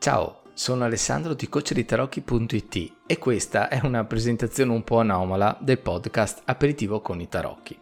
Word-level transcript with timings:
Ciao, 0.00 0.44
sono 0.54 0.84
Alessandro 0.84 1.34
di 1.34 1.46
coacheritarocchi.it 1.46 2.92
e 3.06 3.18
questa 3.18 3.68
è 3.68 3.80
una 3.82 4.02
presentazione 4.06 4.72
un 4.72 4.82
po' 4.82 5.00
anomala 5.00 5.58
del 5.60 5.78
podcast 5.78 6.40
Aperitivo 6.46 7.02
con 7.02 7.20
i 7.20 7.28
tarocchi. 7.28 7.78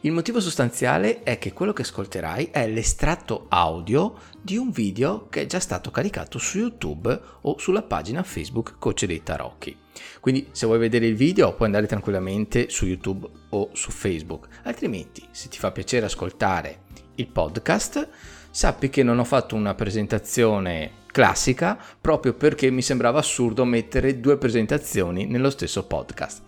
Il 0.00 0.10
motivo 0.10 0.40
sostanziale 0.40 1.22
è 1.22 1.38
che 1.38 1.52
quello 1.52 1.72
che 1.72 1.82
ascolterai 1.82 2.48
è 2.50 2.66
l'estratto 2.66 3.46
audio 3.50 4.16
di 4.42 4.56
un 4.56 4.72
video 4.72 5.28
che 5.28 5.42
è 5.42 5.46
già 5.46 5.60
stato 5.60 5.92
caricato 5.92 6.38
su 6.38 6.58
YouTube 6.58 7.20
o 7.42 7.56
sulla 7.58 7.82
pagina 7.82 8.24
Facebook 8.24 8.74
Coach 8.80 9.04
dei 9.04 9.22
Tarocchi. 9.22 9.78
Quindi 10.18 10.48
se 10.50 10.66
vuoi 10.66 10.80
vedere 10.80 11.06
il 11.06 11.14
video 11.14 11.54
puoi 11.54 11.68
andare 11.68 11.86
tranquillamente 11.86 12.68
su 12.68 12.84
YouTube 12.84 13.28
o 13.50 13.70
su 13.74 13.92
Facebook, 13.92 14.48
altrimenti 14.64 15.24
se 15.30 15.48
ti 15.48 15.58
fa 15.58 15.70
piacere 15.70 16.06
ascoltare 16.06 16.80
il 17.14 17.28
podcast 17.28 18.08
sappi 18.50 18.90
che 18.90 19.04
non 19.04 19.20
ho 19.20 19.24
fatto 19.24 19.54
una 19.54 19.74
presentazione 19.74 21.02
classica 21.14 21.78
proprio 22.00 22.34
perché 22.34 22.70
mi 22.70 22.82
sembrava 22.82 23.20
assurdo 23.20 23.64
mettere 23.64 24.18
due 24.18 24.36
presentazioni 24.36 25.26
nello 25.26 25.48
stesso 25.48 25.84
podcast. 25.84 26.42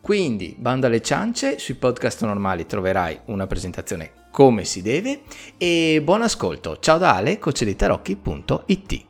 Quindi, 0.00 0.54
banda 0.56 0.86
alle 0.86 1.02
ciance, 1.02 1.58
sui 1.58 1.74
podcast 1.74 2.24
normali 2.24 2.64
troverai 2.64 3.22
una 3.24 3.48
presentazione 3.48 4.12
come 4.30 4.64
si 4.64 4.82
deve 4.82 5.22
e 5.58 6.00
buon 6.04 6.22
ascolto. 6.22 6.78
Ciao 6.78 6.98
da 6.98 7.16
Ale, 7.16 7.40
coacheditarocchi.it. 7.40 9.04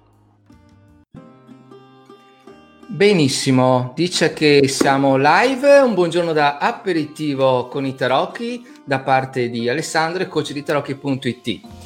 Benissimo, 2.87 3.93
dice 3.95 4.33
che 4.33 4.69
siamo 4.69 5.17
live, 5.19 5.81
un 5.81 5.93
buongiorno 5.93 6.33
da 6.33 6.57
aperitivo 6.57 7.69
con 7.69 7.85
i 7.85 7.95
tarocchi 7.95 8.65
da 8.85 9.01
parte 9.01 9.51
di 9.51 9.69
Alessandro 9.69 10.23
e 10.23 10.29
coacheditarocchi.it. 10.29 11.84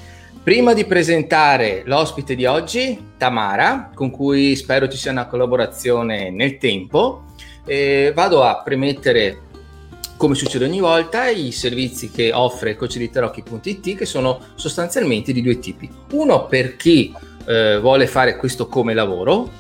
Prima 0.49 0.73
di 0.73 0.87
presentare 0.87 1.83
l'ospite 1.85 2.35
di 2.35 2.47
oggi, 2.47 2.99
Tamara, 3.19 3.91
con 3.93 4.09
cui 4.09 4.57
spero 4.57 4.89
ci 4.89 4.97
sia 4.97 5.11
una 5.11 5.27
collaborazione 5.27 6.31
nel 6.31 6.57
tempo, 6.57 7.25
eh, 7.67 8.13
vado 8.15 8.43
a 8.43 8.63
premettere, 8.63 9.41
come 10.17 10.35
succede 10.35 10.65
ogni 10.65 10.81
volta, 10.81 11.29
i 11.29 11.53
servizi 11.53 12.11
che 12.11 12.33
offre 12.33 12.77
coacheditarocchi.it 12.77 13.95
che 13.95 14.07
sono 14.07 14.41
sostanzialmente 14.55 15.35
di 15.35 15.43
due 15.43 15.59
tipi. 15.59 15.87
Uno 16.13 16.47
per 16.47 16.77
chi 16.77 17.15
eh, 17.47 17.79
vuole 17.79 18.07
fare 18.07 18.39
questo 18.39 18.69
come 18.69 18.95
lavoro, 18.95 19.51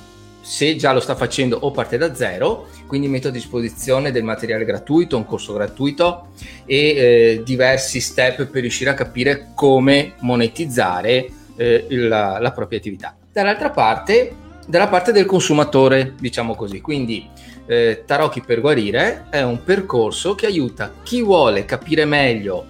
se 0.40 0.76
già 0.76 0.92
lo 0.92 1.00
sta 1.00 1.14
facendo 1.14 1.58
o 1.60 1.70
parte 1.70 1.98
da 1.98 2.14
zero, 2.14 2.68
quindi 2.86 3.08
metto 3.08 3.28
a 3.28 3.30
disposizione 3.30 4.10
del 4.10 4.22
materiale 4.22 4.64
gratuito, 4.64 5.16
un 5.16 5.26
corso 5.26 5.52
gratuito 5.52 6.28
e 6.64 6.76
eh, 6.76 7.42
diversi 7.44 8.00
step 8.00 8.46
per 8.46 8.62
riuscire 8.62 8.90
a 8.90 8.94
capire 8.94 9.48
come 9.54 10.14
monetizzare 10.20 11.28
eh, 11.56 11.86
la, 11.88 12.38
la, 12.38 12.52
propria 12.52 12.78
attività. 12.78 13.16
Dall'altra 13.32 13.70
parte, 13.70 14.32
dalla 14.66 14.88
parte 14.88 15.12
del 15.12 15.26
consumatore, 15.26 16.14
diciamo 16.18 16.54
così, 16.54 16.80
quindi 16.80 17.28
eh, 17.66 18.04
Tarocchi 18.06 18.40
per 18.40 18.60
guarire 18.60 19.26
è 19.30 19.42
un 19.42 19.62
percorso 19.62 20.34
che 20.34 20.46
aiuta 20.46 20.92
chi 21.02 21.22
vuole 21.22 21.66
capire 21.66 22.06
meglio 22.06 22.66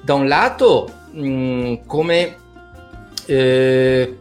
da 0.00 0.14
un 0.14 0.26
lato 0.26 0.88
mh, 1.12 1.28
mm, 1.28 1.74
come 1.86 2.36
eh, 3.26 4.18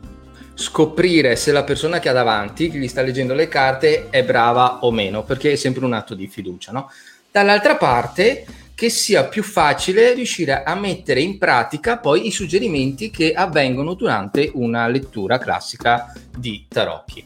scoprire 0.59 1.37
se 1.37 1.53
la 1.53 1.63
persona 1.63 1.99
che 1.99 2.09
ha 2.09 2.13
davanti, 2.13 2.69
che 2.69 2.77
gli 2.77 2.87
sta 2.89 3.01
leggendo 3.01 3.33
le 3.33 3.47
carte, 3.47 4.09
è 4.09 4.25
brava 4.25 4.79
o 4.81 4.91
meno, 4.91 5.23
perché 5.23 5.53
è 5.53 5.55
sempre 5.55 5.85
un 5.85 5.93
atto 5.93 6.15
di 6.15 6.27
fiducia, 6.27 6.73
no? 6.73 6.91
Dall'altra 7.31 7.77
parte, 7.77 8.45
che 8.75 8.89
sia 8.89 9.23
più 9.23 9.41
facile 9.41 10.13
riuscire 10.13 10.63
a 10.63 10.75
mettere 10.75 11.21
in 11.21 11.37
pratica 11.37 11.97
poi 11.97 12.27
i 12.27 12.31
suggerimenti 12.31 13.09
che 13.09 13.33
avvengono 13.33 13.93
durante 13.93 14.51
una 14.53 14.87
lettura 14.87 15.37
classica 15.37 16.13
di 16.37 16.65
tarocchi. 16.67 17.25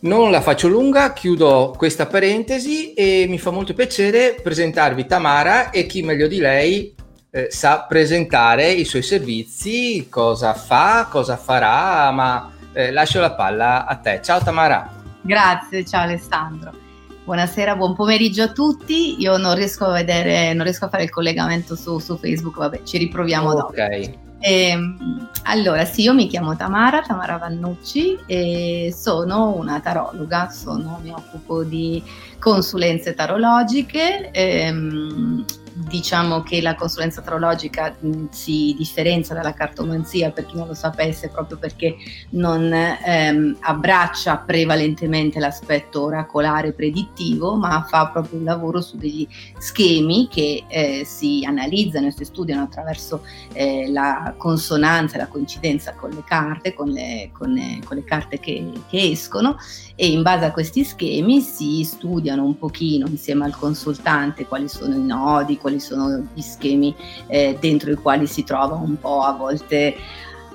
Non 0.00 0.30
la 0.30 0.42
faccio 0.42 0.68
lunga, 0.68 1.12
chiudo 1.14 1.74
questa 1.76 2.06
parentesi 2.06 2.92
e 2.92 3.24
mi 3.28 3.38
fa 3.38 3.50
molto 3.50 3.72
piacere 3.72 4.36
presentarvi 4.42 5.06
Tamara 5.06 5.70
e 5.70 5.86
chi 5.86 6.02
meglio 6.02 6.26
di 6.26 6.38
lei 6.38 6.94
eh, 7.30 7.48
sa 7.50 7.84
presentare 7.88 8.70
i 8.70 8.84
suoi 8.84 9.02
servizi, 9.02 10.08
cosa 10.08 10.52
fa, 10.54 11.06
cosa 11.08 11.36
farà, 11.36 12.10
ma 12.10 12.50
eh, 12.72 12.90
lascio 12.90 13.20
la 13.20 13.32
palla 13.32 13.86
a 13.86 13.96
te. 13.96 14.20
Ciao 14.22 14.40
Tamara. 14.42 14.90
Grazie, 15.22 15.84
ciao 15.84 16.02
Alessandro. 16.02 16.88
Buonasera, 17.24 17.76
buon 17.76 17.94
pomeriggio 17.94 18.42
a 18.42 18.48
tutti. 18.48 19.20
Io 19.20 19.36
non 19.36 19.54
riesco 19.54 19.84
a 19.84 19.92
vedere, 19.92 20.52
non 20.52 20.64
riesco 20.64 20.86
a 20.86 20.88
fare 20.88 21.04
il 21.04 21.10
collegamento 21.10 21.76
su, 21.76 21.98
su 22.00 22.16
Facebook, 22.16 22.56
vabbè, 22.56 22.82
ci 22.82 22.98
riproviamo 22.98 23.54
dopo. 23.54 23.72
Ok. 23.72 24.28
E, 24.42 24.96
allora, 25.44 25.84
sì, 25.84 26.02
io 26.02 26.14
mi 26.14 26.26
chiamo 26.26 26.56
Tamara, 26.56 27.02
Tamara 27.02 27.36
Vannucci 27.36 28.18
e 28.26 28.92
sono 28.96 29.54
una 29.54 29.80
tarologa, 29.80 30.48
sono, 30.48 30.98
mi 31.02 31.10
occupo 31.10 31.62
di 31.62 32.02
consulenze 32.40 33.14
tarologiche. 33.14 34.30
Ehm, 34.32 35.44
diciamo 35.72 36.42
che 36.42 36.60
la 36.60 36.74
consulenza 36.74 37.20
astrologica 37.20 37.94
mh, 37.98 38.26
si 38.30 38.74
differenzia 38.76 39.34
dalla 39.34 39.52
cartomanzia 39.52 40.30
per 40.30 40.46
chi 40.46 40.56
non 40.56 40.66
lo 40.66 40.74
sapesse 40.74 41.28
proprio 41.28 41.58
perché 41.58 41.96
non 42.30 42.72
ehm, 42.72 43.56
abbraccia 43.60 44.36
prevalentemente 44.38 45.38
l'aspetto 45.38 46.04
oracolare 46.04 46.72
predittivo 46.72 47.56
ma 47.56 47.84
fa 47.88 48.08
proprio 48.08 48.38
un 48.38 48.44
lavoro 48.44 48.80
su 48.80 48.96
degli 48.96 49.26
schemi 49.58 50.28
che 50.28 50.64
eh, 50.68 51.02
si 51.04 51.44
analizzano 51.46 52.08
e 52.08 52.12
si 52.12 52.24
studiano 52.24 52.62
attraverso 52.62 53.22
eh, 53.52 53.90
la 53.90 54.34
consonanza 54.36 55.18
la 55.18 55.26
coincidenza 55.26 55.94
con 55.94 56.10
le 56.10 56.24
carte 56.24 56.74
con 56.74 56.88
le, 56.88 57.30
con 57.32 57.52
le, 57.52 57.80
con 57.84 57.96
le 57.96 58.04
carte 58.04 58.38
che, 58.38 58.70
che 58.88 59.10
escono 59.10 59.56
e 59.94 60.08
in 60.10 60.22
base 60.22 60.46
a 60.46 60.50
questi 60.50 60.82
schemi 60.82 61.40
si 61.40 61.84
studiano 61.84 62.42
un 62.42 62.56
pochino 62.56 63.06
insieme 63.06 63.44
al 63.44 63.56
consultante 63.56 64.46
quali 64.46 64.68
sono 64.68 64.94
i 64.94 65.02
nodi, 65.02 65.58
quali 65.60 65.80
sono 65.80 66.26
gli 66.34 66.40
schemi 66.40 66.94
eh, 67.26 67.56
dentro 67.60 67.90
i 67.90 67.96
quali 67.96 68.26
si 68.26 68.44
trova 68.44 68.74
un 68.74 68.98
po' 68.98 69.22
a 69.22 69.32
volte 69.32 69.94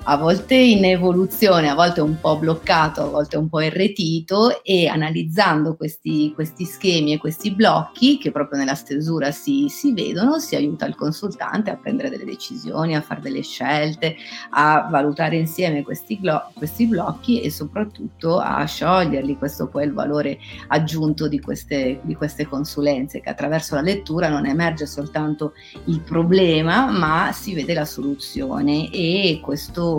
a 0.08 0.16
volte 0.16 0.54
in 0.54 0.84
evoluzione, 0.84 1.68
a 1.68 1.74
volte 1.74 2.00
un 2.00 2.20
po' 2.20 2.38
bloccato, 2.38 3.02
a 3.02 3.08
volte 3.08 3.36
un 3.36 3.48
po' 3.48 3.60
irretito 3.60 4.62
e 4.62 4.86
analizzando 4.86 5.74
questi, 5.74 6.30
questi 6.32 6.64
schemi 6.64 7.12
e 7.12 7.18
questi 7.18 7.52
blocchi 7.52 8.16
che 8.16 8.30
proprio 8.30 8.60
nella 8.60 8.76
stesura 8.76 9.32
si, 9.32 9.66
si, 9.68 9.92
vedono, 9.92 10.38
si 10.38 10.54
aiuta 10.54 10.86
il 10.86 10.94
consultante 10.94 11.70
a 11.70 11.76
prendere 11.76 12.08
delle 12.08 12.24
decisioni, 12.24 12.94
a 12.94 13.00
fare 13.00 13.20
delle 13.20 13.42
scelte, 13.42 14.14
a 14.50 14.86
valutare 14.88 15.38
insieme 15.38 15.82
questi, 15.82 16.20
glo- 16.20 16.52
questi 16.54 16.86
blocchi 16.86 17.40
e 17.40 17.50
soprattutto 17.50 18.38
a 18.38 18.64
scioglierli. 18.64 19.36
Questo 19.36 19.66
poi 19.66 19.82
è 19.82 19.86
il 19.86 19.92
valore 19.92 20.38
aggiunto 20.68 21.26
di 21.26 21.40
queste, 21.40 21.98
di 22.02 22.14
queste 22.14 22.46
consulenze, 22.46 23.20
che 23.20 23.30
attraverso 23.30 23.74
la 23.74 23.80
lettura 23.80 24.28
non 24.28 24.46
emerge 24.46 24.86
soltanto 24.86 25.54
il 25.86 26.00
problema, 26.00 26.92
ma 26.92 27.32
si 27.32 27.54
vede 27.54 27.74
la 27.74 27.84
soluzione 27.84 28.88
e 28.92 29.40
questo 29.42 29.95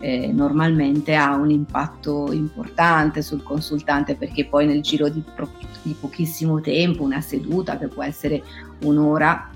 eh, 0.00 0.30
normalmente 0.32 1.14
ha 1.14 1.34
un 1.34 1.50
impatto 1.50 2.30
importante 2.30 3.22
sul 3.22 3.42
consultante 3.42 4.16
perché 4.16 4.44
poi 4.44 4.66
nel 4.66 4.82
giro 4.82 5.08
di, 5.08 5.22
pro- 5.34 5.50
di 5.82 5.96
pochissimo 5.98 6.60
tempo, 6.60 7.02
una 7.02 7.20
seduta 7.20 7.78
che 7.78 7.88
può 7.88 8.02
essere 8.02 8.42
un'ora 8.82 9.50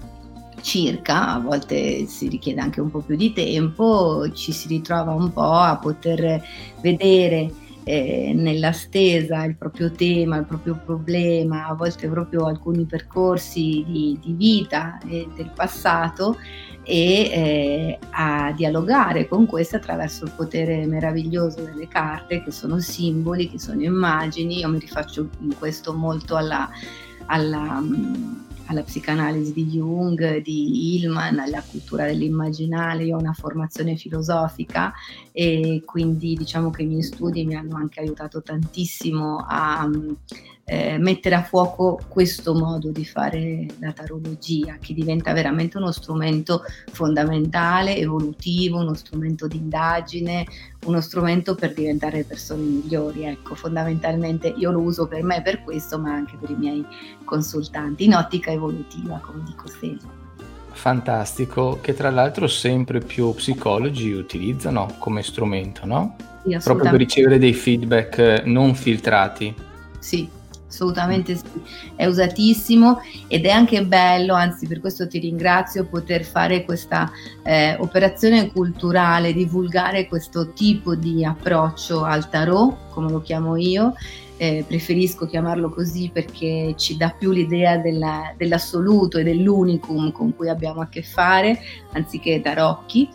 circa, 0.61 1.34
a 1.34 1.38
volte 1.38 2.06
si 2.06 2.28
richiede 2.28 2.61
anche 2.61 2.81
un 2.81 2.91
po' 2.91 3.00
più 3.00 3.17
di 3.17 3.33
tempo, 3.33 4.31
ci 4.33 4.53
si 4.53 4.69
ritrova 4.69 5.12
un 5.12 5.33
po' 5.33 5.53
a 5.53 5.77
poter 5.77 6.43
vedere 6.81 7.53
eh, 7.84 8.33
nella 8.34 8.72
stesa 8.72 9.44
il 9.44 9.56
proprio 9.56 9.91
tema, 9.91 10.37
il 10.37 10.44
proprio 10.44 10.81
problema, 10.84 11.67
a 11.67 11.75
volte 11.75 12.09
proprio 12.09 12.44
alcuni 12.44 12.84
percorsi 12.84 13.84
di, 13.87 14.19
di 14.22 14.33
vita 14.33 14.99
e 15.06 15.27
del 15.34 15.50
passato 15.55 16.37
e 16.88 17.21
eh, 17.31 17.99
a 18.12 18.50
dialogare 18.53 19.28
con 19.28 19.44
queste 19.44 19.76
attraverso 19.76 20.25
il 20.25 20.32
potere 20.34 20.87
meraviglioso 20.87 21.60
delle 21.60 21.87
carte 21.87 22.43
che 22.43 22.50
sono 22.50 22.81
simboli, 22.81 23.50
che 23.50 23.58
sono 23.58 23.82
immagini. 23.82 24.61
Io 24.61 24.70
mi 24.70 24.79
rifaccio 24.79 25.29
in 25.40 25.55
questo 25.58 25.93
molto 25.93 26.35
alla, 26.35 26.67
alla, 27.26 27.82
alla 28.64 28.82
psicanalisi 28.82 29.52
di 29.52 29.67
Jung, 29.67 30.38
di 30.38 30.96
Hillman, 30.96 31.38
alla 31.40 31.62
cultura 31.62 32.06
dell'immaginale. 32.06 33.05
Io 33.05 33.17
ho 33.17 33.20
una 33.20 33.35
formazione 33.35 33.96
filosofica 33.96 34.94
e 35.31 35.82
quindi 35.85 36.37
diciamo 36.37 36.70
che 36.70 36.85
i 36.85 36.87
miei 36.87 37.02
studi 37.02 37.44
mi 37.44 37.55
hanno 37.55 37.76
anche 37.76 38.00
aiutato 38.00 38.40
tantissimo 38.40 39.44
a 39.46 39.87
eh, 40.70 40.99
mettere 40.99 41.35
a 41.35 41.43
fuoco 41.43 41.99
questo 42.09 42.53
modo 42.55 42.91
di 42.91 43.06
fare 43.06 43.67
la 43.79 43.93
tarologia, 43.93 44.76
che 44.79 44.93
diventa 44.93 45.32
veramente 45.32 45.79
uno 45.79 45.91
strumento 45.93 46.62
fondamentale, 46.93 47.97
evolutivo, 47.97 48.79
uno 48.79 48.93
strumento 48.93 49.47
di 49.47 49.56
indagine, 49.56 50.44
uno 50.85 51.00
strumento 51.00 51.55
per 51.55 51.73
diventare 51.73 52.25
persone 52.25 52.62
migliori. 52.65 53.25
Ecco, 53.25 53.55
fondamentalmente 53.55 54.49
io 54.49 54.70
lo 54.70 54.81
uso 54.81 55.06
per 55.06 55.23
me 55.23 55.41
per 55.41 55.62
questo, 55.62 55.99
ma 55.99 56.12
anche 56.12 56.37
per 56.37 56.50
i 56.50 56.56
miei 56.56 56.85
consultanti, 57.25 58.05
in 58.05 58.14
ottica 58.14 58.50
evolutiva, 58.50 59.21
come 59.21 59.44
dico 59.47 59.69
sempre. 59.69 60.17
fantastico 60.71 61.79
che 61.81 61.94
tra 61.94 62.11
l'altro 62.11 62.47
sempre 62.47 63.00
più 63.00 63.32
psicologi 63.35 64.12
utilizzano 64.12 64.97
come 64.99 65.23
strumento, 65.23 65.87
no? 65.87 66.14
Sì, 66.44 66.56
Proprio 66.62 66.91
per 66.91 66.99
ricevere 66.99 67.38
dei 67.38 67.55
feedback 67.55 68.43
non 68.44 68.75
filtrati. 68.75 69.55
Sì, 69.99 70.29
assolutamente 70.69 71.35
sì, 71.35 71.44
è 71.97 72.06
usatissimo 72.06 73.00
ed 73.26 73.47
è 73.47 73.50
anche 73.50 73.85
bello, 73.85 74.35
anzi 74.35 74.67
per 74.67 74.81
questo 74.81 75.09
ti 75.09 75.19
ringrazio, 75.19 75.87
poter 75.87 76.25
fare 76.25 76.65
questa 76.65 77.11
eh, 77.43 77.76
operazione 77.79 78.53
culturale, 78.53 79.32
divulgare 79.32 80.06
questo 80.06 80.53
tipo 80.53 80.94
di 80.94 81.25
approccio 81.25 82.05
al 82.05 82.29
tarot, 82.29 82.91
come 82.91 83.11
lo 83.11 83.20
chiamo 83.20 83.56
io, 83.56 83.94
eh, 84.38 84.65
preferisco 84.67 85.26
chiamarlo 85.26 85.69
così 85.69 86.11
perché 86.12 86.75
ci 86.76 86.97
dà 86.97 87.12
più 87.17 87.32
l'idea 87.32 87.76
della, 87.76 88.32
dell'assoluto 88.37 89.19
e 89.19 89.25
dell'unicum 89.25 90.12
con 90.12 90.35
cui 90.35 90.49
abbiamo 90.49 90.81
a 90.81 90.88
che 90.88 91.03
fare, 91.03 91.59
anziché 91.93 92.41
tarocchi. 92.41 93.09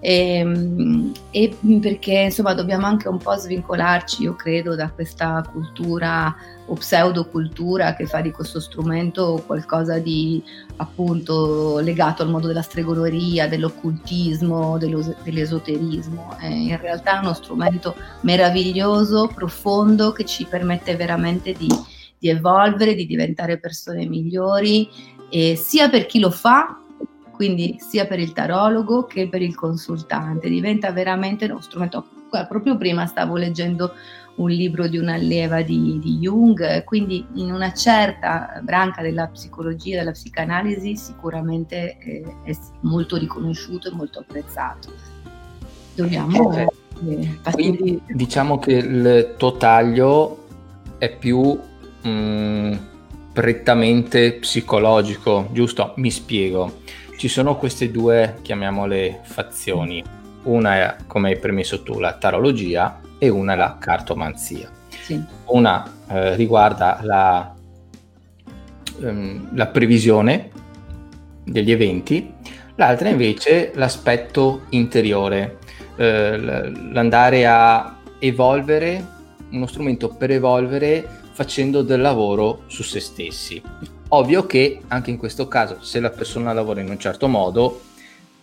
E, 0.00 0.36
ehm, 0.38 1.12
e, 1.30 1.54
perché 1.80 2.20
insomma 2.20 2.54
dobbiamo 2.54 2.86
anche 2.86 3.08
un 3.08 3.18
po' 3.18 3.34
svincolarci, 3.34 4.22
io 4.22 4.34
credo, 4.34 4.74
da 4.74 4.90
questa 4.90 5.46
cultura 5.52 6.34
o 6.70 6.74
pseudocultura 6.74 7.94
che 7.94 8.06
fa 8.06 8.20
di 8.20 8.30
questo 8.30 8.60
strumento 8.60 9.42
qualcosa 9.44 9.98
di 9.98 10.42
appunto 10.76 11.80
legato 11.80 12.22
al 12.22 12.30
mondo 12.30 12.46
della 12.46 12.62
stregoneria, 12.62 13.48
dell'occultismo, 13.48 14.78
dello, 14.78 15.16
dell'esoterismo. 15.24 16.36
È 16.38 16.46
in 16.46 16.78
realtà 16.78 17.16
è 17.16 17.22
uno 17.22 17.34
strumento 17.34 17.96
meraviglioso, 18.20 19.28
profondo, 19.34 20.12
che 20.12 20.24
ci 20.24 20.44
permette 20.44 20.94
veramente 20.94 21.52
di, 21.52 21.68
di 22.18 22.28
evolvere, 22.28 22.94
di 22.94 23.06
diventare 23.06 23.58
persone 23.58 24.06
migliori, 24.06 24.88
sia 25.56 25.88
per 25.88 26.06
chi 26.06 26.20
lo 26.20 26.30
fa 26.30 26.80
quindi 27.40 27.76
sia 27.78 28.04
per 28.04 28.18
il 28.18 28.34
tarologo 28.34 29.06
che 29.06 29.26
per 29.30 29.40
il 29.40 29.54
consultante. 29.54 30.50
Diventa 30.50 30.92
veramente 30.92 31.46
uno 31.46 31.62
strumento. 31.62 32.06
Proprio 32.46 32.76
prima 32.76 33.06
stavo 33.06 33.36
leggendo 33.36 33.94
un 34.42 34.50
libro 34.50 34.88
di 34.88 34.96
un'allieva 34.96 35.62
di, 35.62 35.98
di 36.00 36.18
Jung, 36.18 36.84
quindi 36.84 37.24
in 37.34 37.52
una 37.52 37.72
certa 37.72 38.60
branca 38.62 39.02
della 39.02 39.26
psicologia, 39.28 39.98
della 39.98 40.12
psicanalisi, 40.12 40.96
sicuramente 40.96 41.98
eh, 41.98 42.24
è 42.44 42.52
molto 42.80 43.16
riconosciuto 43.16 43.88
e 43.88 43.92
molto 43.94 44.20
apprezzato. 44.20 44.92
Dobbiamo... 45.94 46.52
Eh, 46.56 46.68
quindi 47.52 48.00
diciamo 48.08 48.58
che 48.58 48.72
il 48.72 49.34
tuo 49.38 49.56
taglio 49.56 50.44
è 50.98 51.14
più 51.16 51.58
mh, 52.02 52.08
mm, 52.08 52.72
prettamente 53.32 54.34
psicologico, 54.34 55.48
giusto? 55.52 55.94
Mi 55.96 56.10
spiego 56.10 56.80
ci 57.20 57.28
sono 57.28 57.56
queste 57.56 57.90
due, 57.90 58.38
chiamiamole 58.40 59.20
fazioni. 59.24 60.02
Una 60.44 60.76
è, 60.76 60.96
come 61.06 61.28
hai 61.28 61.38
permesso 61.38 61.82
tu, 61.82 61.98
la 61.98 62.14
tarologia 62.14 62.98
e 63.20 63.28
una 63.28 63.54
la 63.54 63.76
cartomanzia. 63.78 64.70
Sì. 64.88 65.22
Una 65.46 65.88
eh, 66.08 66.34
riguarda 66.36 67.00
la, 67.02 67.54
ehm, 69.02 69.50
la 69.54 69.66
previsione 69.66 70.50
degli 71.44 71.70
eventi, 71.70 72.32
l'altra 72.76 73.10
invece 73.10 73.72
l'aspetto 73.74 74.62
interiore, 74.70 75.58
eh, 75.96 76.38
l'andare 76.92 77.46
a 77.46 77.98
evolvere, 78.18 79.18
uno 79.50 79.66
strumento 79.66 80.08
per 80.08 80.30
evolvere 80.30 81.06
facendo 81.32 81.82
del 81.82 82.00
lavoro 82.00 82.62
su 82.68 82.82
se 82.82 83.00
stessi. 83.00 83.60
Ovvio 84.08 84.46
che 84.46 84.80
anche 84.88 85.10
in 85.10 85.18
questo 85.18 85.46
caso, 85.46 85.82
se 85.82 86.00
la 86.00 86.10
persona 86.10 86.54
lavora 86.54 86.80
in 86.80 86.88
un 86.88 86.98
certo 86.98 87.28
modo, 87.28 87.82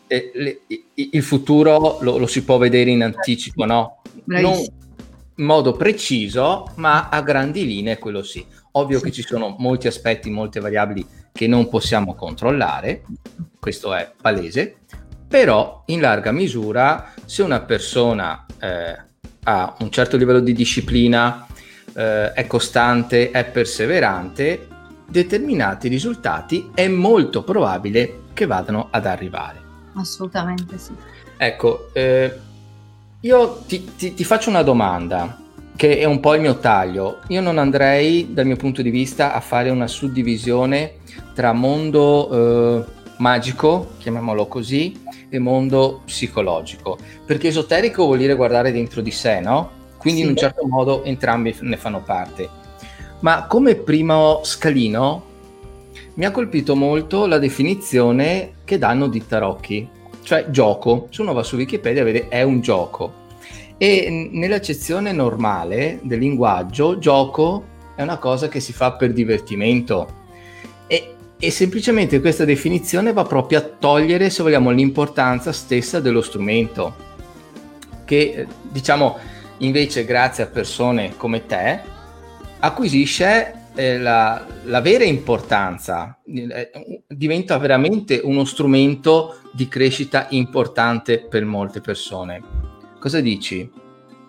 eh, 0.07 0.61
il 0.93 1.23
futuro 1.23 1.97
lo, 2.01 2.17
lo, 2.17 2.27
si 2.27 2.43
può 2.43 2.57
vedere 2.57 2.89
in 2.89 3.03
anticipo, 3.03 3.65
no? 3.65 4.01
Non 4.25 4.63
in 5.39 5.45
modo 5.45 5.73
preciso, 5.73 6.71
ma 6.75 7.09
a 7.09 7.21
grandi 7.21 7.65
linee 7.65 7.99
quello 7.99 8.23
sì. 8.23 8.45
Ovvio 8.71 8.97
sì. 8.99 9.05
che 9.05 9.11
ci 9.11 9.21
sono 9.21 9.55
molti 9.59 9.87
aspetti, 9.87 10.29
molte 10.29 10.59
variabili 10.59 11.05
che 11.31 11.47
non 11.47 11.69
possiamo 11.69 12.15
controllare, 12.15 13.03
questo 13.59 13.93
è 13.93 14.11
palese, 14.19 14.77
però 15.27 15.83
in 15.87 16.01
larga 16.01 16.31
misura 16.31 17.13
se 17.25 17.43
una 17.43 17.61
persona 17.61 18.45
eh, 18.59 18.97
ha 19.43 19.75
un 19.79 19.91
certo 19.91 20.17
livello 20.17 20.39
di 20.39 20.53
disciplina, 20.53 21.45
eh, 21.93 22.31
è 22.33 22.47
costante, 22.47 23.29
è 23.29 23.45
perseverante, 23.45 24.67
determinati 25.07 25.87
risultati 25.87 26.71
è 26.73 26.87
molto 26.87 27.43
probabile 27.43 28.21
che 28.33 28.45
vadano 28.45 28.87
ad 28.91 29.05
arrivare. 29.05 29.66
Assolutamente 29.97 30.77
sì. 30.77 30.91
Ecco, 31.37 31.89
eh, 31.93 32.33
io 33.21 33.63
ti, 33.67 33.95
ti, 33.95 34.13
ti, 34.13 34.23
faccio 34.23 34.49
una 34.49 34.61
domanda 34.61 35.39
che 35.75 35.99
è 35.99 36.05
un 36.05 36.19
po' 36.19 36.35
il 36.35 36.41
mio 36.41 36.57
taglio. 36.59 37.19
Io 37.27 37.41
non 37.41 37.57
andrei, 37.57 38.33
dal 38.33 38.45
mio 38.45 38.55
punto 38.55 38.81
di 38.81 38.89
vista, 38.89 39.33
a 39.33 39.39
fare 39.39 39.69
una 39.69 39.87
suddivisione 39.87 40.95
tra 41.33 41.53
mondo 41.53 42.29
eh, 42.31 42.85
magico, 43.17 43.91
chiamiamolo 43.97 44.47
così, 44.47 44.99
e 45.29 45.39
mondo 45.39 46.01
psicologico. 46.05 46.97
Perché 47.25 47.49
esoterico 47.49 48.05
vuol 48.05 48.19
dire 48.19 48.35
guardare 48.35 48.71
dentro 48.71 49.01
di 49.01 49.11
sé, 49.11 49.39
no? 49.39 49.71
Quindi 49.97 50.21
sì. 50.21 50.25
in 50.25 50.31
un 50.31 50.37
certo 50.37 50.65
modo 50.65 51.03
entrambi 51.03 51.55
ne 51.61 51.77
fanno 51.77 52.01
parte 52.01 52.65
ma 53.19 53.47
come 53.47 53.75
primo 53.75 54.41
scalino 54.43 55.23
mi 56.17 56.25
ha 56.25 56.31
colpito 56.31 56.75
molto 56.75 57.27
la 57.27 57.37
definizione 57.37 58.53
che 58.65 58.79
danno 58.79 59.07
di 59.07 59.25
tarocchi, 59.25 59.87
cioè 60.23 60.49
gioco. 60.49 61.07
Se 61.11 61.21
uno 61.21 61.33
va 61.33 61.43
su 61.43 61.57
Wikipedia 61.57 62.03
vede 62.03 62.27
è 62.27 62.41
un 62.41 62.59
gioco. 62.59 63.25
E 63.77 64.29
nell'accezione 64.31 65.11
normale 65.11 65.99
del 66.01 66.17
linguaggio, 66.17 66.97
gioco 66.97 67.65
è 67.95 68.01
una 68.01 68.17
cosa 68.17 68.47
che 68.47 68.59
si 68.59 68.73
fa 68.73 68.93
per 68.93 69.13
divertimento. 69.13 70.25
E, 70.87 71.13
e 71.37 71.51
semplicemente 71.51 72.19
questa 72.19 72.45
definizione 72.45 73.13
va 73.13 73.23
proprio 73.23 73.59
a 73.59 73.69
togliere, 73.77 74.31
se 74.31 74.41
vogliamo, 74.41 74.71
l'importanza 74.71 75.51
stessa 75.51 75.99
dello 75.99 76.23
strumento. 76.23 76.95
Che 78.05 78.47
diciamo 78.63 79.17
invece, 79.59 80.03
grazie 80.03 80.45
a 80.45 80.47
persone 80.47 81.13
come 81.15 81.45
te, 81.45 81.79
acquisisce 82.57 83.65
eh, 83.77 83.99
la, 83.99 84.43
la, 84.63 84.81
vera 84.81 85.03
importanza, 85.03 86.17
eh, 86.25 86.71
diventa 87.07 87.57
veramente 87.59 88.19
uno 88.23 88.43
strumento 88.43 89.39
di 89.53 89.67
crescita 89.67 90.25
importante 90.31 91.19
per 91.19 91.45
molte 91.45 91.79
persone. 91.79 92.41
Cosa 92.99 93.21
dici? 93.21 93.71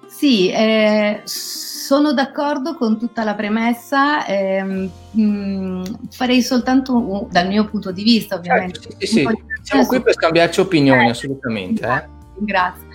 Sì, 0.07 0.51
eh, 0.51 1.23
sono 1.25 2.13
d'accordo 2.13 2.77
con 2.77 2.99
tutta 2.99 3.25
la 3.25 3.35
premessa, 3.35 4.27
ehm, 4.27 4.91
mh, 5.13 5.23
mm, 5.23 5.83
farei 6.11 6.43
soltanto 6.43 7.27
dal 7.31 7.49
mio 7.49 7.65
punto 7.65 7.91
di 7.91 8.03
vista 8.03 8.35
ovviamente. 8.35 8.81
Certo, 8.81 8.97
sì, 8.99 9.07
sì, 9.07 9.21
sì. 9.21 9.29
siamo 9.63 9.87
qui 9.87 10.03
per 10.03 10.13
scambiarci 10.13 10.61
opinioni 10.61 11.07
eh, 11.07 11.11
assolutamente. 11.11 11.87
Eh. 11.87 12.09
Grazie. 12.41 12.88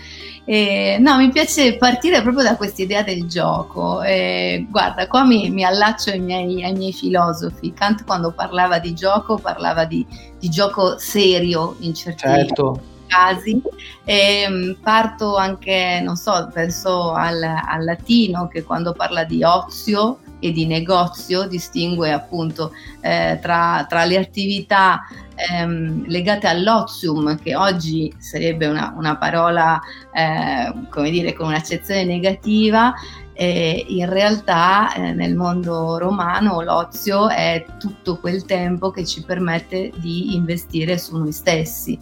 Eh, 0.45 0.97
no, 0.99 1.17
mi 1.17 1.31
piace 1.31 1.77
partire 1.77 2.21
proprio 2.21 2.43
da 2.43 2.57
questa 2.57 2.81
idea 2.81 3.01
del 3.01 3.27
gioco. 3.27 4.01
Eh, 4.01 4.67
guarda, 4.69 5.07
qua 5.07 5.23
mi, 5.23 5.49
mi 5.49 5.63
allaccio 5.63 6.09
ai 6.09 6.19
miei, 6.19 6.63
ai 6.63 6.73
miei, 6.73 6.91
filosofi. 6.91 7.73
Kant 7.73 8.03
quando 8.03 8.31
parlava 8.31 8.79
di 8.79 8.93
gioco 8.93 9.37
parlava 9.37 9.85
di, 9.85 10.05
di 10.37 10.49
gioco 10.49 10.97
serio 10.97 11.75
in 11.79 11.93
certi 11.93 12.27
certo. 12.27 12.81
casi. 13.07 13.61
Eh, 14.03 14.75
parto 14.81 15.37
anche, 15.37 16.01
non 16.03 16.17
so, 16.17 16.49
penso 16.53 17.13
al, 17.13 17.41
al 17.41 17.83
latino 17.85 18.47
che 18.49 18.63
quando 18.63 18.91
parla 18.91 19.23
di 19.23 19.43
ozio 19.43 20.19
e 20.43 20.51
di 20.51 20.65
negozio 20.65 21.47
distingue 21.47 22.11
appunto 22.11 22.73
eh, 22.99 23.39
tra, 23.41 23.85
tra, 23.87 24.03
le 24.03 24.17
attività 24.17 25.03
ehm, 25.35 26.05
legate 26.07 26.47
all'ozium, 26.47 27.37
che 27.39 27.55
oggi 27.55 28.13
sarebbe 28.17 28.67
una, 28.67 28.93
una 28.97 29.17
parola, 29.17 29.79
eh, 30.13 30.73
come 30.89 31.09
dire, 31.09 31.33
con 31.33 31.47
un'accezione 31.47 32.05
negativa, 32.05 32.93
eh, 33.33 33.85
in 33.87 34.09
realtà 34.09 34.93
eh, 34.93 35.13
nel 35.13 35.35
mondo 35.35 35.97
romano 35.97 36.61
l'ozio 36.61 37.29
è 37.29 37.65
tutto 37.79 38.17
quel 38.17 38.45
tempo 38.45 38.91
che 38.91 39.05
ci 39.05 39.23
permette 39.23 39.91
di 39.97 40.35
investire 40.35 40.97
su 40.97 41.17
noi 41.17 41.31
stessi. 41.31 41.99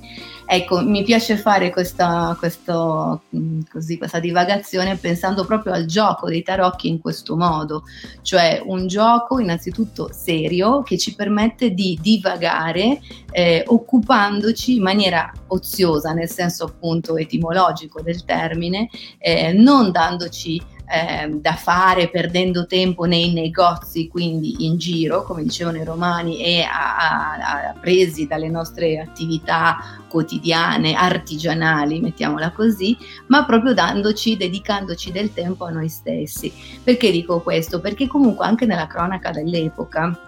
Ecco, 0.53 0.81
mi 0.81 1.03
piace 1.03 1.37
fare 1.37 1.69
questa, 1.69 2.35
questo, 2.37 3.21
mm, 3.33 3.61
così, 3.71 3.97
questa 3.97 4.19
divagazione 4.19 4.97
pensando 4.97 5.45
proprio 5.45 5.71
al 5.71 5.85
gioco 5.85 6.27
dei 6.27 6.43
tarocchi 6.43 6.89
in 6.89 6.99
questo 6.99 7.37
modo, 7.37 7.83
cioè 8.21 8.61
un 8.61 8.87
gioco 8.87 9.39
innanzitutto 9.39 10.09
serio 10.11 10.83
che 10.83 10.97
ci 10.97 11.15
permette 11.15 11.73
di 11.73 11.97
divagare 12.01 12.99
eh, 13.31 13.63
occupandoci 13.65 14.75
in 14.75 14.83
maniera 14.83 15.31
oziosa, 15.47 16.11
nel 16.11 16.29
senso 16.29 16.65
appunto 16.65 17.15
etimologico 17.15 18.01
del 18.01 18.25
termine, 18.25 18.89
eh, 19.19 19.53
non 19.53 19.91
dandoci 19.91 20.61
eh, 20.91 21.29
da 21.29 21.53
fare 21.53 22.09
perdendo 22.09 22.65
tempo 22.65 23.05
nei 23.05 23.31
negozi, 23.33 24.07
quindi 24.09 24.65
in 24.65 24.77
giro, 24.77 25.23
come 25.23 25.43
dicevano 25.43 25.77
i 25.77 25.85
romani, 25.85 26.43
e 26.43 26.61
a, 26.63 26.97
a, 26.97 27.69
a 27.69 27.73
presi 27.79 28.27
dalle 28.27 28.49
nostre 28.49 28.99
attività 28.99 29.77
quotidiane, 30.09 30.93
artigianali, 30.93 32.01
mettiamola 32.01 32.51
così, 32.51 32.97
ma 33.27 33.45
proprio 33.45 33.73
dandoci, 33.73 34.35
dedicandoci 34.35 35.11
del 35.11 35.33
tempo 35.33 35.65
a 35.65 35.69
noi 35.69 35.87
stessi. 35.87 36.51
Perché 36.83 37.11
dico 37.11 37.39
questo? 37.39 37.79
Perché 37.79 38.07
comunque 38.07 38.45
anche 38.45 38.65
nella 38.65 38.87
cronaca 38.87 39.31
dell'epoca, 39.31 40.19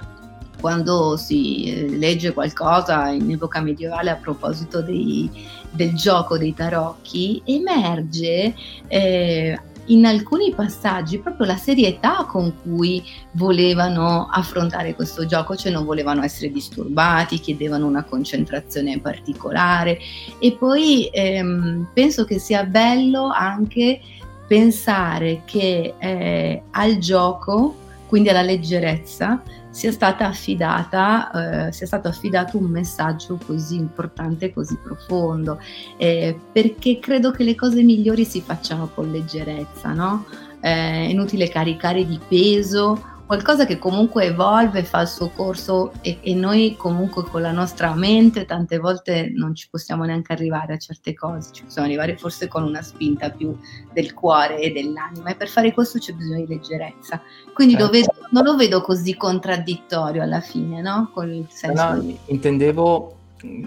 quando 0.61 1.17
si 1.17 1.65
eh, 1.65 1.89
legge 1.89 2.31
qualcosa 2.31 3.09
in 3.09 3.29
epoca 3.29 3.59
medievale 3.59 4.09
a 4.09 4.15
proposito 4.15 4.81
dei, 4.81 5.29
del 5.69 5.93
gioco 5.93 6.37
dei 6.37 6.53
tarocchi, 6.53 7.41
emerge 7.43 8.55
eh, 8.87 9.59
in 9.87 10.05
alcuni 10.05 10.53
passaggi 10.53 11.19
proprio 11.19 11.45
la 11.47 11.57
serietà 11.57 12.25
con 12.25 12.53
cui 12.61 13.03
volevano 13.31 14.27
affrontare 14.31 14.95
questo 14.95 15.25
gioco, 15.25 15.55
cioè 15.55 15.71
non 15.71 15.85
volevano 15.85 16.23
essere 16.23 16.51
disturbati, 16.51 17.39
chiedevano 17.39 17.85
una 17.85 18.03
concentrazione 18.03 18.99
particolare. 18.99 19.99
E 20.39 20.53
poi 20.53 21.09
ehm, 21.11 21.89
penso 21.93 22.25
che 22.25 22.39
sia 22.39 22.63
bello 22.63 23.29
anche 23.29 23.99
pensare 24.47 25.41
che 25.45 25.95
eh, 25.97 26.61
al 26.71 26.97
gioco, 26.97 27.75
quindi 28.07 28.29
alla 28.29 28.41
leggerezza, 28.41 29.41
sia 29.73 29.91
stata 29.91 30.27
affidata, 30.27 31.67
eh, 31.67 31.71
sia 31.71 31.87
stato 31.87 32.07
affidato 32.07 32.59
un 32.59 32.65
messaggio 32.65 33.39
così 33.43 33.75
importante, 33.75 34.53
così 34.53 34.77
profondo, 34.77 35.59
eh, 35.97 36.39
perché 36.51 36.99
credo 36.99 37.31
che 37.31 37.43
le 37.43 37.55
cose 37.55 37.81
migliori 37.81 38.23
si 38.23 38.39
facciano 38.41 38.91
con 38.93 39.11
leggerezza, 39.11 39.91
no? 39.93 40.25
Eh, 40.61 40.69
è 40.69 41.07
inutile 41.09 41.49
caricare 41.49 42.05
di 42.05 42.19
peso 42.25 43.12
qualcosa 43.25 43.65
che 43.65 43.79
comunque 43.79 44.25
evolve, 44.25 44.83
fa 44.83 45.01
il 45.01 45.07
suo 45.07 45.29
corso 45.29 45.91
e, 46.01 46.19
e, 46.21 46.33
noi 46.35 46.75
comunque 46.77 47.23
con 47.23 47.41
la 47.41 47.51
nostra 47.51 47.93
mente 47.95 48.45
tante 48.45 48.77
volte 48.77 49.31
non 49.33 49.55
ci 49.55 49.67
possiamo 49.69 50.03
neanche 50.03 50.33
arrivare 50.33 50.73
a 50.73 50.77
certe 50.77 51.13
cose, 51.13 51.51
ci 51.51 51.63
possiamo 51.63 51.87
arrivare 51.87 52.17
forse 52.17 52.47
con 52.47 52.63
una 52.63 52.81
spinta 52.81 53.29
più 53.29 53.57
del 53.93 54.13
cuore 54.13 54.59
e 54.59 54.71
dell'anima 54.71 55.29
e 55.29 55.35
per 55.35 55.47
fare 55.47 55.73
questo 55.73 55.99
c'è 55.99 56.13
bisogno 56.13 56.45
di 56.45 56.47
leggerezza. 56.47 57.21
Quindi 57.53 57.75
certo. 57.75 57.87
lo 57.87 57.91
vedo, 57.91 58.13
non 58.31 58.43
lo 58.43 58.55
vedo 58.55 58.81
così 58.81 59.15
contraddittorio 59.15 60.21
alla 60.21 60.41
fine, 60.41 60.81
no? 60.81 61.09
Con 61.13 61.31
il 61.31 61.47
senso 61.49 61.93
no, 61.93 61.99
di... 61.99 62.17
intendevo 62.25 63.17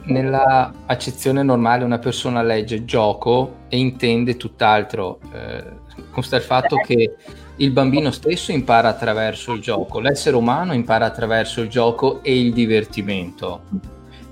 nella 0.05 0.73
accezione 0.87 1.43
normale 1.43 1.85
una 1.85 1.99
persona 1.99 2.43
legge 2.43 2.85
gioco 2.85 3.57
e 3.69 3.79
intende 3.79 4.37
tutt'altro. 4.37 5.19
Eh, 5.33 5.65
consta 6.11 6.37
il 6.37 6.43
fatto 6.43 6.77
che 6.77 7.15
il 7.57 7.71
bambino 7.71 8.11
stesso 8.11 8.53
impara 8.53 8.89
attraverso 8.89 9.53
il 9.53 9.61
gioco, 9.61 10.01
l'essere 10.01 10.37
umano 10.37 10.75
impara 10.75 11.07
attraverso 11.07 11.63
il 11.63 11.69
gioco 11.69 12.23
e 12.23 12.39
il 12.39 12.53
divertimento, 12.53 13.63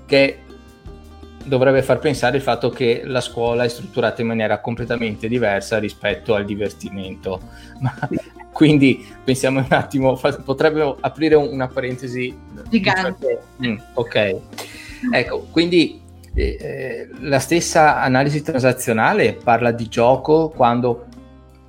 che 0.05 0.39
dovrebbe 1.43 1.81
far 1.81 1.99
pensare 1.99 2.37
il 2.37 2.43
fatto 2.43 2.69
che 2.69 3.03
la 3.05 3.21
scuola 3.21 3.63
è 3.63 3.67
strutturata 3.67 4.21
in 4.21 4.27
maniera 4.27 4.59
completamente 4.59 5.27
diversa 5.27 5.79
rispetto 5.79 6.35
al 6.35 6.45
divertimento. 6.45 7.41
Ma, 7.81 7.93
quindi 8.51 9.05
pensiamo 9.23 9.59
un 9.59 9.67
attimo, 9.69 10.19
potrebbe 10.43 10.95
aprire 10.99 11.35
una 11.35 11.67
parentesi 11.67 12.35
gigante. 12.69 13.41
Mm, 13.65 13.77
ok, 13.95 14.35
ecco, 15.11 15.47
quindi 15.51 16.01
eh, 16.33 16.57
eh, 16.59 17.09
la 17.21 17.39
stessa 17.39 18.01
analisi 18.01 18.41
transazionale 18.41 19.33
parla 19.33 19.71
di 19.71 19.87
gioco 19.87 20.49
quando 20.49 21.07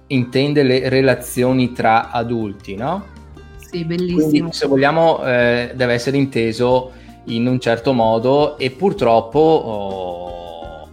intende 0.09 0.63
le 0.63 0.89
relazioni 0.89 1.73
tra 1.73 2.11
adulti, 2.11 2.75
no? 2.75 3.15
Sì, 3.57 3.85
bellissimo. 3.85 4.29
Quindi, 4.29 4.53
se 4.53 4.67
vogliamo, 4.67 5.25
eh, 5.25 5.73
deve 5.75 5.95
essere 5.95 6.17
inteso 6.17 6.93
in 7.25 7.47
un 7.47 7.59
certo 7.59 7.93
modo 7.93 8.57
e 8.59 8.71
purtroppo 8.71 9.39
oh, 9.39 10.89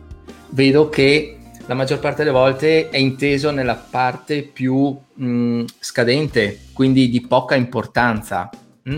vedo 0.50 0.90
che 0.90 1.38
la 1.66 1.76
maggior 1.76 2.00
parte 2.00 2.24
delle 2.24 2.36
volte 2.36 2.90
è 2.90 2.98
inteso 2.98 3.52
nella 3.52 3.76
parte 3.76 4.44
più 4.44 4.98
mh, 5.14 5.64
scadente, 5.80 6.60
quindi 6.74 7.10
di 7.10 7.22
poca 7.22 7.56
importanza. 7.56 8.50
Mh? 8.84 8.98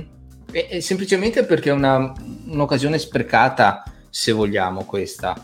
E, 0.52 0.68
e 0.70 0.82
semplicemente 0.82 1.44
perché 1.44 1.70
è 1.70 1.74
una, 1.74 2.14
un'occasione 2.48 2.98
sprecata, 2.98 3.84
se 4.10 4.32
vogliamo, 4.32 4.86
questa. 4.86 5.36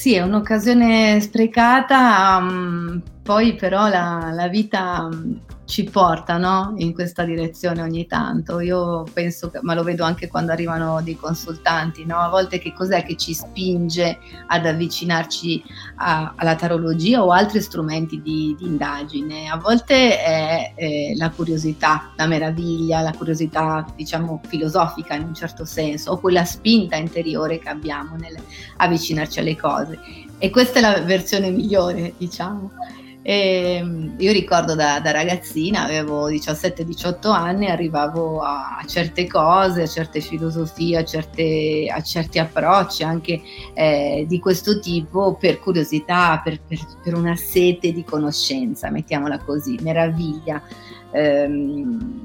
Sì, 0.00 0.14
è 0.14 0.22
un'occasione 0.22 1.20
sprecata, 1.20 2.38
um, 2.40 3.02
poi 3.22 3.54
però 3.54 3.88
la, 3.88 4.30
la 4.32 4.48
vita 4.48 5.08
um, 5.10 5.40
ci 5.70 5.84
porta 5.84 6.36
no? 6.36 6.74
in 6.78 6.92
questa 6.92 7.24
direzione 7.24 7.80
ogni 7.80 8.06
tanto. 8.06 8.60
Io 8.60 9.04
penso, 9.12 9.50
che, 9.50 9.60
ma 9.62 9.74
lo 9.74 9.84
vedo 9.84 10.02
anche 10.04 10.26
quando 10.26 10.50
arrivano 10.50 11.00
dei 11.00 11.16
consultanti, 11.16 12.04
no? 12.04 12.18
a 12.18 12.28
volte 12.28 12.58
che 12.58 12.72
cos'è 12.72 13.04
che 13.04 13.16
ci 13.16 13.32
spinge 13.32 14.18
ad 14.48 14.66
avvicinarci 14.66 15.62
a, 15.96 16.34
alla 16.36 16.56
tarologia 16.56 17.22
o 17.22 17.30
altri 17.30 17.60
strumenti 17.60 18.20
di, 18.20 18.56
di 18.58 18.66
indagine? 18.66 19.48
A 19.48 19.56
volte 19.58 20.20
è, 20.20 20.74
è, 20.74 21.14
la 21.14 21.30
curiosità, 21.30 22.10
la 22.16 22.26
meraviglia, 22.26 23.00
la 23.00 23.12
curiosità 23.12 23.86
diciamo 23.94 24.40
filosofica 24.48 25.14
in 25.14 25.22
un 25.22 25.34
certo 25.34 25.64
senso, 25.64 26.12
o 26.12 26.18
quella 26.18 26.44
spinta 26.44 26.96
interiore 26.96 27.60
che 27.60 27.68
abbiamo 27.68 28.16
nell'avvicinarci 28.16 29.38
alle 29.38 29.56
cose. 29.56 29.98
E 30.38 30.50
questa 30.50 30.78
è 30.78 30.82
la 30.82 31.00
versione 31.02 31.50
migliore, 31.50 32.14
diciamo. 32.16 32.72
E 33.30 33.76
ehm, 33.76 34.14
io 34.18 34.32
ricordo 34.32 34.74
da, 34.74 34.98
da 34.98 35.12
ragazzina, 35.12 35.84
avevo 35.84 36.28
17-18 36.28 37.30
anni, 37.30 37.68
arrivavo 37.68 38.40
a 38.40 38.82
certe 38.88 39.28
cose, 39.28 39.82
a 39.82 39.86
certe 39.86 40.20
filosofie, 40.20 40.98
a, 40.98 41.04
certe, 41.04 41.86
a 41.94 42.02
certi 42.02 42.40
approcci 42.40 43.04
anche 43.04 43.40
eh, 43.72 44.24
di 44.26 44.40
questo 44.40 44.80
tipo 44.80 45.36
per 45.36 45.60
curiosità, 45.60 46.40
per, 46.42 46.60
per, 46.66 46.80
per, 47.04 47.14
una 47.14 47.36
sete 47.36 47.92
di 47.92 48.02
conoscenza, 48.02 48.90
mettiamola 48.90 49.38
così, 49.38 49.78
meraviglia. 49.80 50.60
Ehm, 51.12 52.24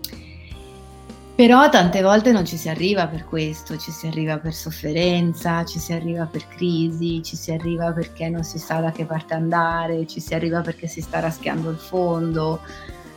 però 1.36 1.68
tante 1.68 2.02
volte 2.02 2.32
non 2.32 2.46
ci 2.46 2.56
si 2.56 2.70
arriva 2.70 3.08
per 3.08 3.26
questo, 3.26 3.78
ci 3.78 3.92
si 3.92 4.08
arriva 4.08 4.38
per 4.38 4.54
sofferenza, 4.54 5.66
ci 5.66 5.80
si 5.80 5.92
arriva 5.92 6.26
per 6.26 6.48
crisi, 6.48 7.22
ci 7.22 7.36
si 7.36 7.52
arriva 7.52 7.92
perché 7.92 8.30
non 8.30 8.44
si 8.44 8.58
sa 8.58 8.80
da 8.80 8.92
che 8.92 9.04
parte 9.06 9.34
andare, 9.34 10.08
ci 10.08 10.22
si 10.22 10.34
arriva 10.34 10.62
perché 10.62 10.88
si 10.88 11.02
sta 11.02 11.20
raschiando 11.20 11.70
il 11.70 11.78
fondo, 11.78 12.62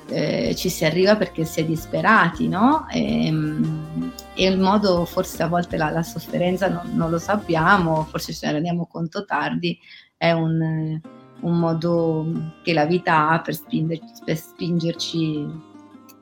eh, 0.08 0.52
ci 0.56 0.68
si 0.68 0.84
arriva 0.84 1.14
perché 1.14 1.44
si 1.44 1.60
è 1.60 1.64
disperati, 1.64 2.48
no? 2.48 2.88
E, 2.88 3.26
ehm, 3.26 4.12
e 4.34 4.48
il 4.48 4.58
modo, 4.58 5.04
forse 5.04 5.42
a 5.44 5.48
volte 5.48 5.76
la, 5.76 5.90
la 5.90 6.02
sofferenza 6.02 6.68
non, 6.68 6.90
non, 6.94 7.10
lo 7.10 7.18
sappiamo, 7.18 8.04
forse 8.04 8.32
ce 8.32 8.46
ne 8.46 8.52
rendiamo 8.54 8.86
conto 8.86 9.24
tardi, 9.24 9.78
è 10.16 10.32
un, 10.32 11.00
un 11.40 11.58
modo 11.58 12.26
che 12.64 12.72
la 12.72 12.84
vita 12.84 13.28
ha 13.30 13.40
per 13.40 13.54
spingerci, 13.54 14.22
per 14.24 14.36
spingerci 14.36 15.67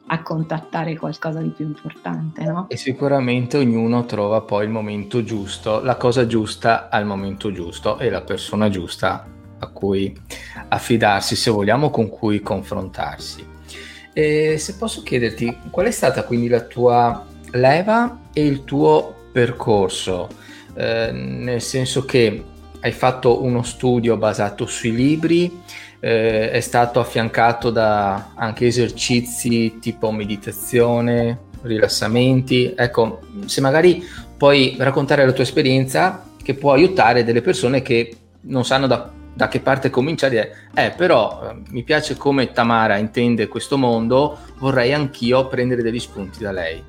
a 0.08 0.22
contattare 0.22 0.96
qualcosa 0.96 1.40
di 1.40 1.48
più 1.48 1.66
importante, 1.66 2.44
no? 2.44 2.66
E 2.68 2.76
sicuramente 2.76 3.56
ognuno 3.56 4.04
trova 4.04 4.40
poi 4.40 4.64
il 4.64 4.70
momento 4.70 5.24
giusto, 5.24 5.82
la 5.82 5.96
cosa 5.96 6.26
giusta 6.26 6.88
al 6.88 7.06
momento 7.06 7.52
giusto 7.52 7.98
e 7.98 8.08
la 8.08 8.20
persona 8.20 8.68
giusta 8.68 9.26
a 9.58 9.66
cui 9.68 10.14
affidarsi, 10.68 11.34
se 11.34 11.50
vogliamo, 11.50 11.90
con 11.90 12.08
cui 12.08 12.40
confrontarsi. 12.40 13.54
E 14.12 14.56
se 14.58 14.76
posso 14.76 15.02
chiederti, 15.02 15.58
qual 15.70 15.86
è 15.86 15.90
stata 15.90 16.24
quindi 16.24 16.48
la 16.48 16.60
tua 16.60 17.26
leva 17.50 18.20
e 18.32 18.46
il 18.46 18.64
tuo 18.64 19.14
percorso? 19.32 20.28
Eh, 20.74 21.10
nel 21.12 21.60
senso 21.60 22.04
che 22.04 22.44
hai 22.80 22.92
fatto 22.92 23.42
uno 23.42 23.62
studio 23.62 24.16
basato 24.16 24.66
sui 24.66 24.92
libri, 24.92 25.62
eh, 26.06 26.52
è 26.52 26.60
stato 26.60 27.00
affiancato 27.00 27.70
da 27.70 28.30
anche 28.36 28.66
esercizi 28.66 29.80
tipo 29.80 30.12
meditazione, 30.12 31.46
rilassamenti. 31.62 32.72
Ecco, 32.76 33.22
se 33.46 33.60
magari 33.60 34.04
puoi 34.36 34.76
raccontare 34.78 35.26
la 35.26 35.32
tua 35.32 35.42
esperienza 35.42 36.24
che 36.40 36.54
può 36.54 36.72
aiutare 36.72 37.24
delle 37.24 37.40
persone 37.40 37.82
che 37.82 38.16
non 38.42 38.64
sanno 38.64 38.86
da, 38.86 39.10
da 39.34 39.48
che 39.48 39.58
parte 39.58 39.90
cominciare, 39.90 40.68
eh, 40.74 40.94
però 40.96 41.42
eh, 41.42 41.62
mi 41.70 41.82
piace 41.82 42.16
come 42.16 42.52
Tamara 42.52 42.98
intende 42.98 43.48
questo 43.48 43.76
mondo, 43.76 44.38
vorrei 44.58 44.92
anch'io 44.92 45.48
prendere 45.48 45.82
degli 45.82 45.98
spunti 45.98 46.38
da 46.38 46.52
lei. 46.52 46.84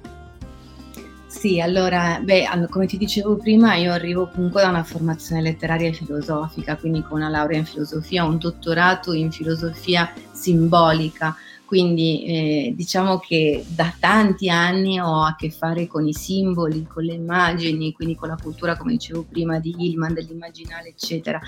Sì, 1.38 1.62
allora, 1.62 2.20
beh, 2.20 2.48
come 2.68 2.88
ti 2.88 2.98
dicevo 2.98 3.36
prima, 3.36 3.76
io 3.76 3.92
arrivo 3.94 4.28
comunque 4.28 4.64
da 4.64 4.70
una 4.70 4.84
formazione 4.84 5.44
letteraria 5.44 5.90
e 5.90 5.94
filosofica, 5.94 6.78
quindi 6.78 7.04
con 7.04 7.20
una 7.20 7.30
laurea 7.30 7.60
in 7.60 7.66
filosofia, 7.66 8.24
un 8.24 8.40
dottorato 8.40 9.14
in 9.14 9.32
filosofia 9.32 10.12
simbolica, 10.32 11.36
quindi 11.64 12.26
eh, 12.26 12.74
diciamo 12.76 13.20
che 13.20 13.64
da 13.68 13.94
tanti 14.00 14.50
anni 14.50 15.00
ho 15.00 15.22
a 15.22 15.36
che 15.38 15.52
fare 15.52 15.86
con 15.86 16.08
i 16.08 16.14
simboli, 16.14 16.88
con 16.88 17.04
le 17.04 17.14
immagini, 17.14 17.92
quindi 17.92 18.16
con 18.16 18.30
la 18.30 18.38
cultura, 18.42 18.76
come 18.76 18.94
dicevo 18.94 19.24
prima, 19.30 19.60
di 19.60 19.76
Hillman, 19.78 20.16
dell'immaginale, 20.16 20.88
eccetera. 20.88 21.40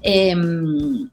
E, 0.00 0.26
ehm, 0.26 1.10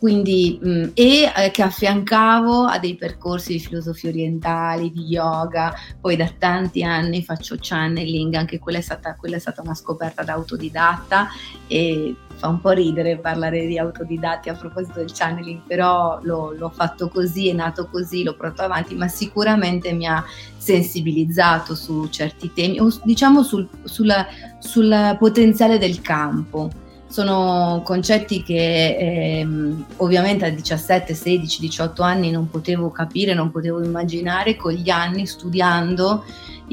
quindi, 0.00 0.58
mh, 0.58 0.70
mm, 0.70 0.82
e 0.94 1.30
eh, 1.36 1.50
che 1.50 1.60
affiancavo 1.62 2.64
a 2.64 2.78
dei 2.78 2.96
percorsi 2.96 3.52
di 3.52 3.58
filosofia 3.58 4.08
orientali, 4.08 4.90
di 4.90 5.02
yoga, 5.02 5.74
poi 6.00 6.16
da 6.16 6.32
tanti 6.38 6.82
anni 6.82 7.22
faccio 7.22 7.56
channeling, 7.60 8.32
anche 8.32 8.58
quella 8.58 8.78
è 8.78 8.80
stata, 8.80 9.14
quella 9.16 9.36
è 9.36 9.38
stata 9.38 9.60
una 9.60 9.74
scoperta 9.74 10.22
da 10.22 10.32
autodidatta 10.32 11.28
e 11.66 12.16
fa 12.34 12.48
un 12.48 12.62
po' 12.62 12.70
ridere 12.70 13.18
parlare 13.18 13.66
di 13.66 13.76
autodidatti 13.76 14.48
a 14.48 14.54
proposito 14.54 15.00
del 15.00 15.12
channeling, 15.12 15.60
però 15.66 16.18
l'ho, 16.22 16.52
l'ho 16.52 16.70
fatto 16.70 17.10
così, 17.10 17.50
è 17.50 17.52
nato 17.52 17.86
così, 17.90 18.22
l'ho 18.22 18.34
portato 18.34 18.62
avanti, 18.62 18.94
ma 18.94 19.06
sicuramente 19.06 19.92
mi 19.92 20.06
ha 20.06 20.24
sensibilizzato 20.56 21.74
su 21.74 22.08
certi 22.08 22.50
temi, 22.54 22.80
o 22.80 22.88
diciamo 23.04 23.42
sul, 23.42 23.68
sulla, 23.84 24.26
sul 24.60 25.16
potenziale 25.18 25.76
del 25.76 26.00
campo 26.00 26.88
sono 27.10 27.82
concetti 27.84 28.44
che 28.44 28.96
ehm, 29.40 29.84
ovviamente 29.96 30.44
a 30.46 30.50
17, 30.50 31.12
16, 31.12 31.60
18 31.60 32.02
anni 32.02 32.30
non 32.30 32.48
potevo 32.48 32.90
capire, 32.90 33.34
non 33.34 33.50
potevo 33.50 33.82
immaginare, 33.82 34.54
con 34.54 34.72
gli 34.72 34.90
anni 34.90 35.26
studiando 35.26 36.24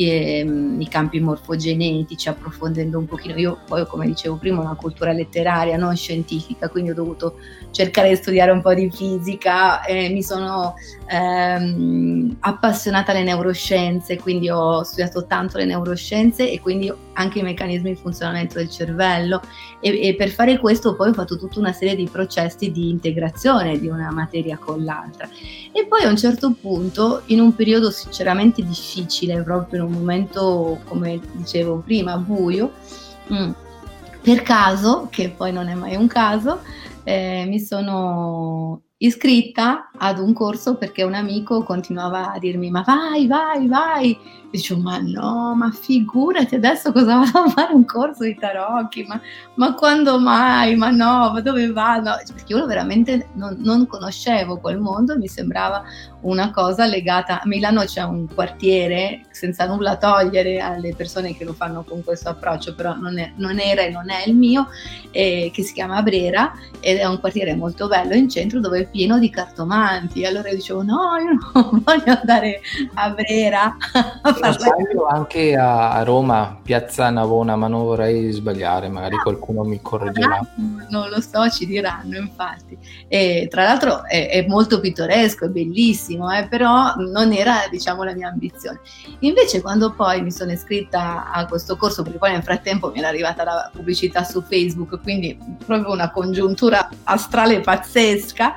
i 0.04 0.88
campi 0.90 1.20
morfogenetici, 1.20 2.30
approfondendo 2.30 2.98
un 2.98 3.06
pochino. 3.06 3.36
Io 3.38 3.60
poi, 3.66 3.86
come 3.88 4.06
dicevo 4.06 4.36
prima, 4.36 4.62
una 4.62 4.76
cultura 4.76 5.12
letteraria, 5.12 5.78
non 5.78 5.96
scientifica, 5.96 6.70
quindi 6.70 6.92
ho 6.92 6.94
dovuto 6.94 7.38
cercare 7.72 8.10
di 8.10 8.16
studiare 8.16 8.52
un 8.52 8.62
po' 8.62 8.74
di 8.74 8.90
fisica, 8.92 9.84
e 9.84 10.10
mi 10.10 10.24
sono 10.24 10.76
ehm, 11.08 12.38
appassionata 12.40 13.12
alle 13.12 13.24
neuroscienze, 13.24 14.18
quindi 14.18 14.50
ho 14.50 14.84
studiato 14.84 15.26
tanto 15.26 15.58
le 15.58 15.66
neuroscienze 15.66 16.50
e 16.52 16.60
quindi 16.60 16.92
anche 17.14 17.40
i 17.40 17.44
meccanismi 17.44 17.90
di 17.90 17.96
funzionamento 17.96 18.56
del 18.56 18.70
cervello 18.70 19.42
e, 19.80 20.08
e 20.08 20.16
per 20.16 20.30
fare 20.30 20.60
questo 20.60 20.96
poi 20.96 21.10
ho 21.10 21.14
fatto 21.14 21.38
tutta 21.38 21.60
una 21.60 21.72
serie 21.72 21.96
di 21.96 22.08
processi 22.08 22.72
di 22.72 22.90
integrazione 22.90 23.80
di 23.80 23.88
una 23.88 24.12
materia 24.12 24.58
con 24.58 24.84
l'altra. 24.84 25.28
E 25.72 25.86
poi 25.86 26.04
a 26.04 26.10
un 26.10 26.18
certo 26.18 26.56
punto, 26.60 27.24
in 27.28 27.40
un 27.40 27.56
periodo 27.56 27.90
sinceramente 27.92 28.64
difficile, 28.64 29.42
proprio 29.42 29.84
in 29.84 29.87
un 29.88 29.94
momento, 29.94 30.80
come 30.86 31.20
dicevo 31.34 31.78
prima, 31.86 32.18
buio, 32.18 32.72
mm, 33.34 33.52
per 34.22 34.42
caso, 34.42 35.08
che 35.10 35.30
poi 35.30 35.52
non 35.52 35.68
è 35.70 35.74
mai 35.74 35.96
un 35.96 36.08
caso, 36.08 36.62
eh, 37.04 37.46
mi 37.48 37.60
sono 37.60 38.82
iscritta 39.00 39.92
ad 39.96 40.18
un 40.18 40.34
corso 40.34 40.76
perché 40.76 41.04
un 41.04 41.14
amico 41.14 41.64
continuava 41.64 42.34
a 42.34 42.40
dirmi 42.40 42.72
ma 42.72 42.82
vai, 42.82 43.28
vai, 43.28 43.68
vai. 43.68 44.12
E 44.12 44.50
dicevo 44.50 44.82
ma 44.82 44.98
no, 44.98 45.54
ma 45.56 45.70
figurati 45.72 46.56
adesso 46.56 46.92
cosa 46.92 47.18
vado 47.20 47.40
a 47.40 47.50
fare 47.50 47.74
un 47.74 47.86
corso 47.86 48.24
di 48.24 48.36
tarocchi, 48.36 49.06
ma, 49.08 49.20
ma 49.56 49.74
quando 49.76 50.20
mai, 50.20 50.76
ma 50.76 50.90
no, 50.90 51.32
ma 51.32 51.42
dove 51.42 51.72
vado? 51.72 52.12
Perché 52.34 52.54
io 52.54 52.66
veramente 52.66 53.30
non, 53.34 53.56
non 53.60 53.86
conoscevo 53.86 54.58
quel 54.58 54.80
mondo 54.80 55.18
mi 55.18 55.28
sembrava 55.28 55.84
una 56.22 56.52
cosa 56.52 56.86
legata 56.86 57.42
a 57.42 57.46
Milano 57.46 57.84
c'è 57.84 58.02
un 58.02 58.28
quartiere 58.34 59.22
senza 59.30 59.66
nulla 59.68 59.98
togliere 59.98 60.60
alle 60.60 60.96
persone 60.96 61.36
che 61.36 61.44
lo 61.44 61.54
fanno 61.54 61.84
con 61.84 62.04
questo 62.04 62.30
approccio 62.30 62.74
però 62.74 62.96
non, 62.96 63.20
è, 63.20 63.34
non 63.36 63.60
era 63.60 63.84
e 63.84 63.90
non 63.90 64.10
è 64.10 64.24
il 64.26 64.36
mio 64.36 64.68
eh, 65.12 65.52
che 65.54 65.62
si 65.62 65.74
chiama 65.74 66.02
Brera 66.02 66.54
ed 66.80 66.98
è 66.98 67.06
un 67.06 67.20
quartiere 67.20 67.56
molto 67.56 67.88
bello 67.88 68.16
in 68.16 68.30
centro 68.30 68.60
dove 68.60 68.80
è 68.80 68.88
pieno 68.90 69.20
di 69.20 69.30
cartomanti. 69.30 70.26
Allora 70.26 70.50
io 70.50 70.56
dicevo 70.56 70.82
no 70.82 71.18
io 71.18 71.38
non 71.54 71.82
voglio 71.86 72.18
andare 72.20 72.62
a 72.96 73.10
Brera 73.12 73.78
a 74.22 74.34
parlare 74.34 74.86
anche 75.10 75.56
a 75.56 76.02
Roma 76.04 76.60
piazza 76.64 77.10
Navona 77.12 77.56
ma 77.56 77.68
non 77.68 77.84
vorrei 77.84 78.32
sbagliare 78.32 78.90
magari 78.90 79.16
ah, 79.16 79.22
qualcuno 79.22 79.64
mi 79.64 79.80
correggerà. 79.82 80.40
non 80.90 81.10
lo 81.10 81.22
so 81.22 81.48
ci 81.50 81.68
diranno 81.68 82.18
infatti. 82.18 82.76
E 83.08 83.48
tra 83.50 83.64
l'altro 83.64 84.04
è, 84.04 84.30
è 84.30 84.46
molto 84.48 84.80
pittoresco 84.80 85.46
è 85.46 85.50
bellissimo 85.50 86.06
benissimo, 86.08 86.32
eh, 86.32 86.48
però 86.48 86.96
non 86.96 87.34
era 87.34 87.68
diciamo 87.70 88.04
la 88.04 88.14
mia 88.14 88.30
ambizione. 88.30 88.80
Invece 89.20 89.62
quando 89.62 89.92
poi 89.92 90.22
mi 90.22 90.32
sono 90.32 90.52
iscritta 90.52 91.30
a 91.32 91.46
questo 91.46 91.76
corso, 91.76 92.04
perché 92.04 92.18
poi 92.18 92.32
nel 92.32 92.44
frattempo 92.44 92.92
mi 92.92 93.00
era 93.00 93.10
arrivata 93.10 93.44
la 93.44 93.70
pubblicità 93.72 94.24
su 94.24 94.42
Facebook, 94.42 95.02
quindi 95.02 95.38
proprio 95.66 95.92
una 95.92 96.10
congiuntura 96.12 96.90
astrale 97.04 97.60
pazzesca, 97.60 98.56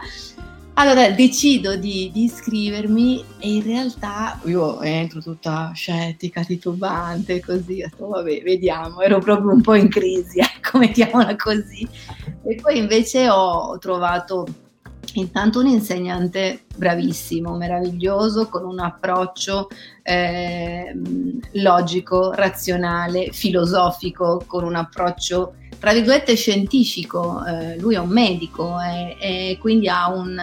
allora 0.75 1.11
decido 1.11 1.77
di, 1.77 2.11
di, 2.13 2.25
iscrivermi 2.25 3.25
e 3.39 3.55
in 3.55 3.63
realtà 3.65 4.41
io 4.45 4.81
entro 4.81 5.21
tutta 5.21 5.73
scettica, 5.75 6.43
titubante, 6.43 7.41
così, 7.41 7.77
detto, 7.77 8.07
vabbè, 8.07 8.41
vediamo, 8.43 9.01
ero 9.01 9.19
proprio 9.19 9.53
un 9.53 9.61
po' 9.61 9.75
in 9.75 9.89
crisi, 9.91 10.39
ecco, 10.41 10.79
mettiamola 10.79 11.37
così. 11.37 11.87
E 12.45 12.55
poi 12.55 12.79
invece 12.79 13.29
ho 13.29 13.77
trovato 13.79 14.47
Intanto 15.15 15.61
un 15.61 15.67
insegnante 15.67 16.65
bravissimo, 16.77 17.57
meraviglioso, 17.57 18.49
con 18.49 18.65
un 18.65 18.81
approccio 18.81 19.69
eh, 20.03 20.93
logico, 21.53 22.33
razionale, 22.33 23.31
filosofico, 23.33 24.43
con 24.47 24.65
un 24.65 24.77
approccio 24.77 25.55
tra 25.79 25.93
virgolette 25.93 26.35
scientifico. 26.35 27.43
Eh, 27.45 27.79
lui 27.79 27.95
è 27.95 27.99
un 27.99 28.11
medico 28.11 28.77
e, 28.81 29.17
e 29.19 29.59
quindi 29.59 29.89
ha 29.89 30.11
un, 30.11 30.39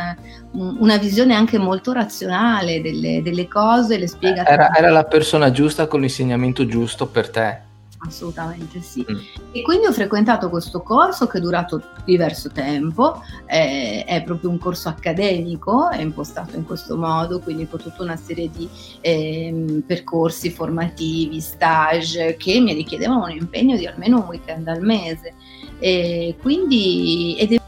un, 0.54 0.78
una 0.80 0.98
visione 0.98 1.36
anche 1.36 1.58
molto 1.58 1.92
razionale 1.94 2.82
delle, 2.82 3.22
delle 3.22 3.48
cose, 3.48 3.98
le 3.98 4.08
spiega. 4.08 4.46
Era, 4.46 4.76
era 4.76 4.90
la 4.90 5.06
persona 5.06 5.52
giusta 5.52 5.88
con 5.88 6.02
l'insegnamento 6.02 6.66
giusto 6.66 7.08
per 7.08 7.30
te 7.30 7.67
assolutamente 8.00 8.82
sì. 8.82 9.06
Mm. 9.10 9.18
E 9.52 9.62
quindi 9.62 9.88
ho 9.88 9.92
frequentato 9.92 10.50
questo 10.50 10.82
corso 10.82 11.28
che 11.28 11.38
è 11.38 11.42
durato 11.42 11.82
diverso 12.06 12.50
tempo, 12.50 13.22
è, 13.46 14.06
è, 14.08 14.24
proprio 14.24 14.50
un 14.50 14.58
corso 14.58 14.90
accademico, 14.90 15.90
è 15.90 16.02
impostato 16.02 16.56
in 16.56 16.66
questo 16.66 16.98
modo, 16.98 17.40
quindi 17.40 17.68
con 17.68 17.80
tutta 17.80 18.04
una 18.04 18.16
serie 18.16 18.50
di 18.50 18.70
eh, 19.02 19.84
percorsi 19.86 20.52
formativi, 20.52 21.40
stage 21.40 22.36
che 22.38 22.60
mi 22.60 22.74
richiedevano 22.74 23.26
un 23.26 23.32
impegno 23.32 23.76
di 23.76 23.86
almeno 23.86 24.20
un 24.20 24.26
weekend 24.28 24.68
al 24.68 24.82
mese. 24.82 25.34
E 25.80 26.36
quindi 26.42 27.38
ed 27.38 27.54
è 27.54 27.62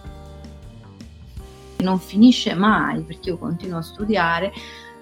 non 1.83 1.99
finisce 1.99 2.53
mai 2.55 3.03
perché 3.03 3.29
io 3.29 3.37
continuo 3.37 3.77
a 3.77 3.81
studiare 3.81 4.51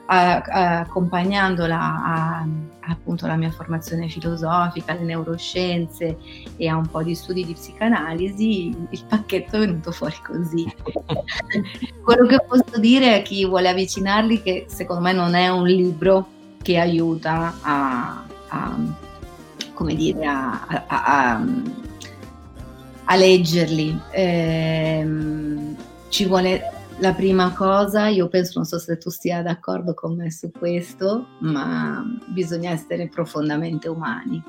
accompagnandola 0.08 1.78
a, 1.78 2.48
appunto 2.89 3.26
alla 3.26 3.36
mia 3.36 3.52
formazione 3.52 4.08
filosofica, 4.08 4.93
alle 4.93 5.04
neuroscienze 5.04 6.17
e 6.56 6.67
a 6.67 6.78
un 6.78 6.88
po' 6.88 7.04
di 7.04 7.13
studi 7.13 7.46
di 7.46 7.54
psicanalisi, 7.54 8.76
il 8.89 9.06
pacchetto 9.08 9.58
è 9.58 9.60
venuto 9.60 9.91
fuori 9.91 10.15
così. 10.26 10.65
Quello 12.04 12.26
che 12.26 12.43
posso 12.48 12.80
dire 12.80 13.15
a 13.15 13.22
chi 13.22 13.46
vuole 13.46 13.70
avvicinarli 13.70 14.41
che 14.41 14.65
secondo 14.70 15.02
me 15.02 15.12
non 15.12 15.36
è 15.36 15.50
un 15.50 15.65
libro 15.65 16.28
che 16.62 16.78
aiuta 16.78 17.54
a, 17.62 18.26
a 18.48 18.78
come 19.74 19.93
dire, 19.93 20.26
a, 20.26 20.86
a, 20.88 21.43
a 23.04 23.15
leggerli. 23.15 24.00
Eh, 24.12 25.08
ci 26.10 26.26
vuole 26.26 26.76
la 26.99 27.13
prima 27.13 27.53
cosa, 27.53 28.07
io 28.07 28.27
penso, 28.27 28.53
non 28.55 28.65
so 28.65 28.79
se 28.79 28.97
tu 28.97 29.10
sia 29.10 29.41
d'accordo 29.43 29.93
con 29.93 30.15
me 30.15 30.31
su 30.31 30.49
questo, 30.51 31.27
ma 31.41 32.03
bisogna 32.27 32.71
essere 32.71 33.07
profondamente 33.07 33.88
umani. 33.88 34.43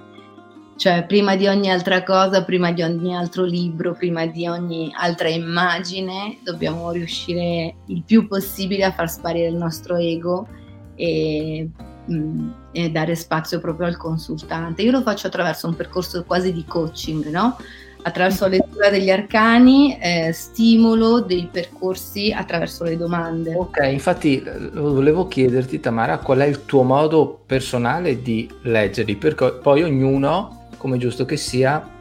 Cioè, 0.76 1.04
prima 1.06 1.37
di 1.37 1.46
ogni 1.46 1.70
altra 1.70 2.04
cosa, 2.04 2.44
prima 2.44 2.72
di 2.72 2.82
ogni 2.82 3.14
altro 3.14 3.44
libro, 3.44 3.94
prima 3.94 4.26
di 4.26 4.46
ogni 4.46 4.92
altra 4.96 5.28
immagine, 5.28 6.38
dobbiamo 6.44 6.90
riuscire 6.92 7.74
il 7.87 8.02
più 8.04 8.28
possibile 8.28 8.84
a 8.84 8.92
far 8.92 9.11
sparire 9.11 9.48
il 9.48 9.56
nostro 9.56 9.96
ego 9.96 10.46
e, 10.94 11.68
mm, 12.11 12.50
e 12.70 12.90
dare 12.90 13.14
spazio 13.16 13.61
proprio 13.61 13.88
al 13.88 13.96
consultante. 13.96 14.82
Io 14.82 14.92
lo 14.92 15.02
faccio 15.02 15.26
attraverso 15.26 15.66
un 15.66 15.74
percorso 15.74 16.24
quasi 16.24 16.52
di 16.52 16.64
coaching, 16.64 17.26
no? 17.26 17.56
Attraverso 18.02 18.44
la 18.44 18.50
lettura 18.50 18.90
degli 18.90 19.11
arcani, 19.11 19.98
eh, 19.98 20.32
stimolo 20.32 21.20
dei 21.20 21.48
percorsi 21.50 22.32
attraverso 22.32 22.84
le 22.84 22.96
domande. 22.96 23.54
Ok, 23.54 23.88
infatti 23.90 24.42
volevo 24.72 25.26
chiederti 25.26 25.80
Tamara 25.80 26.18
qual 26.18 26.38
è 26.38 26.46
il 26.46 26.64
tuo 26.64 26.82
modo 26.82 27.40
personale 27.46 28.22
di 28.22 28.48
leggerli, 28.62 29.16
perché 29.16 29.58
poi 29.62 29.82
ognuno, 29.82 30.68
come 30.76 30.98
giusto 30.98 31.24
che 31.24 31.37
sia, 31.37 31.96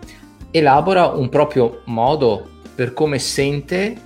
elabora 0.52 1.08
un 1.08 1.30
proprio 1.30 1.82
modo 1.86 2.50
per 2.74 2.94
come 2.94 3.20
sente 3.20 4.06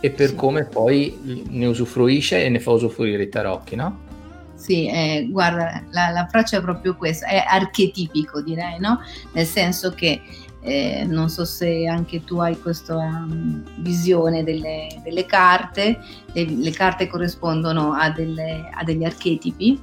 e 0.00 0.10
per 0.10 0.28
sì. 0.28 0.34
come 0.34 0.64
poi 0.64 1.44
ne 1.48 1.66
usufruisce 1.66 2.44
e 2.44 2.48
ne 2.48 2.60
fa 2.60 2.72
usufruire 2.72 3.22
i 3.22 3.28
tarocchi, 3.28 3.76
no? 3.76 4.10
Sì, 4.54 4.86
eh, 4.86 5.26
guarda, 5.28 5.82
la, 5.90 6.10
l'approccio 6.10 6.56
è 6.56 6.60
proprio 6.60 6.94
questo, 6.96 7.26
è 7.26 7.42
archetipico 7.44 8.42
direi, 8.42 8.78
no? 8.78 9.00
Nel 9.32 9.46
senso 9.46 9.90
che 9.90 10.20
eh, 10.62 11.04
non 11.04 11.28
so 11.28 11.44
se 11.44 11.86
anche 11.86 12.24
tu 12.24 12.38
hai 12.38 12.58
questa 12.60 12.96
um, 12.96 13.62
visione 13.78 14.44
delle, 14.44 14.86
delle 15.02 15.26
carte, 15.26 15.98
le, 16.32 16.44
le, 16.44 16.70
carte 16.70 17.08
corrispondono 17.08 17.92
a, 17.92 18.10
delle, 18.10 18.70
a 18.72 18.84
degli 18.84 19.04
archetipi, 19.04 19.78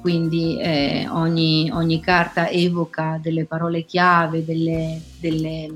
quindi 0.00 0.58
eh, 0.60 1.06
ogni, 1.08 1.70
ogni, 1.72 2.00
carta 2.00 2.48
evoca 2.48 3.18
delle 3.22 3.44
parole 3.44 3.84
chiave, 3.84 4.44
delle, 4.44 5.00
delle 5.20 5.70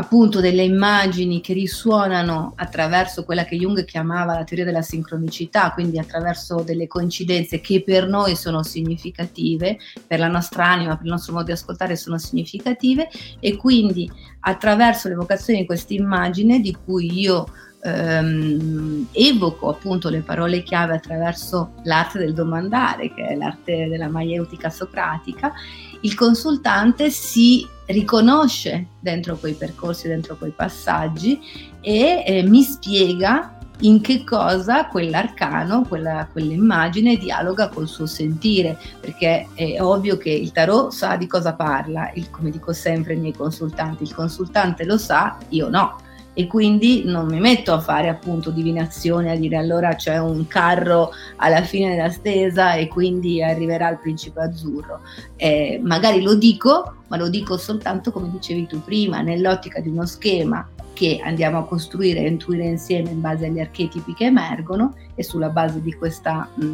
appunto 0.00 0.40
delle 0.40 0.62
immagini 0.62 1.42
che 1.42 1.52
risuonano 1.52 2.54
attraverso 2.56 3.24
quella 3.24 3.44
che 3.44 3.56
Jung 3.56 3.84
chiamava 3.84 4.34
la 4.34 4.44
teoria 4.44 4.64
della 4.64 4.80
sincronicità, 4.80 5.72
quindi 5.72 5.98
attraverso 5.98 6.62
delle 6.62 6.86
coincidenze 6.86 7.60
che 7.60 7.82
per 7.82 8.08
noi 8.08 8.34
sono 8.34 8.62
significative, 8.62 9.78
per 10.06 10.18
la 10.18 10.28
nostra 10.28 10.66
anima, 10.66 10.96
per 10.96 11.04
il 11.04 11.12
nostro 11.12 11.34
modo 11.34 11.46
di 11.46 11.52
ascoltare 11.52 11.96
sono 11.96 12.16
significative 12.16 13.08
e 13.40 13.56
quindi 13.56 14.10
attraverso 14.40 15.08
l'evocazione 15.08 15.60
di 15.60 15.66
questa 15.66 15.92
immagine 15.92 16.60
di 16.60 16.74
cui 16.82 17.20
io 17.20 17.46
ehm, 17.82 19.08
evoco 19.12 19.68
appunto 19.68 20.08
le 20.08 20.20
parole 20.20 20.62
chiave 20.62 20.94
attraverso 20.94 21.74
l'arte 21.82 22.18
del 22.18 22.32
domandare, 22.32 23.12
che 23.12 23.26
è 23.26 23.36
l'arte 23.36 23.86
della 23.86 24.08
maieutica 24.08 24.70
socratica, 24.70 25.52
il 26.00 26.14
consultante 26.14 27.10
si 27.10 27.68
riconosce 27.92 28.86
dentro 29.00 29.36
quei 29.36 29.54
percorsi, 29.54 30.08
dentro 30.08 30.36
quei 30.36 30.52
passaggi 30.52 31.40
e 31.80 32.22
eh, 32.26 32.42
mi 32.42 32.62
spiega 32.62 33.58
in 33.80 34.00
che 34.00 34.24
cosa 34.24 34.86
quell'arcano, 34.86 35.82
quella, 35.82 36.28
quell'immagine 36.30 37.16
dialoga 37.16 37.68
col 37.68 37.88
suo 37.88 38.06
sentire, 38.06 38.78
perché 39.00 39.48
è 39.54 39.80
ovvio 39.80 40.16
che 40.18 40.30
il 40.30 40.52
tarot 40.52 40.92
sa 40.92 41.16
di 41.16 41.26
cosa 41.26 41.54
parla, 41.54 42.10
il, 42.14 42.30
come 42.30 42.50
dico 42.50 42.72
sempre 42.72 43.14
ai 43.14 43.20
miei 43.20 43.32
consultanti, 43.32 44.02
il 44.02 44.14
consultante 44.14 44.84
lo 44.84 44.98
sa, 44.98 45.38
io 45.48 45.68
no 45.68 45.96
e 46.32 46.46
quindi 46.46 47.02
non 47.04 47.26
mi 47.26 47.40
metto 47.40 47.72
a 47.72 47.80
fare 47.80 48.08
appunto 48.08 48.50
divinazione, 48.50 49.30
a 49.30 49.36
dire 49.36 49.56
allora 49.56 49.94
c'è 49.94 50.18
un 50.18 50.46
carro 50.46 51.10
alla 51.36 51.62
fine 51.62 51.90
della 51.90 52.10
stesa 52.10 52.74
e 52.74 52.88
quindi 52.88 53.42
arriverà 53.42 53.90
il 53.90 53.98
principe 53.98 54.40
azzurro. 54.40 55.00
Eh, 55.36 55.80
magari 55.82 56.22
lo 56.22 56.34
dico, 56.34 56.94
ma 57.08 57.16
lo 57.16 57.28
dico 57.28 57.56
soltanto 57.56 58.12
come 58.12 58.30
dicevi 58.30 58.66
tu 58.66 58.82
prima, 58.82 59.20
nell'ottica 59.20 59.80
di 59.80 59.88
uno 59.88 60.06
schema 60.06 60.66
che 60.92 61.20
andiamo 61.22 61.58
a 61.58 61.64
costruire 61.64 62.20
e 62.20 62.28
intuire 62.28 62.64
insieme 62.64 63.10
in 63.10 63.20
base 63.20 63.46
agli 63.46 63.58
archetipi 63.60 64.14
che 64.14 64.26
emergono 64.26 64.94
e 65.14 65.22
sulla 65.22 65.48
base 65.48 65.80
di 65.80 65.94
questa 65.94 66.48
mh, 66.54 66.72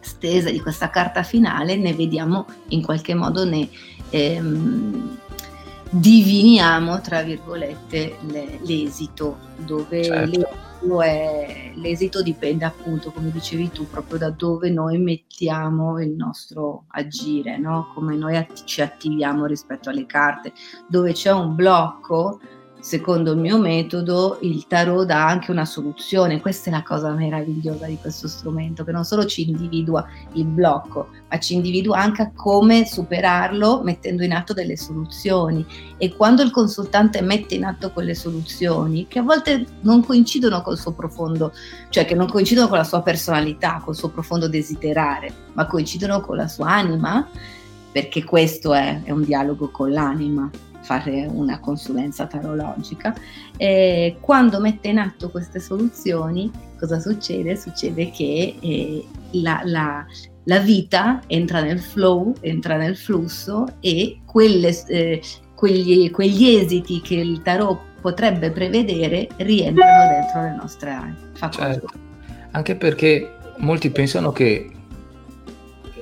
stesa, 0.00 0.50
di 0.50 0.60
questa 0.60 0.90
carta 0.90 1.22
finale, 1.22 1.76
ne 1.76 1.94
vediamo 1.94 2.46
in 2.68 2.82
qualche 2.82 3.14
modo 3.14 3.44
ne... 3.44 3.68
Ehm, 4.10 5.18
diviniamo, 5.90 7.00
tra 7.00 7.22
virgolette, 7.22 8.16
le, 8.28 8.58
l'esito, 8.62 9.38
dove 9.56 10.04
certo. 10.04 10.30
l'esito, 10.30 11.02
è, 11.02 11.72
l'esito 11.74 12.22
dipende 12.22 12.64
appunto, 12.64 13.10
come 13.10 13.30
dicevi 13.30 13.70
tu, 13.70 13.88
proprio 13.88 14.18
da 14.18 14.30
dove 14.30 14.70
noi 14.70 14.98
mettiamo 14.98 16.00
il 16.00 16.10
nostro 16.10 16.84
agire, 16.88 17.58
no? 17.58 17.90
come 17.92 18.16
noi 18.16 18.36
atti- 18.36 18.62
ci 18.64 18.80
attiviamo 18.80 19.46
rispetto 19.46 19.90
alle 19.90 20.06
carte, 20.06 20.52
dove 20.86 21.12
c'è 21.12 21.32
un 21.32 21.54
blocco 21.54 22.40
secondo 22.80 23.32
il 23.32 23.38
mio 23.38 23.58
metodo, 23.58 24.38
il 24.40 24.66
tarot 24.66 25.06
dà 25.06 25.26
anche 25.26 25.50
una 25.50 25.64
soluzione. 25.64 26.40
Questa 26.40 26.70
è 26.70 26.72
la 26.72 26.82
cosa 26.82 27.10
meravigliosa 27.12 27.86
di 27.86 27.98
questo 28.00 28.26
strumento, 28.26 28.84
che 28.84 28.92
non 28.92 29.04
solo 29.04 29.26
ci 29.26 29.48
individua 29.48 30.06
il 30.32 30.44
blocco, 30.44 31.08
ma 31.28 31.38
ci 31.38 31.54
individua 31.54 31.98
anche 31.98 32.32
come 32.34 32.86
superarlo 32.86 33.82
mettendo 33.82 34.24
in 34.24 34.32
atto 34.32 34.52
delle 34.52 34.76
soluzioni. 34.76 35.64
E 35.98 36.14
quando 36.14 36.42
il 36.42 36.50
consultante 36.50 37.20
mette 37.20 37.54
in 37.54 37.64
atto 37.64 37.90
quelle 37.92 38.14
soluzioni, 38.14 39.06
che 39.06 39.18
a 39.18 39.22
volte 39.22 39.66
non 39.82 40.04
coincidono 40.04 40.62
col 40.62 40.78
suo 40.78 40.92
profondo, 40.92 41.52
cioè 41.90 42.04
che 42.04 42.14
non 42.14 42.28
coincidono 42.28 42.68
con 42.68 42.78
la 42.78 42.84
sua 42.84 43.02
personalità, 43.02 43.80
col 43.84 43.94
suo 43.96 44.08
profondo 44.08 44.48
desiderare, 44.48 45.32
ma 45.52 45.66
coincidono 45.66 46.20
con 46.20 46.36
la 46.36 46.48
sua 46.48 46.70
anima, 46.70 47.28
perché 47.92 48.24
questo 48.24 48.72
è, 48.72 49.02
è 49.02 49.10
un 49.10 49.24
dialogo 49.24 49.70
con 49.70 49.90
l'anima 49.90 50.50
fare 50.82 51.26
una 51.30 51.60
consulenza 51.60 52.26
tarologica. 52.26 53.14
E 53.56 54.16
quando 54.20 54.60
mette 54.60 54.88
in 54.88 54.98
atto 54.98 55.30
queste 55.30 55.60
soluzioni, 55.60 56.50
cosa 56.78 56.98
succede? 56.98 57.56
Succede 57.56 58.10
che 58.10 58.56
eh, 58.60 59.04
la, 59.32 59.60
la, 59.64 60.04
la, 60.44 60.58
vita 60.58 61.20
entra 61.26 61.60
nel 61.60 61.80
flow, 61.80 62.34
entra 62.40 62.76
nel 62.76 62.96
flusso 62.96 63.66
e 63.80 64.20
quelle, 64.24 64.76
eh, 64.88 65.22
quegli, 65.54 66.10
quegli 66.10 66.56
esiti 66.56 67.00
che 67.00 67.14
il 67.16 67.42
tarot 67.42 67.88
potrebbe 68.00 68.50
prevedere 68.50 69.28
rientrano 69.36 70.10
dentro 70.10 70.42
le 70.42 70.54
nostre 70.56 71.14
facoltà. 71.34 71.72
Certo. 71.72 71.88
Anche 72.52 72.74
perché 72.74 73.36
molti 73.58 73.90
pensano 73.90 74.32
che 74.32 74.70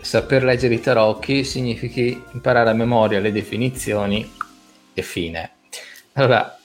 saper 0.01 0.45
leggere 0.45 0.75
i 0.75 0.81
tarocchi 0.81 1.45
significhi 1.45 2.23
imparare 2.33 2.71
a 2.71 2.73
memoria 2.73 3.19
le 3.19 3.33
definizioni 3.33 4.37
e 4.99 5.03
fine. 5.03 5.51
Allora, 6.15 6.59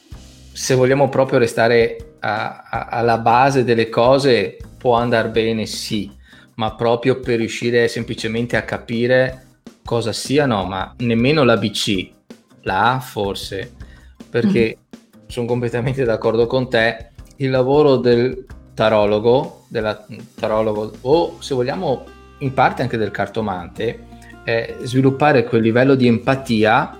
se 0.51 0.75
vogliamo 0.75 1.09
proprio 1.09 1.39
restare 1.39 2.15
a, 2.19 2.63
a, 2.69 2.85
alla 2.85 3.17
base 3.17 3.63
delle 3.63 3.89
cose, 3.89 4.57
può 4.77 4.95
andare 4.95 5.29
bene, 5.29 5.65
sì, 5.65 6.11
ma 6.55 6.75
proprio 6.75 7.19
per 7.19 7.37
riuscire 7.37 7.87
semplicemente 7.87 8.55
a 8.55 8.63
capire 8.63 9.45
cosa 9.83 10.13
sia, 10.13 10.45
no, 10.45 10.65
ma 10.65 10.93
nemmeno 10.99 11.43
l'ABC, 11.43 12.09
la 12.61 12.93
A 12.93 12.99
forse, 12.99 13.73
perché 14.29 14.77
mm. 14.77 14.99
sono 15.27 15.47
completamente 15.47 16.03
d'accordo 16.03 16.47
con 16.47 16.69
te, 16.69 17.09
il 17.37 17.49
lavoro 17.49 17.97
del 17.97 18.45
tarologo, 18.73 19.65
della 19.67 20.05
tarologo 20.35 20.91
o 21.01 21.37
se 21.39 21.53
vogliamo 21.53 22.05
in 22.39 22.53
parte 22.53 22.81
anche 22.81 22.97
del 22.97 23.11
cartomante, 23.11 24.11
è 24.43 24.75
sviluppare 24.81 25.43
quel 25.45 25.61
livello 25.61 25.95
di 25.95 26.07
empatia 26.07 26.97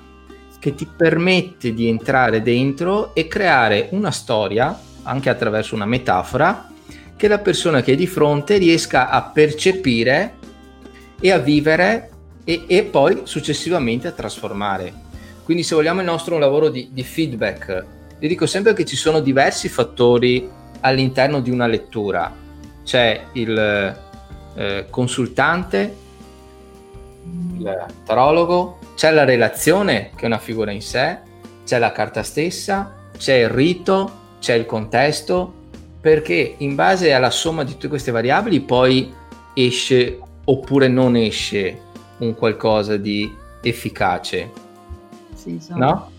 che 0.63 0.76
ti 0.76 0.86
permette 0.86 1.73
di 1.73 1.89
entrare 1.89 2.41
dentro 2.41 3.13
e 3.13 3.28
creare 3.28 3.89
una 3.91 4.12
storia, 4.12 4.80
anche 5.04 5.30
attraverso 5.30 5.76
una 5.76 5.86
metafora, 5.86 6.71
che 7.17 7.28
la 7.28 7.39
persona 7.39 7.82
che 7.82 7.91
è 7.91 7.95
di 7.97 8.08
fronte 8.08 8.56
riesca 8.56 9.10
a 9.10 9.23
percepire 9.23 10.36
e 11.19 11.32
a 11.34 11.38
vivere 11.38 12.12
e, 12.45 12.63
e 12.65 12.84
poi 12.84 13.23
successivamente 13.26 14.08
a 14.08 14.12
trasformare. 14.12 14.93
Quindi 15.43 15.63
se 15.63 15.76
vogliamo 15.76 15.99
il 15.99 16.06
nostro 16.06 16.38
lavoro 16.38 16.69
di, 16.69 16.91
di 16.93 17.04
feedback, 17.04 17.86
io 18.19 18.28
dico 18.30 18.45
sempre 18.45 18.71
che 18.71 18.86
ci 18.86 18.95
sono 18.95 19.19
diversi 19.19 19.67
fattori 19.67 20.49
all'interno 20.80 21.41
di 21.41 21.49
una 21.49 21.67
lettura. 21.67 22.34
C'è 22.86 23.21
il 23.34 23.97
eh, 24.56 24.86
consultante, 24.89 25.93
il 27.58 27.86
tarologo, 28.06 28.80
c'è 28.96 29.12
la 29.12 29.24
relazione 29.24 30.12
che 30.16 30.24
è 30.24 30.26
una 30.26 30.38
figura 30.38 30.72
in 30.72 30.82
sé, 30.82 31.20
c'è 31.66 31.80
la 31.80 31.92
carta 31.92 32.24
stessa, 32.24 32.96
c'è 33.18 33.36
il 33.36 33.50
rito, 33.50 34.12
c'è 34.40 34.54
il 34.54 34.66
contesto, 34.66 35.62
perché 36.02 36.56
in 36.58 36.76
base 36.76 37.14
alla 37.14 37.30
somma 37.30 37.64
di 37.64 37.72
tutte 37.72 37.88
queste 37.88 38.12
variabili 38.12 38.60
poi 38.60 39.14
esce 39.54 40.20
oppure 40.46 40.88
non 40.88 41.16
esce 41.16 41.80
un 42.18 42.36
qualcosa 42.36 42.98
di 42.98 43.34
efficace. 43.62 44.52
Sì, 45.34 45.60
sono, 45.62 45.80
no? 45.80 46.12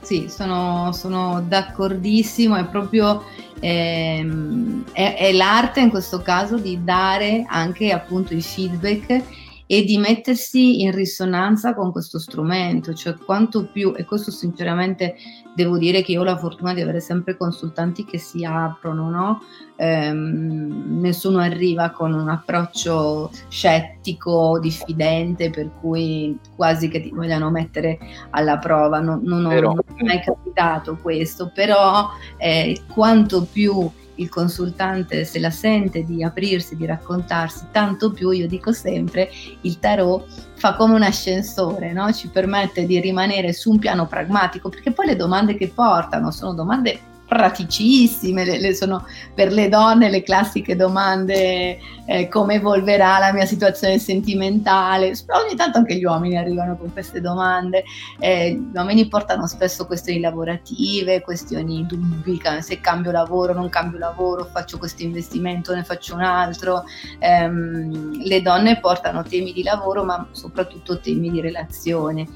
Sì, 0.00 0.28
sono, 0.30 0.92
sono 0.92 1.42
d'accordissimo, 1.46 2.56
è 2.56 2.64
proprio 2.64 3.24
ehm, 3.60 4.84
è, 4.92 5.16
è 5.18 5.32
l'arte 5.32 5.80
in 5.80 5.90
questo 5.90 6.22
caso 6.22 6.56
di 6.56 6.82
dare 6.82 7.44
anche 7.46 7.92
appunto 7.92 8.32
i 8.32 8.40
feedback 8.40 9.22
e 9.70 9.84
di 9.84 9.98
mettersi 9.98 10.80
in 10.80 10.92
risonanza 10.92 11.74
con 11.74 11.92
questo 11.92 12.18
strumento, 12.18 12.94
cioè 12.94 13.14
quanto 13.16 13.68
più, 13.70 13.92
e 13.94 14.06
questo 14.06 14.30
sinceramente 14.30 15.16
devo 15.54 15.76
dire 15.76 16.00
che 16.00 16.12
io 16.12 16.22
ho 16.22 16.24
la 16.24 16.38
fortuna 16.38 16.72
di 16.72 16.80
avere 16.80 17.00
sempre 17.00 17.36
consultanti 17.36 18.06
che 18.06 18.16
si 18.16 18.46
aprono, 18.46 19.10
no? 19.10 19.40
ehm, 19.76 21.00
nessuno 21.00 21.38
arriva 21.38 21.90
con 21.90 22.14
un 22.14 22.30
approccio 22.30 23.30
scettico, 23.48 24.58
diffidente, 24.58 25.50
per 25.50 25.70
cui 25.80 26.38
quasi 26.56 26.88
che 26.88 27.02
ti 27.02 27.10
vogliano 27.10 27.50
mettere 27.50 27.98
alla 28.30 28.56
prova, 28.56 29.00
non, 29.00 29.20
non, 29.22 29.44
ho, 29.44 29.60
non 29.60 29.82
è 29.96 30.02
mai 30.02 30.22
capitato 30.22 30.96
questo, 30.96 31.50
però 31.54 32.08
eh, 32.38 32.80
quanto 32.92 33.46
più 33.50 33.90
il 34.18 34.28
consultante 34.28 35.24
se 35.24 35.38
la 35.38 35.50
sente 35.50 36.04
di 36.04 36.22
aprirsi, 36.22 36.76
di 36.76 36.86
raccontarsi, 36.86 37.66
tanto 37.72 38.12
più 38.12 38.30
io 38.30 38.46
dico 38.46 38.72
sempre 38.72 39.30
il 39.62 39.78
tarot 39.78 40.24
fa 40.54 40.74
come 40.74 40.94
un 40.94 41.02
ascensore, 41.02 41.92
no? 41.92 42.12
ci 42.12 42.28
permette 42.28 42.84
di 42.84 43.00
rimanere 43.00 43.52
su 43.52 43.70
un 43.70 43.78
piano 43.78 44.06
pragmatico, 44.06 44.68
perché 44.68 44.92
poi 44.92 45.06
le 45.06 45.16
domande 45.16 45.56
che 45.56 45.68
portano 45.68 46.30
sono 46.30 46.52
domande 46.52 47.07
praticissime, 47.28 48.44
le, 48.44 48.58
le 48.58 48.74
sono 48.74 49.04
per 49.34 49.52
le 49.52 49.68
donne 49.68 50.08
le 50.08 50.22
classiche 50.22 50.74
domande 50.74 51.78
eh, 52.06 52.26
come 52.28 52.54
evolverà 52.54 53.18
la 53.18 53.34
mia 53.34 53.44
situazione 53.44 53.98
sentimentale, 53.98 55.12
ogni 55.28 55.54
tanto 55.54 55.76
anche 55.76 55.94
gli 55.96 56.04
uomini 56.04 56.38
arrivano 56.38 56.78
con 56.78 56.90
queste 56.90 57.20
domande, 57.20 57.84
eh, 58.18 58.52
gli 58.52 58.74
uomini 58.74 59.06
portano 59.08 59.46
spesso 59.46 59.86
questioni 59.86 60.20
lavorative, 60.20 61.20
questioni 61.20 61.84
dubbi, 61.86 62.40
se 62.60 62.80
cambio 62.80 63.10
lavoro, 63.10 63.52
non 63.52 63.68
cambio 63.68 63.98
lavoro, 63.98 64.46
faccio 64.50 64.78
questo 64.78 65.02
investimento, 65.02 65.74
ne 65.74 65.84
faccio 65.84 66.14
un 66.14 66.22
altro, 66.22 66.84
ehm, 67.18 68.22
le 68.24 68.40
donne 68.40 68.80
portano 68.80 69.22
temi 69.22 69.52
di 69.52 69.62
lavoro 69.62 70.02
ma 70.02 70.26
soprattutto 70.32 70.98
temi 70.98 71.30
di 71.30 71.42
relazione. 71.42 72.26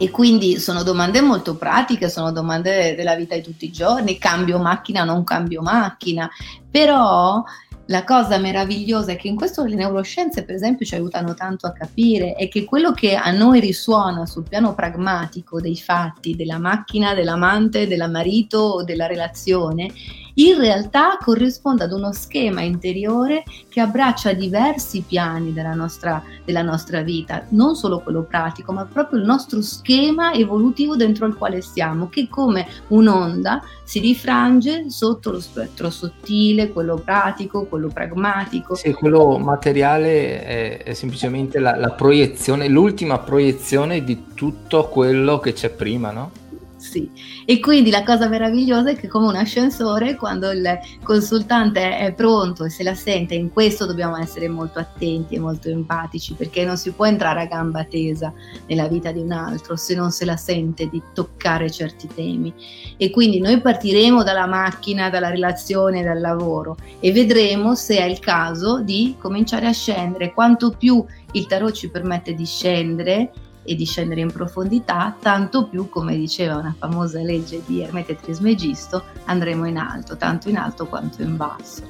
E 0.00 0.10
quindi 0.10 0.58
sono 0.58 0.84
domande 0.84 1.20
molto 1.20 1.56
pratiche, 1.56 2.08
sono 2.08 2.30
domande 2.30 2.94
della 2.94 3.16
vita 3.16 3.34
di 3.34 3.42
tutti 3.42 3.64
i 3.64 3.72
giorni, 3.72 4.16
cambio 4.16 4.58
macchina, 4.58 5.02
non 5.02 5.24
cambio 5.24 5.60
macchina, 5.60 6.30
però 6.70 7.42
la 7.90 8.04
cosa 8.04 8.38
meravigliosa 8.38 9.12
è 9.12 9.16
che 9.16 9.28
in 9.28 9.34
questo 9.34 9.64
le 9.64 9.74
neuroscienze, 9.74 10.44
per 10.44 10.54
esempio, 10.54 10.84
ci 10.84 10.94
aiutano 10.94 11.34
tanto 11.34 11.66
a 11.66 11.72
capire 11.72 12.34
è 12.34 12.46
che 12.48 12.64
quello 12.64 12.92
che 12.92 13.16
a 13.16 13.30
noi 13.30 13.60
risuona 13.60 14.26
sul 14.26 14.46
piano 14.46 14.74
pragmatico 14.74 15.60
dei 15.60 15.76
fatti, 15.76 16.36
della 16.36 16.58
macchina, 16.58 17.14
dell'amante, 17.14 17.86
del 17.86 18.08
marito 18.10 18.82
della 18.84 19.06
relazione, 19.06 19.90
in 20.38 20.56
realtà 20.56 21.18
corrisponde 21.20 21.84
ad 21.84 21.92
uno 21.92 22.12
schema 22.12 22.60
interiore 22.60 23.42
che 23.68 23.80
abbraccia 23.80 24.32
diversi 24.32 25.04
piani 25.06 25.52
della 25.52 25.74
nostra, 25.74 26.22
della 26.44 26.62
nostra 26.62 27.02
vita, 27.02 27.44
non 27.50 27.74
solo 27.74 28.00
quello 28.00 28.22
pratico, 28.22 28.72
ma 28.72 28.84
proprio 28.84 29.18
il 29.18 29.26
nostro 29.26 29.60
schema 29.62 30.32
evolutivo 30.32 30.94
dentro 30.94 31.26
il 31.26 31.34
quale 31.34 31.60
siamo, 31.60 32.08
che 32.08 32.28
come 32.28 32.66
un'onda 32.88 33.62
si 33.82 33.98
rifrange 33.98 34.90
sotto 34.90 35.32
lo 35.32 35.40
spettro 35.40 35.90
sottile, 35.90 36.70
quello 36.72 37.00
pratico, 37.02 37.64
quello 37.64 37.88
pragmatico. 37.88 38.76
Sì, 38.76 38.92
quello 38.92 39.38
materiale 39.38 40.44
è, 40.44 40.82
è 40.84 40.94
semplicemente 40.94 41.58
la, 41.58 41.76
la 41.76 41.90
proiezione, 41.90 42.68
l'ultima 42.68 43.18
proiezione 43.18 44.04
di 44.04 44.26
tutto 44.34 44.88
quello 44.88 45.38
che 45.40 45.52
c'è 45.52 45.70
prima, 45.70 46.12
no? 46.12 46.46
Sì. 46.88 47.10
E 47.44 47.60
quindi 47.60 47.90
la 47.90 48.02
cosa 48.02 48.28
meravigliosa 48.28 48.90
è 48.90 48.96
che 48.96 49.08
come 49.08 49.26
un 49.26 49.36
ascensore, 49.36 50.16
quando 50.16 50.50
il 50.50 50.78
consultante 51.02 51.98
è 51.98 52.12
pronto 52.12 52.64
e 52.64 52.70
se 52.70 52.82
la 52.82 52.94
sente, 52.94 53.34
in 53.34 53.52
questo 53.52 53.84
dobbiamo 53.84 54.16
essere 54.16 54.48
molto 54.48 54.78
attenti 54.78 55.34
e 55.34 55.38
molto 55.38 55.68
empatici, 55.68 56.34
perché 56.34 56.64
non 56.64 56.76
si 56.76 56.92
può 56.92 57.06
entrare 57.06 57.42
a 57.42 57.46
gamba 57.46 57.84
tesa 57.84 58.32
nella 58.66 58.88
vita 58.88 59.12
di 59.12 59.20
un 59.20 59.32
altro 59.32 59.76
se 59.76 59.94
non 59.94 60.10
se 60.10 60.24
la 60.24 60.36
sente 60.36 60.88
di 60.88 61.02
toccare 61.12 61.70
certi 61.70 62.08
temi. 62.08 62.52
E 62.96 63.10
quindi 63.10 63.40
noi 63.40 63.60
partiremo 63.60 64.22
dalla 64.22 64.46
macchina, 64.46 65.10
dalla 65.10 65.30
relazione, 65.30 66.02
dal 66.02 66.20
lavoro 66.20 66.76
e 67.00 67.12
vedremo 67.12 67.74
se 67.74 67.98
è 67.98 68.04
il 68.04 68.18
caso 68.18 68.80
di 68.80 69.14
cominciare 69.18 69.66
a 69.66 69.72
scendere. 69.72 70.32
Quanto 70.32 70.70
più 70.70 71.04
il 71.32 71.46
tarot 71.46 71.72
ci 71.72 71.90
permette 71.90 72.34
di 72.34 72.46
scendere, 72.46 73.32
e 73.68 73.74
di 73.74 73.84
scendere 73.84 74.22
in 74.22 74.32
profondità, 74.32 75.14
tanto 75.20 75.68
più, 75.68 75.90
come 75.90 76.16
diceva 76.16 76.56
una 76.56 76.74
famosa 76.76 77.20
legge 77.20 77.60
di 77.66 77.82
Ermete 77.82 78.16
Trismegisto, 78.16 79.04
andremo 79.26 79.66
in 79.66 79.76
alto, 79.76 80.16
tanto 80.16 80.48
in 80.48 80.56
alto 80.56 80.86
quanto 80.86 81.20
in 81.20 81.36
basso. 81.36 81.82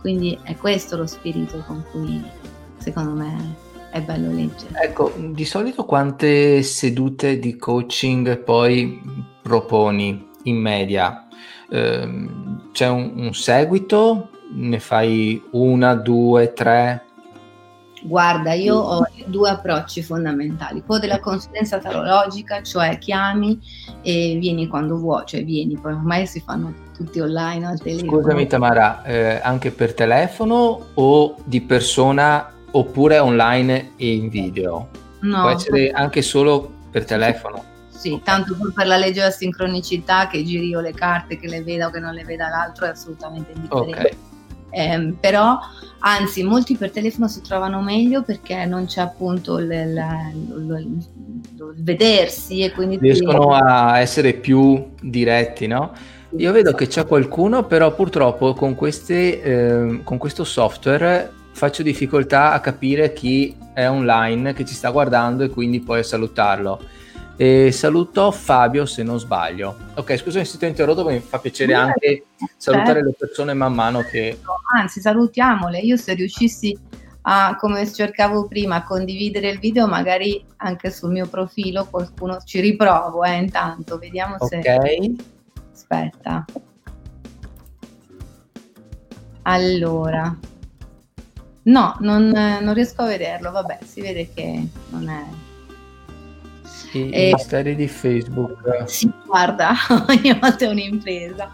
Quindi 0.00 0.38
è 0.44 0.54
questo 0.56 0.96
lo 0.96 1.06
spirito 1.06 1.64
con 1.66 1.82
cui, 1.90 2.22
secondo 2.76 3.10
me, 3.14 3.56
è 3.90 4.00
bello 4.00 4.30
leggere. 4.30 4.78
Ecco, 4.80 5.12
di 5.16 5.44
solito 5.44 5.84
quante 5.84 6.62
sedute 6.62 7.40
di 7.40 7.56
coaching 7.56 8.38
poi 8.38 9.00
proponi 9.42 10.28
in 10.44 10.56
media? 10.56 11.26
Eh, 11.68 12.28
c'è 12.70 12.88
un, 12.88 13.12
un 13.16 13.34
seguito? 13.34 14.30
Ne 14.52 14.78
fai 14.78 15.42
una, 15.50 15.94
due, 15.94 16.52
tre? 16.52 17.06
Guarda, 18.06 18.52
io 18.52 18.76
ho 18.76 19.06
due 19.24 19.48
approcci 19.48 20.02
fondamentali, 20.02 20.82
quello 20.84 21.00
della 21.00 21.20
consulenza 21.20 21.78
tarologica, 21.78 22.62
cioè 22.62 22.98
chiami 22.98 23.58
e 24.02 24.36
vieni 24.38 24.66
quando 24.66 24.98
vuoi, 24.98 25.22
cioè 25.24 25.42
vieni, 25.42 25.78
poi 25.78 25.94
ormai 25.94 26.26
si 26.26 26.42
fanno 26.44 26.74
tutti 26.94 27.18
online 27.20 27.66
al 27.66 27.80
telefono. 27.80 28.20
Scusami 28.20 28.46
Tamara, 28.46 29.02
eh, 29.04 29.40
anche 29.42 29.70
per 29.70 29.94
telefono 29.94 30.88
o 30.92 31.36
di 31.44 31.62
persona 31.62 32.52
oppure 32.72 33.18
online 33.20 33.92
e 33.96 34.12
in 34.12 34.28
video? 34.28 34.88
No. 35.20 35.40
Può 35.40 35.50
essere 35.50 35.90
anche 35.90 36.20
solo 36.20 36.72
per 36.90 37.06
telefono? 37.06 37.64
Sì, 37.88 38.20
tanto 38.22 38.54
per 38.74 38.86
la 38.86 38.98
legge 38.98 39.20
della 39.20 39.30
sincronicità 39.30 40.26
che 40.26 40.44
giri 40.44 40.68
io 40.68 40.80
le 40.80 40.92
carte, 40.92 41.38
che 41.38 41.48
le 41.48 41.62
veda 41.62 41.86
o 41.86 41.90
che 41.90 42.00
non 42.00 42.12
le 42.12 42.24
veda 42.24 42.50
l'altro 42.50 42.84
è 42.84 42.90
assolutamente 42.90 43.52
indifferente. 43.52 43.98
Okay. 43.98 44.16
Eh, 44.74 45.14
però 45.20 45.58
anzi 46.06 46.42
molti 46.42 46.76
per 46.76 46.90
telefono 46.90 47.28
si 47.28 47.40
trovano 47.40 47.80
meglio 47.80 48.22
perché 48.22 48.64
non 48.66 48.86
c'è 48.86 49.00
appunto 49.00 49.58
il, 49.58 49.70
il, 49.70 50.48
il, 50.56 51.74
vedersi 51.76 52.60
e 52.60 52.72
quindi 52.72 52.98
riescono 52.98 53.48
ti... 53.48 53.58
a 53.62 53.98
essere 54.00 54.34
più 54.34 54.90
diretti 55.00 55.66
no? 55.66 55.92
io 56.36 56.52
vedo 56.52 56.72
che 56.72 56.88
c'è 56.88 57.06
qualcuno 57.06 57.64
però 57.64 57.94
purtroppo 57.94 58.52
con, 58.52 58.74
queste, 58.74 59.42
eh, 59.42 60.00
con 60.02 60.18
questo 60.18 60.44
software 60.44 61.32
faccio 61.52 61.82
difficoltà 61.82 62.52
a 62.52 62.60
capire 62.60 63.12
chi 63.14 63.56
è 63.72 63.88
online 63.88 64.52
che 64.52 64.64
ci 64.64 64.74
sta 64.74 64.90
guardando 64.90 65.44
e 65.44 65.48
quindi 65.48 65.80
poi 65.80 66.00
a 66.00 66.04
salutarlo 66.04 66.80
e 67.36 67.72
saluto 67.72 68.30
Fabio 68.30 68.86
se 68.86 69.02
non 69.02 69.18
sbaglio. 69.18 69.76
Ok, 69.94 70.16
scusami 70.16 70.44
se 70.44 70.56
ti 70.56 70.64
ho 70.64 70.68
interrotto, 70.68 71.04
ma 71.04 71.10
mi 71.10 71.20
fa 71.20 71.38
piacere 71.38 71.72
Beh, 71.72 71.78
anche 71.78 72.24
salutare 72.56 73.00
certo. 73.00 73.08
le 73.08 73.14
persone 73.18 73.54
man 73.54 73.74
mano 73.74 74.02
che... 74.02 74.38
Anzi, 74.72 75.00
salutiamole. 75.00 75.78
Io 75.80 75.96
se 75.96 76.14
riuscissi 76.14 76.76
a, 77.22 77.56
come 77.58 77.90
cercavo 77.92 78.46
prima, 78.46 78.76
a 78.76 78.84
condividere 78.84 79.50
il 79.50 79.58
video, 79.58 79.88
magari 79.88 80.44
anche 80.58 80.90
sul 80.90 81.10
mio 81.10 81.26
profilo 81.26 81.86
qualcuno 81.86 82.38
ci 82.44 82.60
riprovo, 82.60 83.24
eh, 83.24 83.36
intanto, 83.36 83.98
vediamo 83.98 84.36
se... 84.46 84.58
Ok. 84.58 85.24
Aspetta. 85.72 86.44
Allora. 89.42 90.38
No, 91.66 91.96
non, 92.00 92.28
non 92.28 92.74
riesco 92.74 93.02
a 93.02 93.06
vederlo, 93.06 93.50
vabbè, 93.50 93.78
si 93.84 94.00
vede 94.00 94.28
che 94.32 94.66
non 94.90 95.08
è 95.08 95.43
i, 96.98 97.10
e, 97.10 97.32
misteri 97.34 97.74
di 97.74 97.88
Facebook. 97.88 98.84
Sì, 98.86 99.10
guarda, 99.26 99.72
ogni 100.08 100.38
volta 100.38 100.64
è 100.64 100.68
un'impresa. 100.68 101.50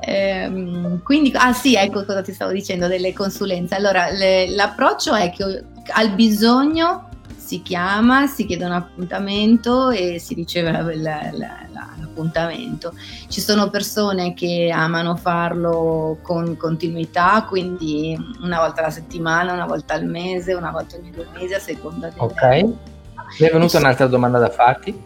Ehm, 0.00 1.02
quindi, 1.02 1.32
ah 1.34 1.52
sì, 1.52 1.74
ecco 1.74 2.04
cosa 2.04 2.22
ti 2.22 2.32
stavo 2.32 2.52
dicendo 2.52 2.86
delle 2.86 3.12
consulenze. 3.12 3.74
Allora, 3.74 4.10
le, 4.10 4.48
l'approccio 4.50 5.14
è 5.14 5.30
che 5.30 5.64
al 5.92 6.10
bisogno 6.12 7.08
si 7.36 7.62
chiama, 7.62 8.26
si 8.26 8.44
chiede 8.44 8.64
un 8.64 8.72
appuntamento 8.72 9.90
e 9.90 10.18
si 10.18 10.34
riceve 10.34 10.70
la, 10.70 10.82
la, 10.82 11.30
la, 11.32 11.88
l'appuntamento. 12.18 12.92
Ci 13.28 13.40
sono 13.40 13.70
persone 13.70 14.34
che 14.34 14.70
amano 14.72 15.16
farlo 15.16 16.18
con 16.22 16.56
continuità, 16.56 17.46
quindi 17.48 18.16
una 18.42 18.58
volta 18.58 18.82
alla 18.82 18.90
settimana, 18.90 19.52
una 19.52 19.66
volta 19.66 19.94
al 19.94 20.04
mese, 20.04 20.52
una 20.52 20.70
volta 20.70 20.96
ogni 20.96 21.10
due 21.10 21.26
mesi 21.34 21.54
a 21.54 21.60
seconda 21.60 22.08
del... 22.08 22.18
Ok 22.18 22.96
mi 23.38 23.46
è 23.46 23.50
venuta 23.52 23.78
un'altra 23.78 24.06
domanda 24.06 24.38
da 24.38 24.50
farti. 24.50 24.96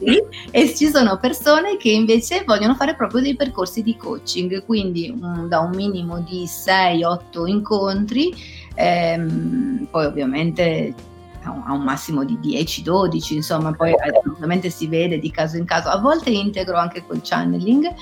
Sì, 0.00 0.22
e 0.50 0.74
ci 0.74 0.88
sono 0.88 1.18
persone 1.18 1.76
che 1.76 1.90
invece 1.90 2.42
vogliono 2.46 2.74
fare 2.74 2.94
proprio 2.94 3.20
dei 3.20 3.36
percorsi 3.36 3.82
di 3.82 3.96
coaching, 3.96 4.64
quindi 4.64 5.14
um, 5.20 5.46
da 5.46 5.60
un 5.60 5.72
minimo 5.74 6.20
di 6.20 6.44
6-8 6.46 7.46
incontri, 7.46 8.34
ehm, 8.74 9.88
poi 9.90 10.06
ovviamente 10.06 10.94
a 11.42 11.72
un 11.72 11.82
massimo 11.82 12.24
di 12.24 12.38
10-12, 12.38 13.34
insomma, 13.34 13.72
poi 13.72 13.94
ovviamente 14.26 14.70
si 14.70 14.86
vede 14.86 15.18
di 15.18 15.30
caso 15.30 15.56
in 15.56 15.64
caso. 15.64 15.88
A 15.88 15.98
volte 15.98 16.30
integro 16.30 16.76
anche 16.76 17.04
col 17.06 17.20
channeling, 17.22 17.92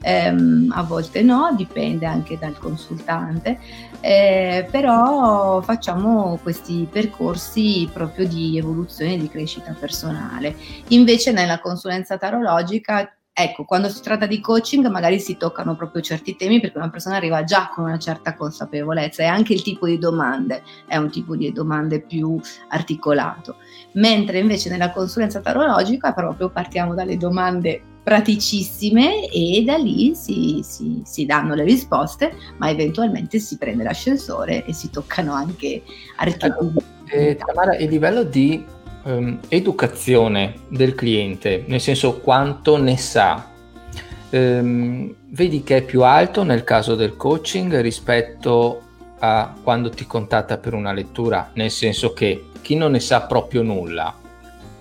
ehm, 0.00 0.72
a 0.74 0.82
volte 0.82 1.22
no, 1.22 1.52
dipende 1.56 2.06
anche 2.06 2.38
dal 2.38 2.58
consultante, 2.58 3.58
eh, 4.00 4.68
però 4.70 5.60
facciamo 5.62 6.38
questi 6.42 6.86
percorsi 6.90 7.88
proprio 7.92 8.26
di 8.26 8.58
evoluzione 8.58 9.14
e 9.14 9.18
di 9.18 9.28
crescita 9.28 9.74
personale. 9.78 10.54
Invece 10.88 11.32
nella 11.32 11.60
consulenza 11.60 12.16
tarologica 12.18 13.12
ecco, 13.36 13.64
quando 13.64 13.88
si 13.88 14.00
tratta 14.00 14.26
di 14.26 14.40
coaching 14.40 14.86
magari 14.86 15.18
si 15.18 15.36
toccano 15.36 15.74
proprio 15.74 16.00
certi 16.00 16.36
temi 16.36 16.60
perché 16.60 16.78
una 16.78 16.88
persona 16.88 17.16
arriva 17.16 17.42
già 17.42 17.68
con 17.74 17.84
una 17.84 17.98
certa 17.98 18.36
consapevolezza 18.36 19.24
e 19.24 19.26
anche 19.26 19.52
il 19.52 19.62
tipo 19.62 19.86
di 19.86 19.98
domande 19.98 20.62
è 20.86 20.96
un 20.96 21.10
tipo 21.10 21.34
di 21.34 21.50
domande 21.52 22.00
più 22.00 22.40
articolato. 22.68 23.56
Mentre 23.94 24.38
invece 24.38 24.70
nella 24.70 24.92
consulenza 24.92 25.40
tarologica 25.40 26.12
proprio 26.12 26.48
partiamo 26.48 26.94
dalle 26.94 27.16
domande 27.16 27.82
praticissime 28.04 29.28
e 29.30 29.64
da 29.66 29.76
lì 29.76 30.14
si, 30.14 30.60
si, 30.62 31.02
si, 31.04 31.26
danno 31.26 31.54
le 31.54 31.64
risposte, 31.64 32.36
ma 32.58 32.70
eventualmente 32.70 33.40
si 33.40 33.56
prende 33.56 33.82
l'ascensore 33.82 34.64
e 34.64 34.72
si 34.72 34.90
toccano 34.90 35.32
anche 35.32 35.82
archetipi. 36.16 36.84
Eh, 37.06 37.36
Tamara, 37.36 37.76
il 37.76 37.88
livello 37.88 38.22
di 38.22 38.64
um, 39.04 39.38
educazione 39.48 40.54
del 40.68 40.94
cliente, 40.94 41.64
nel 41.66 41.80
senso 41.80 42.20
quanto 42.20 42.76
ne 42.76 42.96
sa, 42.96 43.50
um, 44.30 45.14
vedi 45.30 45.62
che 45.62 45.78
è 45.78 45.82
più 45.82 46.02
alto 46.02 46.42
nel 46.42 46.64
caso 46.64 46.94
del 46.94 47.16
coaching 47.16 47.80
rispetto 47.80 48.80
a 49.20 49.54
quando 49.62 49.90
ti 49.90 50.06
contatta 50.06 50.58
per 50.58 50.74
una 50.74 50.92
lettura, 50.92 51.50
nel 51.54 51.70
senso 51.70 52.12
che 52.12 52.46
chi 52.60 52.74
non 52.76 52.92
ne 52.92 53.00
sa 53.00 53.22
proprio 53.22 53.62
nulla 53.62 54.22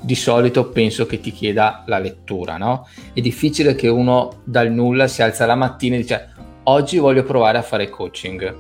di 0.03 0.15
solito 0.15 0.69
penso 0.69 1.05
che 1.05 1.21
ti 1.21 1.31
chieda 1.31 1.83
la 1.85 1.97
lettura, 1.97 2.57
no? 2.57 2.87
È 3.13 3.21
difficile 3.21 3.73
che 3.73 3.87
uno 3.87 4.41
dal 4.43 4.69
nulla 4.69 5.07
si 5.07 5.21
alza 5.21 5.45
la 5.45 5.55
mattina 5.55 5.95
e 5.95 5.99
dice 5.99 6.29
oggi 6.63 6.97
voglio 6.97 7.23
provare 7.23 7.57
a 7.57 7.61
fare 7.61 7.89
coaching. 7.89 8.55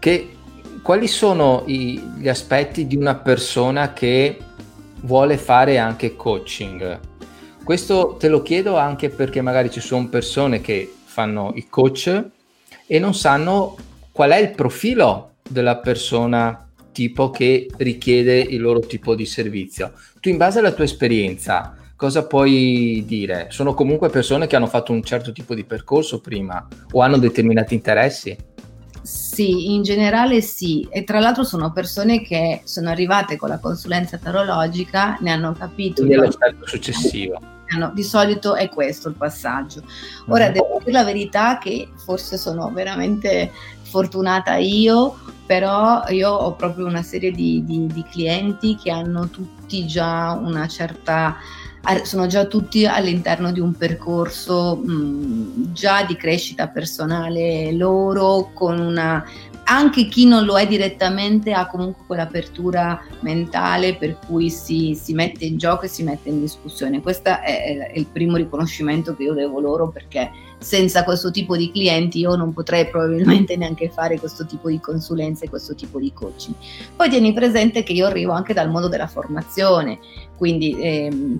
Che, 0.00 0.28
quali 0.90 1.06
sono 1.06 1.62
i, 1.66 2.02
gli 2.18 2.28
aspetti 2.28 2.88
di 2.88 2.96
una 2.96 3.14
persona 3.14 3.92
che 3.92 4.36
vuole 5.02 5.38
fare 5.38 5.78
anche 5.78 6.16
coaching. 6.16 6.98
Questo 7.62 8.16
te 8.18 8.26
lo 8.26 8.42
chiedo 8.42 8.76
anche 8.76 9.08
perché 9.08 9.40
magari 9.40 9.70
ci 9.70 9.78
sono 9.78 10.08
persone 10.08 10.60
che 10.60 10.92
fanno 11.04 11.52
i 11.54 11.68
coach 11.68 12.24
e 12.88 12.98
non 12.98 13.14
sanno 13.14 13.76
qual 14.10 14.32
è 14.32 14.38
il 14.38 14.50
profilo 14.50 15.34
della 15.48 15.76
persona 15.76 16.68
tipo 16.90 17.30
che 17.30 17.68
richiede 17.76 18.40
il 18.40 18.60
loro 18.60 18.80
tipo 18.80 19.14
di 19.14 19.26
servizio. 19.26 19.92
Tu 20.18 20.28
in 20.28 20.38
base 20.38 20.58
alla 20.58 20.72
tua 20.72 20.82
esperienza 20.82 21.76
cosa 22.00 22.26
puoi 22.26 23.04
dire? 23.06 23.48
Sono 23.50 23.74
comunque 23.74 24.08
persone 24.08 24.46
che 24.46 24.56
hanno 24.56 24.66
fatto 24.66 24.90
un 24.90 25.02
certo 25.02 25.32
tipo 25.32 25.54
di 25.54 25.64
percorso 25.64 26.20
prima 26.20 26.66
o 26.92 27.00
hanno 27.02 27.18
determinati 27.18 27.74
interessi? 27.74 28.34
Sì, 29.10 29.74
in 29.74 29.82
generale 29.82 30.40
sì, 30.40 30.86
e 30.88 31.02
tra 31.02 31.18
l'altro 31.18 31.42
sono 31.42 31.72
persone 31.72 32.22
che 32.22 32.60
sono 32.64 32.90
arrivate 32.90 33.36
con 33.36 33.48
la 33.48 33.58
consulenza 33.58 34.18
tarologica, 34.18 35.18
ne 35.20 35.32
hanno 35.32 35.52
capito. 35.52 36.04
Quindi 36.04 36.24
lo 36.24 36.30
stato 36.30 36.64
successivo. 36.64 37.40
Di 37.92 38.02
solito 38.04 38.54
è 38.54 38.68
questo 38.68 39.08
il 39.08 39.14
passaggio. 39.14 39.82
Ora 40.28 40.44
mm-hmm. 40.44 40.52
devo 40.52 40.78
dire 40.78 40.92
la 40.92 41.04
verità 41.04 41.58
che 41.58 41.88
forse 41.96 42.36
sono 42.36 42.70
veramente 42.70 43.50
fortunata 43.82 44.56
io, 44.56 45.18
però 45.44 46.04
io 46.08 46.30
ho 46.30 46.54
proprio 46.54 46.86
una 46.86 47.02
serie 47.02 47.32
di, 47.32 47.64
di, 47.64 47.86
di 47.86 48.04
clienti 48.10 48.76
che 48.76 48.92
hanno 48.92 49.28
tutti 49.28 49.86
già 49.86 50.38
una 50.40 50.68
certa 50.68 51.36
sono 52.02 52.26
già 52.26 52.44
tutti 52.44 52.86
all'interno 52.86 53.52
di 53.52 53.60
un 53.60 53.74
percorso 53.74 54.76
mh, 54.76 55.72
già 55.72 56.04
di 56.04 56.16
crescita 56.16 56.68
personale 56.68 57.72
loro, 57.72 58.50
con 58.52 58.78
una 58.78 59.24
anche 59.70 60.06
chi 60.06 60.26
non 60.26 60.44
lo 60.44 60.58
è 60.58 60.66
direttamente 60.66 61.52
ha 61.52 61.68
comunque 61.68 62.02
quell'apertura 62.04 63.00
mentale 63.20 63.94
per 63.94 64.18
cui 64.26 64.50
si, 64.50 64.98
si 65.00 65.14
mette 65.14 65.44
in 65.44 65.58
gioco 65.58 65.84
e 65.84 65.88
si 65.88 66.02
mette 66.02 66.28
in 66.28 66.40
discussione. 66.40 67.00
Questo 67.00 67.28
è, 67.28 67.90
è 67.92 67.92
il 67.94 68.06
primo 68.06 68.36
riconoscimento 68.36 69.14
che 69.14 69.22
io 69.22 69.32
devo 69.32 69.60
loro 69.60 69.88
perché 69.88 70.28
senza 70.60 71.04
questo 71.04 71.30
tipo 71.30 71.56
di 71.56 71.70
clienti 71.72 72.18
io 72.18 72.36
non 72.36 72.52
potrei 72.52 72.86
probabilmente 72.86 73.56
neanche 73.56 73.88
fare 73.88 74.18
questo 74.18 74.44
tipo 74.44 74.68
di 74.68 74.78
consulenze, 74.78 75.48
questo 75.48 75.74
tipo 75.74 75.98
di 75.98 76.12
coaching. 76.12 76.54
Poi 76.94 77.08
tieni 77.08 77.32
presente 77.32 77.82
che 77.82 77.92
io 77.92 78.06
arrivo 78.06 78.32
anche 78.32 78.52
dal 78.52 78.70
mondo 78.70 78.88
della 78.88 79.06
formazione, 79.06 79.98
quindi 80.36 80.76
ehm, 80.78 81.38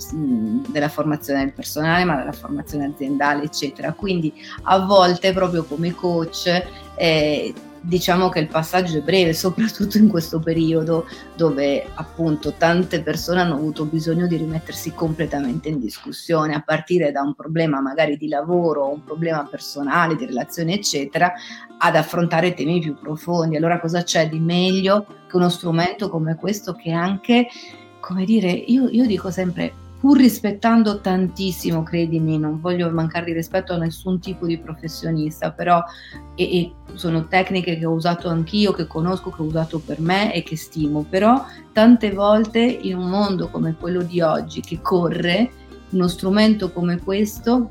della 0.69 0.89
formazione 0.89 1.45
del 1.45 1.53
personale, 1.53 2.05
ma 2.05 2.17
della 2.17 2.33
formazione 2.33 2.87
aziendale, 2.87 3.45
eccetera. 3.45 3.93
Quindi 3.93 4.33
a 4.63 4.79
volte 4.79 5.33
proprio 5.35 5.65
come 5.65 5.95
coach 5.95 6.65
eh, 6.97 7.55
diciamo 7.81 8.29
che 8.29 8.41
il 8.41 8.49
passaggio 8.49 8.99
è 8.99 9.01
breve, 9.01 9.33
soprattutto 9.33 9.97
in 9.97 10.09
questo 10.09 10.39
periodo 10.39 11.07
dove 11.35 11.87
appunto 11.95 12.53
tante 12.53 13.03
persone 13.03 13.41
hanno 13.41 13.55
avuto 13.55 13.85
bisogno 13.85 14.27
di 14.27 14.37
rimettersi 14.37 14.93
completamente 14.93 15.69
in 15.69 15.81
discussione, 15.81 16.55
a 16.55 16.63
partire 16.63 17.11
da 17.13 17.23
un 17.23 17.35
problema 17.35 17.81
magari 17.81 18.17
di 18.17 18.29
lavoro, 18.29 18.93
un 18.93 19.03
problema 19.03 19.45
personale, 19.45 20.17
di 20.17 20.27
relazione, 20.27 20.75
eccetera, 20.75 21.33
ad 21.79 21.97
affrontare 21.97 22.55
temi 22.55 22.81
più 22.81 22.95
profondi. 22.99 23.57
Allora 23.57 23.81
cosa 23.81 24.03
c'è 24.03 24.29
di 24.29 24.39
meglio 24.39 25.07
che 25.27 25.37
uno 25.37 25.49
strumento 25.49 26.11
come 26.11 26.35
questo 26.35 26.75
che 26.75 26.93
anche, 26.93 27.49
come 28.01 28.25
dire, 28.25 28.51
io, 28.51 28.89
io 28.89 29.07
dico 29.07 29.31
sempre, 29.31 29.73
pur 30.01 30.17
rispettando 30.17 31.01
tantissimo, 31.01 31.83
credimi, 31.83 32.39
non 32.39 32.59
voglio 32.59 32.91
mancare 32.91 33.27
di 33.27 33.33
rispetto 33.35 33.75
a 33.75 33.77
nessun 33.77 34.19
tipo 34.19 34.47
di 34.47 34.59
professionista, 34.59 35.53
però 35.53 35.83
e, 36.35 36.59
e 36.59 36.73
sono 36.95 37.29
tecniche 37.29 37.79
che 37.79 37.85
ho 37.85 37.93
usato 37.93 38.31
anch'io, 38.31 38.73
che 38.73 38.87
conosco, 38.87 39.31
che 39.31 39.43
ho 39.43 39.45
usato 39.45 39.79
per 39.79 40.01
me 40.01 40.33
e 40.35 40.43
che 40.43 40.57
stimo, 40.57 41.05
però 41.09 41.45
tante 41.73 42.13
volte 42.13 42.61
in 42.61 42.97
un 42.97 43.11
mondo 43.11 43.49
come 43.51 43.77
quello 43.79 44.03
di 44.03 44.23
oggi 44.23 44.63
che 44.63 44.81
corre, 44.81 45.51
uno 45.91 46.09
strumento 46.09 46.73
come 46.73 46.99
questo 46.99 47.69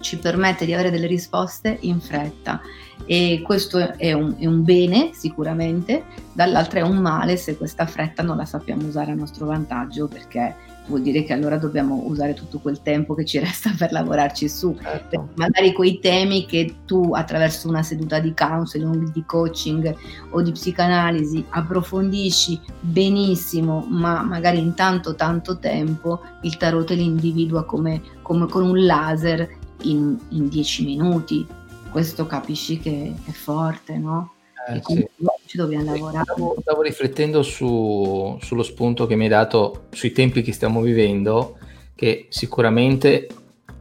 ci 0.00 0.16
permette 0.18 0.64
di 0.64 0.72
avere 0.72 0.90
delle 0.90 1.06
risposte 1.06 1.76
in 1.80 2.00
fretta. 2.00 2.60
E 3.04 3.42
questo 3.44 3.96
è 3.96 4.12
un, 4.12 4.36
è 4.38 4.46
un, 4.46 4.64
bene 4.64 5.10
sicuramente, 5.12 6.04
dall'altro 6.32 6.78
è 6.78 6.82
un 6.82 6.96
male 6.96 7.36
se 7.36 7.56
questa 7.56 7.86
fretta 7.86 8.22
non 8.22 8.36
la 8.36 8.44
sappiamo 8.44 8.86
usare 8.86 9.12
a 9.12 9.14
nostro 9.14 9.46
vantaggio 9.46 10.08
perché 10.08 10.54
vuol 10.88 11.02
dire 11.02 11.22
che 11.22 11.32
allora 11.32 11.56
dobbiamo 11.56 12.02
usare 12.06 12.34
tutto 12.34 12.58
quel 12.58 12.82
tempo 12.82 13.14
che 13.14 13.24
ci 13.24 13.38
resta 13.38 13.72
per 13.76 13.92
lavorarci 13.92 14.48
su. 14.48 14.76
Certo. 14.80 15.28
Magari 15.36 15.72
quei 15.72 16.00
temi 16.00 16.46
che 16.46 16.76
tu 16.84 17.14
attraverso 17.14 17.68
una 17.68 17.82
seduta 17.82 18.18
di 18.18 18.34
counseling, 18.34 19.12
di 19.12 19.24
coaching 19.24 19.94
o 20.30 20.42
di 20.42 20.52
psicanalisi 20.52 21.44
approfondisci 21.50 22.60
benissimo, 22.80 23.86
ma 23.88 24.22
magari 24.22 24.58
in 24.58 24.74
tanto 24.74 25.14
tanto 25.14 25.58
tempo 25.58 26.20
il 26.42 26.56
tarot 26.56 26.86
te 26.86 26.94
li 26.94 27.04
individua 27.04 27.64
come, 27.64 28.00
come 28.22 28.46
con 28.46 28.62
un 28.62 28.84
laser 28.84 29.48
in, 29.82 30.18
in 30.30 30.48
dieci 30.48 30.84
minuti. 30.84 31.46
Questo 31.90 32.26
capisci 32.26 32.78
che 32.78 33.14
è 33.24 33.30
forte, 33.30 33.96
no? 33.98 34.32
Eh, 34.68 34.82
sì. 34.84 35.08
ci 35.46 35.56
dobbiamo 35.56 35.84
lavorare. 35.84 36.24
Stavo, 36.24 36.56
stavo 36.60 36.82
riflettendo 36.82 37.42
su, 37.42 38.36
sullo 38.40 38.62
spunto 38.62 39.06
che 39.06 39.16
mi 39.16 39.24
hai 39.24 39.30
dato 39.30 39.86
sui 39.90 40.12
tempi 40.12 40.42
che 40.42 40.52
stiamo 40.52 40.80
vivendo, 40.82 41.58
che 41.94 42.26
sicuramente 42.28 43.28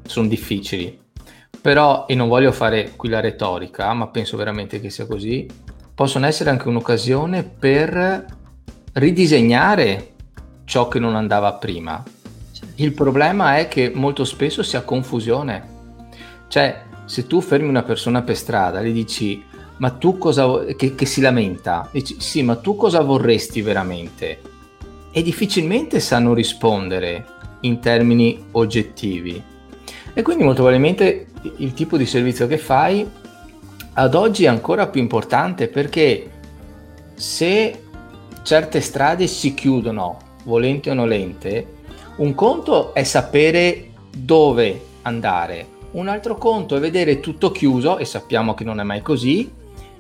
sono 0.06 0.28
difficili, 0.28 0.98
però, 1.62 2.06
e 2.08 2.16
non 2.16 2.30
voglio 2.30 2.54
fare 2.54 2.94
qui 2.96 3.10
la 3.10 3.20
retorica, 3.20 3.92
ma 3.94 4.08
penso 4.08 4.38
veramente 4.38 4.80
che 4.80 4.90
sia 4.90 5.06
così, 5.06 5.46
possono 5.94 6.26
essere 6.26 6.50
anche 6.50 6.70
un'occasione 6.70 7.44
per 7.44 8.26
ridisegnare 8.94 10.14
ciò 10.64 10.88
che 10.88 11.00
non 11.00 11.16
andava 11.16 11.54
prima. 11.54 12.02
Certo. 12.52 12.82
Il 12.82 12.94
problema 12.94 13.58
è 13.58 13.68
che 13.68 13.92
molto 13.94 14.24
spesso 14.24 14.64
si 14.64 14.78
ha 14.78 14.82
confusione. 14.82 15.76
Cioè, 16.48 16.86
se 17.06 17.28
tu 17.28 17.42
fermi 17.42 17.68
una 17.68 17.84
persona 17.84 18.22
per 18.22 18.38
strada, 18.38 18.80
e 18.80 18.90
gli 18.90 18.94
dici 18.94 19.44
ma 19.78 19.92
tu 19.92 20.18
cosa 20.18 20.66
che, 20.76 20.96
che 20.96 21.06
si 21.06 21.22
lamenta? 21.22 21.90
Dici 21.92 22.18
sì 22.20 22.42
ma 22.44 22.56
tu 22.56 22.76
cosa 22.76 23.02
vorresti 23.02 23.62
veramente? 23.62 24.42
E 25.12 25.22
difficilmente 25.22 26.00
sanno 26.00 26.34
rispondere 26.34 27.26
in 27.62 27.80
termini 27.80 28.46
oggettivi. 28.52 29.42
E 30.14 30.22
quindi 30.22 30.44
molto 30.44 30.62
probabilmente 30.62 31.28
il 31.58 31.74
tipo 31.74 31.98
di 31.98 32.06
servizio 32.06 32.48
che 32.48 32.58
fai 32.58 33.08
ad 33.94 34.16
oggi 34.16 34.46
è 34.46 34.48
ancora 34.48 34.88
più 34.88 35.02
importante 35.02 35.68
perché 35.68 36.32
se 37.14 37.84
certe 38.44 38.82
strade 38.82 39.28
si 39.28 39.54
chiudono 39.54 40.18
volente 40.44 40.90
o 40.90 40.94
nolente 40.94 41.76
un 42.18 42.34
conto 42.34 42.94
è 42.94 43.04
sapere 43.04 43.92
dove 44.16 44.82
andare 45.04 45.76
un 45.92 46.08
altro 46.08 46.38
conto 46.38 46.76
è 46.76 46.80
vedere 46.80 47.20
tutto 47.20 47.52
chiuso 47.52 47.98
e 47.98 48.06
sappiamo 48.06 48.54
che 48.54 48.64
non 48.64 48.80
è 48.80 48.84
mai 48.84 49.02
così 49.02 49.50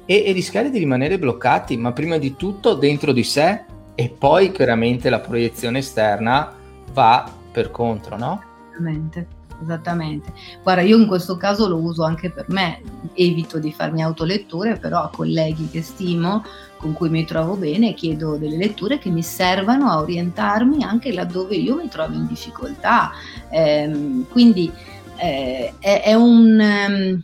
e, 0.07 0.23
e 0.25 0.31
rischiare 0.31 0.71
di 0.71 0.79
rimanere 0.79 1.19
bloccati, 1.19 1.77
ma 1.77 1.91
prima 1.91 2.17
di 2.17 2.35
tutto 2.35 2.73
dentro 2.73 3.11
di 3.11 3.23
sé 3.23 3.65
e 3.93 4.09
poi 4.09 4.51
chiaramente 4.51 5.09
la 5.09 5.19
proiezione 5.19 5.79
esterna 5.79 6.53
va 6.93 7.31
per 7.51 7.69
contro, 7.69 8.17
no? 8.17 8.41
Esattamente, 8.69 9.27
esattamente. 9.61 10.33
Guarda, 10.63 10.81
io 10.81 10.97
in 10.97 11.07
questo 11.07 11.35
caso 11.35 11.67
lo 11.67 11.77
uso 11.77 12.03
anche 12.03 12.29
per 12.29 12.45
me, 12.49 12.81
evito 13.13 13.59
di 13.59 13.71
farmi 13.71 14.01
autoletture, 14.01 14.77
però 14.77 15.01
a 15.01 15.09
colleghi 15.09 15.67
che 15.69 15.81
stimo, 15.81 16.43
con 16.77 16.93
cui 16.93 17.09
mi 17.09 17.25
trovo 17.25 17.55
bene, 17.55 17.93
chiedo 17.95 18.37
delle 18.37 18.57
letture 18.57 18.99
che 18.99 19.09
mi 19.09 19.23
servano 19.23 19.89
a 19.89 19.99
orientarmi 19.99 20.83
anche 20.83 21.11
laddove 21.11 21.55
io 21.55 21.75
mi 21.75 21.89
trovo 21.89 22.13
in 22.13 22.27
difficoltà. 22.27 23.11
Eh, 23.49 24.23
quindi 24.29 24.71
eh, 25.17 25.73
è, 25.79 26.03
è, 26.03 26.13
un... 26.13 27.23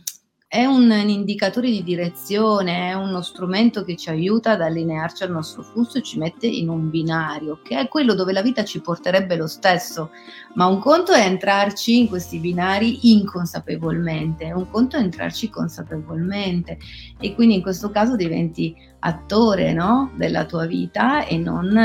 È 0.54 0.64
un, 0.66 0.88
indicatore 1.08 1.68
di 1.68 1.82
direzione, 1.82 2.90
è 2.90 2.94
uno 2.94 3.22
strumento 3.22 3.82
che 3.82 3.96
ci 3.96 4.08
aiuta 4.08 4.52
ad 4.52 4.60
allinearci 4.60 5.24
al 5.24 5.32
nostro 5.32 5.64
flusso 5.64 5.98
e 5.98 6.02
ci 6.02 6.16
mette 6.16 6.46
in 6.46 6.68
un 6.68 6.90
binario, 6.90 7.58
che 7.60 7.76
è 7.76 7.88
quello 7.88 8.14
dove 8.14 8.32
la 8.32 8.40
vita 8.40 8.62
ci 8.62 8.80
porterebbe 8.80 9.34
lo 9.34 9.48
stesso, 9.48 10.10
ma 10.54 10.66
un 10.66 10.78
conto 10.78 11.10
è 11.10 11.26
entrarci 11.26 11.98
in 11.98 12.06
questi 12.06 12.38
binari 12.38 13.10
inconsapevolmente, 13.10 14.52
un 14.52 14.70
conto 14.70 14.96
è 14.96 15.00
entrarci 15.00 15.50
consapevolmente 15.50 16.78
e 17.18 17.34
quindi 17.34 17.56
in 17.56 17.62
questo 17.62 17.90
caso 17.90 18.14
diventi 18.14 18.76
attore 19.00 19.72
no? 19.72 20.12
della 20.14 20.44
tua 20.44 20.66
vita 20.66 21.26
e 21.26 21.36
non, 21.36 21.76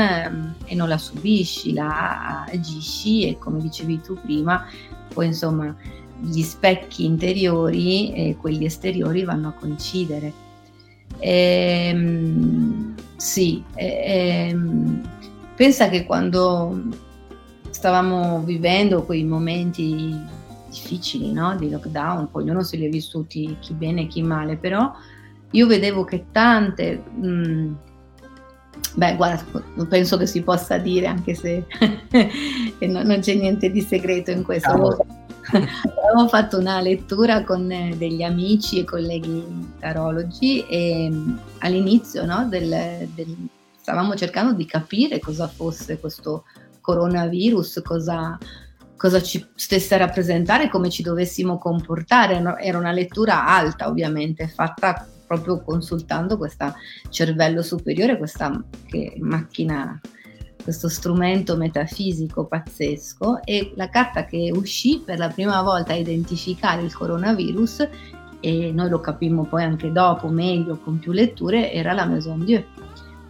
e 0.64 0.74
non 0.76 0.88
la 0.88 0.98
subisci, 0.98 1.72
la 1.72 2.44
agisci 2.44 3.26
e 3.26 3.36
come 3.36 3.58
dicevi 3.58 4.00
tu 4.00 4.16
prima, 4.22 4.64
poi 5.12 5.26
insomma 5.26 5.74
gli 6.20 6.42
specchi 6.42 7.04
interiori 7.04 8.12
e 8.12 8.36
quelli 8.38 8.64
esteriori 8.64 9.24
vanno 9.24 9.48
a 9.48 9.52
coincidere. 9.52 10.32
Ehm, 11.18 12.94
sì, 13.16 13.62
ehm, 13.74 15.00
pensa 15.54 15.88
che 15.88 16.04
quando 16.04 16.82
stavamo 17.70 18.42
vivendo 18.42 19.04
quei 19.04 19.24
momenti 19.24 20.18
difficili 20.68 21.32
no? 21.32 21.56
di 21.56 21.70
lockdown, 21.70 22.30
poi 22.30 22.44
ognuno 22.44 22.62
se 22.62 22.76
li 22.76 22.86
ha 22.86 22.90
vissuti 22.90 23.56
chi 23.60 23.72
bene 23.74 24.02
e 24.02 24.06
chi 24.06 24.22
male, 24.22 24.56
però 24.56 24.92
io 25.52 25.66
vedevo 25.66 26.04
che 26.04 26.26
tante 26.30 26.96
mh, 26.96 27.74
Beh, 28.94 29.14
guarda, 29.14 29.44
non 29.74 29.86
penso 29.86 30.16
che 30.16 30.26
si 30.26 30.42
possa 30.42 30.78
dire, 30.78 31.06
anche 31.06 31.34
se 31.34 31.64
non, 32.80 33.06
non, 33.06 33.20
c'è 33.20 33.34
niente 33.34 33.70
di 33.70 33.82
segreto 33.82 34.30
in 34.30 34.42
questo. 34.42 35.06
Avevo 36.10 36.28
fatto 36.28 36.58
una 36.58 36.80
lettura 36.80 37.44
con 37.44 37.70
eh, 37.70 37.94
degli 37.96 38.22
amici 38.22 38.80
e 38.80 38.84
colleghi 38.84 39.44
tarologi 39.78 40.64
e 40.66 41.08
mm, 41.10 41.36
all'inizio 41.58 42.24
no, 42.24 42.46
del, 42.48 43.08
del, 43.14 43.48
stavamo 43.80 44.14
cercando 44.14 44.52
di 44.52 44.66
capire 44.66 45.18
cosa 45.18 45.48
fosse 45.48 45.98
questo 45.98 46.44
coronavirus, 46.80 47.82
cosa, 47.84 48.38
cosa 48.96 49.22
ci 49.22 49.44
stesse 49.54 49.94
a 49.94 49.98
rappresentare, 49.98 50.68
come 50.68 50.90
ci 50.90 51.02
dovessimo 51.02 51.58
comportare. 51.58 52.42
Era 52.58 52.78
una 52.78 52.92
lettura 52.92 53.46
alta, 53.46 53.88
ovviamente, 53.88 54.48
fatta 54.48 55.06
proprio 55.26 55.62
consultando 55.62 56.36
questo 56.36 56.74
cervello 57.08 57.62
superiore, 57.62 58.18
questa 58.18 58.50
macchina, 59.20 60.00
questo 60.62 60.88
strumento 60.88 61.56
metafisico 61.56 62.46
pazzesco 62.46 63.42
e 63.44 63.72
la 63.76 63.88
carta 63.88 64.24
che 64.24 64.50
uscì 64.54 65.02
per 65.04 65.18
la 65.18 65.28
prima 65.28 65.62
volta 65.62 65.92
a 65.92 65.96
identificare 65.96 66.82
il 66.82 66.94
coronavirus 66.94 67.88
e 68.40 68.72
noi 68.72 68.88
lo 68.88 69.00
capimmo 69.00 69.44
poi 69.44 69.64
anche 69.64 69.92
dopo 69.92 70.28
meglio 70.28 70.78
con 70.78 70.98
più 70.98 71.12
letture 71.12 71.72
era 71.72 71.92
la 71.92 72.06
Maison 72.06 72.44
Dieu 72.44 72.62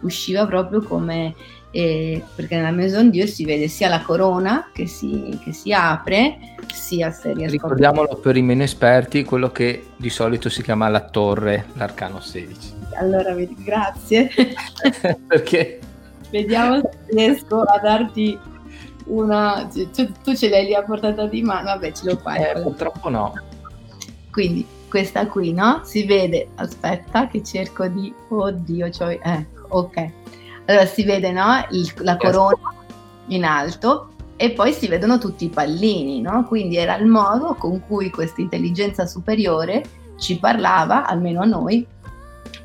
usciva 0.01 0.45
proprio 0.45 0.81
come 0.81 1.35
eh, 1.71 2.21
perché 2.35 2.57
nella 2.57 2.71
Maison 2.71 3.09
Dieu 3.09 3.25
si 3.25 3.45
vede 3.45 3.67
sia 3.67 3.87
la 3.87 4.01
corona 4.01 4.69
che 4.73 4.87
si, 4.87 5.39
che 5.43 5.53
si 5.53 5.71
apre, 5.71 6.55
sia 6.71 7.11
se 7.11 7.33
riesco 7.33 7.51
Ricordiamolo 7.51 8.15
per 8.17 8.35
i 8.35 8.41
meno 8.41 8.63
esperti, 8.63 9.23
quello 9.23 9.51
che 9.51 9.91
di 9.95 10.09
solito 10.09 10.49
si 10.49 10.61
chiama 10.61 10.89
la 10.89 11.01
torre, 11.01 11.67
l'arcano 11.73 12.19
16. 12.19 12.73
Allora, 12.99 13.33
grazie. 13.63 14.29
perché? 15.27 15.79
Vediamo 16.31 16.79
se 16.79 16.89
riesco 17.13 17.61
a 17.61 17.79
darti 17.79 18.37
una... 19.05 19.67
Tu, 19.71 20.11
tu, 20.23 20.35
ce 20.35 20.49
l'hai 20.49 20.65
lì 20.65 20.73
a 20.73 20.83
portata 20.83 21.27
di 21.27 21.41
mano, 21.41 21.65
vabbè 21.65 21.91
ce 21.91 22.05
lo 22.05 22.17
fai. 22.17 22.41
Eh, 22.41 22.61
purtroppo 22.61 23.09
no. 23.09 23.33
Quindi 24.31 24.65
questa 24.89 25.27
qui, 25.27 25.53
no? 25.53 25.81
Si 25.83 26.05
vede, 26.05 26.47
aspetta 26.55 27.27
che 27.27 27.43
cerco 27.43 27.87
di... 27.87 28.13
Oddio, 28.29 28.89
cioè, 28.89 29.19
ecco, 29.21 29.65
ok 29.69 30.11
allora 30.71 30.85
si 30.85 31.03
vede 31.03 31.31
no, 31.31 31.65
il, 31.71 31.91
la 31.97 32.17
corona 32.17 32.73
in 33.27 33.43
alto 33.43 34.09
e 34.35 34.51
poi 34.51 34.73
si 34.73 34.87
vedono 34.87 35.17
tutti 35.17 35.45
i 35.45 35.49
pallini, 35.49 36.21
no? 36.21 36.45
Quindi 36.45 36.77
era 36.77 36.95
il 36.97 37.05
modo 37.05 37.55
con 37.55 37.83
cui 37.85 38.09
questa 38.09 38.41
intelligenza 38.41 39.05
superiore 39.05 39.83
ci 40.17 40.39
parlava, 40.39 41.05
almeno 41.05 41.41
a 41.41 41.45
noi, 41.45 41.85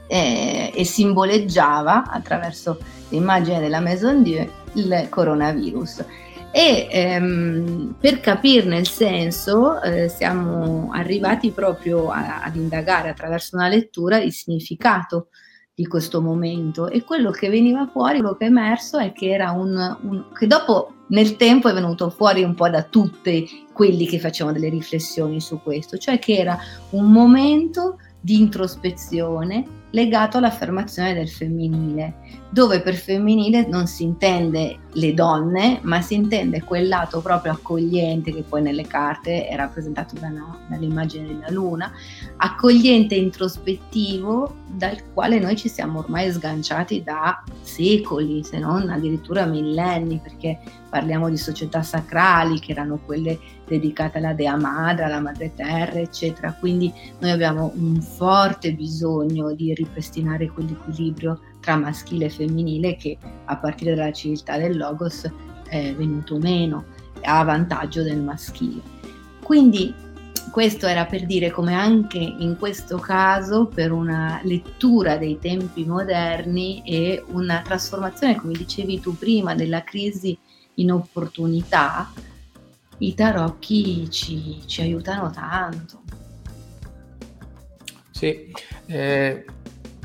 eh, 0.06 0.72
e 0.74 0.84
simboleggiava 0.84 2.04
attraverso 2.08 2.78
l'immagine 3.10 3.60
della 3.60 3.80
Maison 3.80 4.22
Dieu 4.22 4.48
il 4.74 5.06
coronavirus. 5.08 6.04
E 6.52 6.88
ehm, 6.90 7.96
per 8.00 8.20
capirne 8.20 8.78
il 8.78 8.88
senso 8.88 9.82
eh, 9.82 10.08
siamo 10.08 10.90
arrivati 10.92 11.50
proprio 11.50 12.08
a, 12.08 12.42
ad 12.42 12.56
indagare 12.56 13.10
attraverso 13.10 13.56
una 13.56 13.68
lettura 13.68 14.18
il 14.18 14.32
significato 14.32 15.28
di 15.74 15.86
questo 15.86 16.22
momento 16.22 16.88
e 16.88 17.04
quello 17.04 17.30
che 17.30 17.50
veniva 17.50 17.86
fuori, 17.92 18.20
quello 18.20 18.36
che 18.36 18.46
è 18.46 18.48
emerso 18.48 18.96
è 18.96 19.12
che 19.12 19.28
era 19.28 19.50
un, 19.50 19.74
un 20.02 20.24
che 20.32 20.46
dopo 20.46 20.94
nel 21.08 21.36
tempo 21.36 21.68
è 21.68 21.74
venuto 21.74 22.08
fuori 22.08 22.42
un 22.42 22.54
po' 22.54 22.70
da 22.70 22.82
tutti 22.82 23.66
quelli 23.74 24.06
che 24.06 24.18
facevano 24.18 24.56
delle 24.56 24.70
riflessioni 24.70 25.38
su 25.38 25.60
questo, 25.62 25.98
cioè 25.98 26.18
che 26.18 26.36
era 26.36 26.58
un 26.90 27.12
momento 27.12 27.98
di 28.18 28.40
introspezione 28.40 29.84
legato 29.96 30.36
all'affermazione 30.36 31.14
del 31.14 31.28
femminile, 31.28 32.16
dove 32.50 32.82
per 32.82 32.94
femminile 32.94 33.66
non 33.66 33.86
si 33.86 34.02
intende 34.02 34.80
le 34.92 35.14
donne, 35.14 35.80
ma 35.84 36.02
si 36.02 36.12
intende 36.12 36.62
quel 36.62 36.86
lato 36.86 37.22
proprio 37.22 37.52
accogliente 37.52 38.30
che 38.30 38.42
poi 38.42 38.60
nelle 38.60 38.86
carte 38.86 39.48
è 39.48 39.56
rappresentato 39.56 40.14
da 40.20 40.26
una, 40.26 40.58
dall'immagine 40.68 41.28
della 41.28 41.48
luna, 41.48 41.90
accogliente 42.36 43.14
e 43.14 43.20
introspettivo 43.20 44.64
dal 44.70 44.98
quale 45.14 45.38
noi 45.38 45.56
ci 45.56 45.70
siamo 45.70 46.00
ormai 46.00 46.30
sganciati 46.30 47.02
da 47.02 47.42
secoli, 47.62 48.44
se 48.44 48.58
non 48.58 48.90
addirittura 48.90 49.46
millenni, 49.46 50.20
perché 50.22 50.58
parliamo 50.96 51.28
di 51.28 51.36
società 51.36 51.82
sacrali 51.82 52.58
che 52.58 52.72
erano 52.72 52.98
quelle 53.04 53.38
dedicate 53.68 54.16
alla 54.16 54.32
Dea 54.32 54.56
Madre, 54.56 55.04
alla 55.04 55.20
Madre 55.20 55.52
Terra, 55.54 55.98
eccetera. 55.98 56.54
Quindi 56.54 56.90
noi 57.18 57.32
abbiamo 57.32 57.70
un 57.76 58.00
forte 58.00 58.72
bisogno 58.72 59.52
di 59.52 59.74
ripristinare 59.74 60.48
quell'equilibrio 60.48 61.38
tra 61.60 61.76
maschile 61.76 62.24
e 62.24 62.30
femminile 62.30 62.96
che 62.96 63.18
a 63.44 63.56
partire 63.58 63.94
dalla 63.94 64.10
civiltà 64.10 64.56
del 64.56 64.78
Logos 64.78 65.30
è 65.68 65.92
venuto 65.94 66.38
meno 66.38 66.86
a 67.24 67.44
vantaggio 67.44 68.02
del 68.02 68.22
maschile. 68.22 68.80
Quindi 69.42 69.92
questo 70.50 70.86
era 70.86 71.04
per 71.04 71.26
dire 71.26 71.50
come 71.50 71.74
anche 71.74 72.16
in 72.16 72.56
questo 72.58 72.96
caso 72.96 73.66
per 73.66 73.92
una 73.92 74.40
lettura 74.44 75.18
dei 75.18 75.38
tempi 75.38 75.84
moderni 75.84 76.80
e 76.86 77.22
una 77.32 77.60
trasformazione, 77.62 78.36
come 78.36 78.54
dicevi 78.54 78.98
tu 78.98 79.14
prima, 79.18 79.54
della 79.54 79.84
crisi 79.84 80.38
in 80.76 80.92
opportunità, 80.92 82.12
i 82.98 83.14
tarocchi 83.14 84.10
ci, 84.10 84.62
ci 84.66 84.80
aiutano 84.80 85.30
tanto. 85.30 86.02
Sì, 88.10 88.50
eh, 88.86 89.44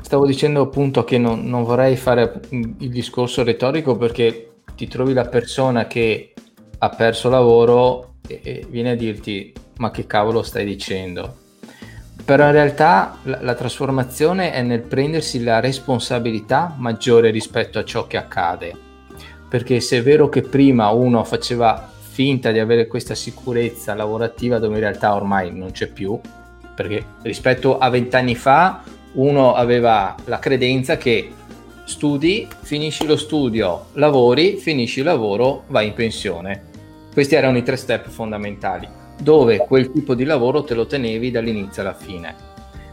stavo 0.02 0.26
dicendo 0.26 0.60
appunto 0.60 1.04
che 1.04 1.16
non, 1.16 1.46
non, 1.46 1.64
vorrei 1.64 1.96
fare 1.96 2.40
il 2.50 2.90
discorso 2.90 3.42
retorico 3.42 3.96
perché 3.96 4.56
ti 4.76 4.86
trovi 4.86 5.14
la 5.14 5.26
persona 5.26 5.86
che 5.86 6.34
ha 6.78 6.88
perso 6.90 7.30
lavoro 7.30 8.16
e, 8.26 8.40
e 8.42 8.66
viene 8.68 8.90
a 8.90 8.96
dirti 8.96 9.52
ma 9.78 9.90
che 9.90 10.06
cavolo 10.06 10.42
stai 10.42 10.66
dicendo? 10.66 11.38
Però 12.22 12.44
in 12.44 12.52
realtà 12.52 13.16
la, 13.22 13.40
la 13.40 13.54
trasformazione 13.54 14.52
è 14.52 14.60
nel 14.60 14.82
prendersi 14.82 15.42
la 15.42 15.60
responsabilità 15.60 16.74
maggiore 16.76 17.30
rispetto 17.30 17.78
a 17.78 17.84
ciò 17.84 18.06
che 18.06 18.18
accade. 18.18 18.90
Perché 19.52 19.80
se 19.80 19.98
è 19.98 20.02
vero 20.02 20.30
che 20.30 20.40
prima 20.40 20.88
uno 20.92 21.24
faceva 21.24 21.90
finta 22.00 22.52
di 22.52 22.58
avere 22.58 22.86
questa 22.86 23.14
sicurezza 23.14 23.94
lavorativa 23.94 24.58
dove 24.58 24.76
in 24.76 24.80
realtà 24.80 25.14
ormai 25.14 25.54
non 25.54 25.72
c'è 25.72 25.88
più, 25.88 26.18
perché 26.74 27.04
rispetto 27.20 27.76
a 27.76 27.90
vent'anni 27.90 28.34
fa 28.34 28.82
uno 29.12 29.52
aveva 29.52 30.14
la 30.24 30.38
credenza 30.38 30.96
che 30.96 31.30
studi, 31.84 32.48
finisci 32.62 33.04
lo 33.04 33.18
studio, 33.18 33.88
lavori, 33.92 34.56
finisci 34.56 35.00
il 35.00 35.04
lavoro, 35.04 35.64
vai 35.66 35.88
in 35.88 35.92
pensione. 35.92 36.62
Questi 37.12 37.34
erano 37.34 37.58
i 37.58 37.62
tre 37.62 37.76
step 37.76 38.08
fondamentali 38.08 38.88
dove 39.20 39.58
quel 39.58 39.92
tipo 39.92 40.14
di 40.14 40.24
lavoro 40.24 40.64
te 40.64 40.72
lo 40.72 40.86
tenevi 40.86 41.30
dall'inizio 41.30 41.82
alla 41.82 41.92
fine. 41.92 42.34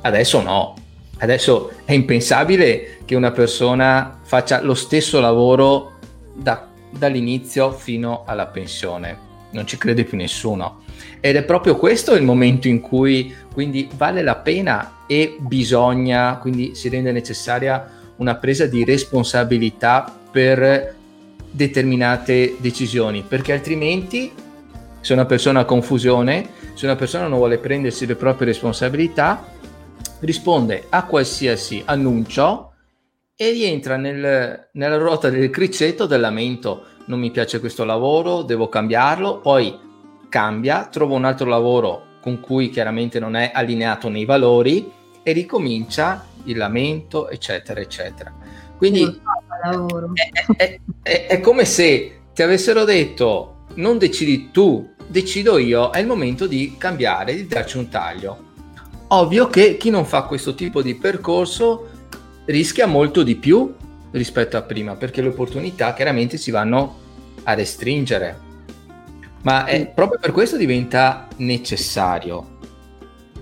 Adesso 0.01 0.41
no, 0.41 0.73
adesso 1.19 1.71
è 1.85 1.93
impensabile 1.93 2.97
che 3.05 3.15
una 3.15 3.31
persona 3.31 4.19
faccia 4.23 4.61
lo 4.61 4.73
stesso 4.73 5.21
lavoro 5.21 5.98
da, 6.39 6.67
dall'inizio 6.89 7.71
fino 7.71 8.23
alla 8.25 8.47
pensione, 8.47 9.17
non 9.51 9.65
ci 9.65 9.77
crede 9.77 10.03
più 10.03 10.17
nessuno. 10.17 10.81
Ed 11.19 11.35
è 11.35 11.43
proprio 11.43 11.75
questo 11.75 12.15
il 12.15 12.23
momento 12.23 12.67
in 12.67 12.79
cui 12.79 13.33
quindi 13.51 13.89
vale 13.95 14.21
la 14.21 14.35
pena 14.35 15.03
e 15.07 15.37
bisogna, 15.39 16.37
quindi 16.37 16.75
si 16.75 16.89
rende 16.89 17.11
necessaria 17.11 17.97
una 18.17 18.35
presa 18.35 18.65
di 18.65 18.83
responsabilità 18.83 20.13
per 20.31 20.95
determinate 21.51 22.55
decisioni, 22.59 23.23
perché 23.27 23.53
altrimenti 23.53 24.31
se 25.01 25.13
una 25.13 25.25
persona 25.25 25.61
ha 25.61 25.65
confusione, 25.65 26.47
se 26.73 26.85
una 26.85 26.95
persona 26.95 27.27
non 27.27 27.37
vuole 27.37 27.57
prendersi 27.57 28.05
le 28.05 28.15
proprie 28.15 28.47
responsabilità, 28.47 29.45
risponde 30.19 30.85
a 30.89 31.05
qualsiasi 31.05 31.81
annuncio 31.85 32.68
e 33.41 33.51
rientra 33.51 33.95
nel, 33.95 34.67
nella 34.73 34.97
ruota 34.97 35.29
del 35.29 35.49
criceto 35.49 36.05
del 36.05 36.19
lamento. 36.19 36.83
Non 37.05 37.21
mi 37.21 37.31
piace 37.31 37.61
questo 37.61 37.85
lavoro, 37.85 38.41
devo 38.41 38.67
cambiarlo, 38.67 39.39
poi 39.39 39.79
cambia, 40.27 40.89
trova 40.91 41.15
un 41.15 41.23
altro 41.23 41.47
lavoro 41.47 42.03
con 42.19 42.41
cui 42.41 42.69
chiaramente 42.69 43.17
non 43.17 43.37
è 43.37 43.51
allineato 43.53 44.09
nei 44.09 44.25
valori 44.25 44.91
e 45.23 45.31
ricomincia 45.31 46.25
il 46.43 46.57
lamento, 46.57 47.29
eccetera, 47.29 47.79
eccetera. 47.79 48.33
Quindi 48.75 49.03
è, 49.05 50.55
è, 50.57 50.79
è, 51.01 51.27
è 51.27 51.39
come 51.39 51.63
se 51.63 52.19
ti 52.33 52.41
avessero 52.41 52.83
detto 52.83 53.67
non 53.75 53.97
decidi 53.97 54.51
tu, 54.51 54.85
decido 55.07 55.57
io, 55.57 55.91
è 55.91 55.99
il 55.99 56.07
momento 56.07 56.45
di 56.45 56.75
cambiare, 56.77 57.35
di 57.35 57.47
darci 57.47 57.77
un 57.77 57.87
taglio. 57.87 58.47
Ovvio 59.07 59.47
che 59.47 59.77
chi 59.77 59.89
non 59.89 60.03
fa 60.03 60.23
questo 60.23 60.55
tipo 60.55 60.81
di 60.81 60.95
percorso 60.95 61.88
rischia 62.49 62.87
molto 62.87 63.23
di 63.23 63.35
più 63.35 63.73
rispetto 64.11 64.57
a 64.57 64.61
prima, 64.61 64.95
perché 64.95 65.21
le 65.21 65.29
opportunità 65.29 65.93
chiaramente 65.93 66.37
si 66.37 66.51
vanno 66.51 66.97
a 67.43 67.53
restringere. 67.53 68.47
Ma 69.41 69.65
è, 69.65 69.87
proprio 69.87 70.19
per 70.19 70.31
questo 70.31 70.57
diventa 70.57 71.27
necessario. 71.37 72.57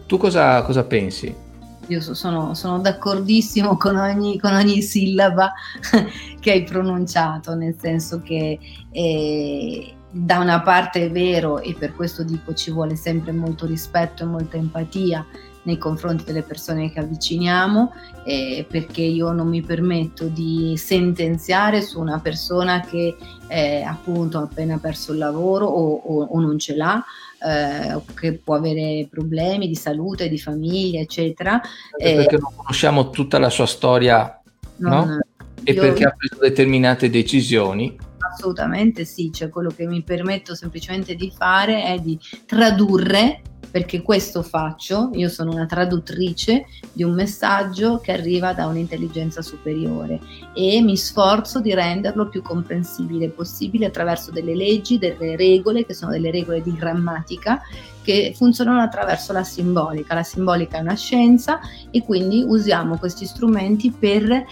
Tu 0.05 0.17
cosa, 0.17 0.61
cosa 0.61 0.83
pensi? 0.83 1.45
io 1.89 2.01
sono, 2.01 2.53
sono 2.53 2.79
d'accordissimo 2.79 3.77
con 3.77 3.95
ogni, 3.95 4.37
con 4.39 4.53
ogni, 4.53 4.81
sillaba 4.81 5.53
che 6.39 6.51
hai 6.51 6.63
pronunciato, 6.63 7.55
nel 7.55 7.75
senso 7.79 8.21
che 8.21 8.59
eh, 8.91 9.95
da 10.11 10.39
una 10.39 10.61
parte 10.61 11.05
è 11.05 11.11
vero 11.11 11.59
e 11.59 11.75
per 11.77 11.93
questo 11.93 12.23
dico 12.23 12.53
ci 12.53 12.71
vuole 12.71 12.95
sempre 12.95 13.31
molto 13.31 13.65
rispetto 13.65 14.23
e 14.23 14.25
molta 14.25 14.57
empatia 14.57 15.25
nei 15.67 15.77
confronti 15.77 16.23
delle 16.23 16.43
persone 16.43 16.89
che 16.91 16.99
avviciniamo, 16.99 17.91
eh, 18.23 18.65
perché 18.67 19.01
io 19.01 19.33
non 19.33 19.49
mi 19.49 19.61
permetto 19.61 20.27
di 20.27 20.75
sentenziare 20.77 21.81
su 21.81 21.99
una 21.99 22.19
persona 22.19 22.79
che 22.79 23.17
eh, 23.49 23.81
appunto 23.81 24.37
ha 24.37 24.43
appena 24.43 24.77
perso 24.77 25.11
il 25.11 25.17
lavoro 25.17 25.65
o, 25.65 25.95
o, 25.95 26.23
o 26.23 26.39
non 26.39 26.57
ce 26.57 26.75
l'ha, 26.75 27.03
eh, 27.45 28.01
che 28.15 28.33
può 28.35 28.55
avere 28.55 29.07
problemi 29.09 29.67
di 29.67 29.75
salute, 29.75 30.29
di 30.29 30.39
famiglia, 30.39 31.01
eccetera. 31.01 31.61
Perché 31.97 32.37
non 32.37 32.53
conosciamo 32.55 33.09
tutta 33.09 33.37
la 33.37 33.49
sua 33.49 33.65
storia, 33.65 34.41
non, 34.77 35.07
no? 35.07 35.19
E 35.63 35.73
io, 35.73 35.81
perché 35.81 36.05
ha 36.05 36.15
preso 36.15 36.37
determinate 36.39 37.09
decisioni. 37.09 37.97
Assolutamente 38.19 39.03
sì, 39.03 39.31
cioè 39.33 39.49
quello 39.49 39.69
che 39.75 39.85
mi 39.85 40.01
permetto 40.01 40.55
semplicemente 40.55 41.15
di 41.15 41.29
fare 41.35 41.83
è 41.83 41.99
di 41.99 42.17
tradurre 42.45 43.41
perché 43.77 44.01
questo 44.01 44.41
faccio, 44.41 45.11
io 45.13 45.29
sono 45.29 45.51
una 45.51 45.67
traduttrice 45.67 46.65
di 46.91 47.03
un 47.03 47.13
messaggio 47.13 47.99
che 47.99 48.11
arriva 48.11 48.51
da 48.51 48.65
un'intelligenza 48.65 49.43
superiore 49.43 50.19
e 50.55 50.81
mi 50.81 50.97
sforzo 50.97 51.59
di 51.59 51.75
renderlo 51.75 52.27
più 52.27 52.41
comprensibile 52.41 53.29
possibile 53.29 53.85
attraverso 53.85 54.31
delle 54.31 54.55
leggi, 54.55 54.97
delle 54.97 55.35
regole 55.35 55.85
che 55.85 55.93
sono 55.93 56.09
delle 56.09 56.31
regole 56.31 56.63
di 56.63 56.73
grammatica 56.73 57.61
che 58.07 58.31
funzionano 58.33 58.79
attraverso 58.79 59.33
la 59.33 59.43
simbolica. 59.43 60.13
La 60.13 60.23
simbolica 60.23 60.77
è 60.77 60.79
una 60.79 60.95
scienza 60.95 61.59
e 61.91 62.03
quindi 62.03 62.41
usiamo 62.41 62.97
questi 62.97 63.25
strumenti 63.25 63.91
per 63.91 64.45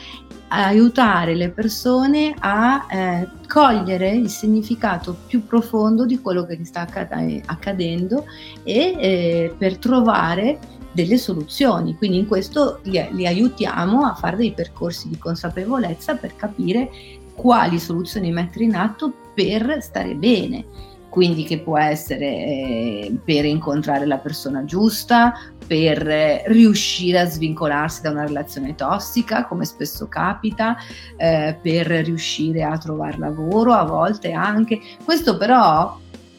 aiutare 0.50 1.36
le 1.36 1.52
persone 1.52 2.36
a 2.38 2.86
eh, 2.92 3.30
cogliere 3.48 4.10
il 4.10 4.30
significato 4.30 5.16
più 5.26 5.46
profondo 5.46 6.06
di 6.06 6.20
quello 6.20 6.46
che 6.46 6.60
sta 6.66 6.82
accad- 6.82 7.44
accadendo 7.46 8.26
e 8.64 8.96
eh, 9.00 9.56
per 9.58 9.78
trovare 9.78 10.60
delle 10.92 11.18
soluzioni. 11.18 11.96
Quindi 11.96 12.18
in 12.18 12.28
questo 12.28 12.80
li, 12.84 13.08
li 13.12 13.26
aiutiamo 13.26 14.06
a 14.06 14.16
fare 14.16 14.36
dei 14.36 14.52
percorsi 14.52 15.08
di 15.08 15.18
consapevolezza 15.18 16.16
per 16.16 16.36
capire 16.36 16.90
quali 17.34 17.80
soluzioni 17.80 18.34
mettere 18.34 18.66
in 18.66 18.76
atto 18.76 19.14
per 19.34 19.78
stare 19.80 20.14
bene 20.16 20.94
quindi 21.16 21.46
che 21.46 21.60
può 21.60 21.78
essere 21.78 22.26
eh, 22.26 23.18
per 23.24 23.46
incontrare 23.46 24.06
la 24.06 24.18
persona 24.18 24.66
giusta, 24.66 25.34
per 25.66 26.06
eh, 26.06 26.44
riuscire 26.48 27.20
a 27.22 27.26
svincolarsi 27.26 28.02
da 28.02 28.10
una 28.10 28.26
relazione 28.26 28.76
tossica, 28.76 29.46
come 29.46 29.64
spesso 29.64 30.10
capita, 30.10 30.76
eh, 31.16 31.58
per 31.62 31.88
riuscire 31.88 32.64
a 32.64 32.78
trovare 32.78 33.18
lavoro, 33.18 33.72
a 33.72 33.86
volte 33.86 34.34
anche. 34.34 34.82
Questo 35.06 35.38
però 35.38 35.98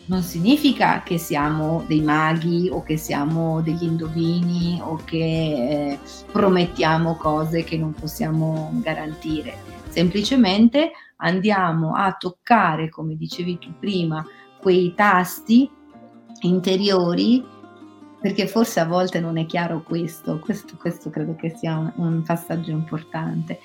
non 0.09 0.21
significa 0.21 1.01
che 1.03 1.17
siamo 1.17 1.83
dei 1.87 2.03
maghi 2.03 2.69
o 2.71 2.83
che 2.83 2.99
siamo 2.99 3.63
degli 3.63 3.85
indovini 3.85 4.79
o 4.83 5.01
che 5.07 5.99
promettiamo 6.31 7.17
cose 7.17 7.65
che 7.65 7.79
non 7.79 7.95
possiamo 7.95 8.73
garantire. 8.75 9.57
Semplicemente 9.89 10.91
andiamo 11.17 11.95
a 11.95 12.13
toccare, 12.13 12.91
come 12.91 13.17
dicevi 13.17 13.57
tu 13.57 13.71
prima, 13.81 14.23
quei 14.67 14.95
tasti 14.97 15.71
interiori 16.41 17.41
perché 18.21 18.49
forse 18.49 18.81
a 18.81 18.85
volte 18.85 19.21
non 19.21 19.39
è 19.39 19.47
chiaro 19.47 19.85
questo, 19.85 20.41
questo, 20.41 20.75
questo 20.77 21.09
credo 21.09 21.37
che 21.37 21.55
sia 21.57 21.77
un, 21.77 21.93
un, 21.95 22.23
passaggio 22.25 22.73
importante. 22.73 23.61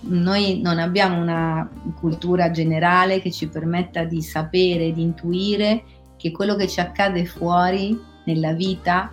Noi 0.00 0.60
non 0.60 0.80
abbiamo 0.80 1.20
una 1.20 1.70
cultura 1.94 2.50
generale 2.50 3.20
che 3.20 3.30
ci 3.30 3.46
permetta 3.46 4.02
di 4.02 4.22
sapere, 4.22 4.92
di 4.92 5.02
intuire 5.02 5.84
che 6.16 6.32
quello 6.32 6.56
che 6.56 6.66
ci 6.66 6.80
accade 6.80 7.26
fuori 7.26 7.96
nella 8.24 8.54
vita 8.54 9.12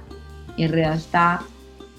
in 0.56 0.72
realtà 0.72 1.46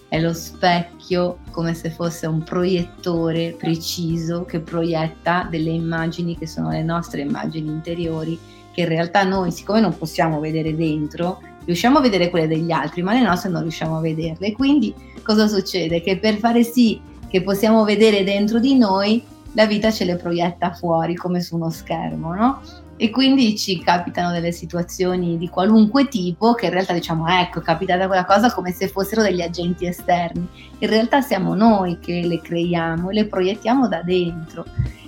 è 0.08 0.20
lo 0.20 0.32
specchio 0.32 1.38
come 1.52 1.74
se 1.74 1.90
fosse 1.90 2.26
un 2.26 2.42
proiettore 2.42 3.54
preciso 3.56 4.44
che 4.44 4.58
proietta 4.58 5.46
delle 5.48 5.70
immagini 5.70 6.36
che 6.36 6.48
sono 6.48 6.70
le 6.70 6.82
nostre 6.82 7.20
immagini 7.20 7.68
interiori 7.68 8.36
che 8.72 8.82
in 8.82 8.88
realtà 8.88 9.22
noi, 9.22 9.52
siccome 9.52 9.80
non 9.80 9.96
possiamo 9.96 10.40
vedere 10.40 10.74
dentro, 10.74 11.40
riusciamo 11.64 11.98
a 11.98 12.00
vedere 12.00 12.30
quelle 12.30 12.48
degli 12.48 12.70
altri, 12.70 13.02
ma 13.02 13.12
le 13.12 13.22
nostre 13.22 13.50
non 13.50 13.62
riusciamo 13.62 13.96
a 13.96 14.00
vederle. 14.00 14.52
Quindi 14.52 14.94
cosa 15.22 15.46
succede? 15.46 16.00
Che 16.00 16.18
per 16.18 16.36
fare 16.36 16.62
sì 16.64 17.00
che 17.28 17.42
possiamo 17.42 17.84
vedere 17.84 18.24
dentro 18.24 18.58
di 18.58 18.76
noi, 18.76 19.22
la 19.52 19.66
vita 19.66 19.90
ce 19.90 20.04
le 20.04 20.16
proietta 20.16 20.72
fuori 20.72 21.14
come 21.14 21.40
su 21.40 21.56
uno 21.56 21.70
schermo, 21.70 22.34
no? 22.34 22.60
e 23.02 23.10
quindi 23.10 23.56
ci 23.56 23.80
capitano 23.82 24.30
delle 24.30 24.52
situazioni 24.52 25.36
di 25.36 25.48
qualunque 25.48 26.06
tipo 26.06 26.54
che 26.54 26.66
in 26.66 26.72
realtà 26.72 26.92
diciamo 26.92 27.26
ecco 27.26 27.58
è 27.58 27.62
capitata 27.62 28.06
quella 28.06 28.24
cosa 28.24 28.52
come 28.52 28.70
se 28.70 28.86
fossero 28.86 29.22
degli 29.22 29.40
agenti 29.40 29.86
esterni 29.86 30.46
in 30.84 30.90
realtà 30.90 31.20
siamo 31.20 31.54
noi 31.54 31.98
che 32.00 32.22
le 32.24 32.40
creiamo 32.40 33.10
e 33.10 33.14
le 33.14 33.26
proiettiamo 33.26 33.86
da 33.86 34.02
dentro 34.02 34.64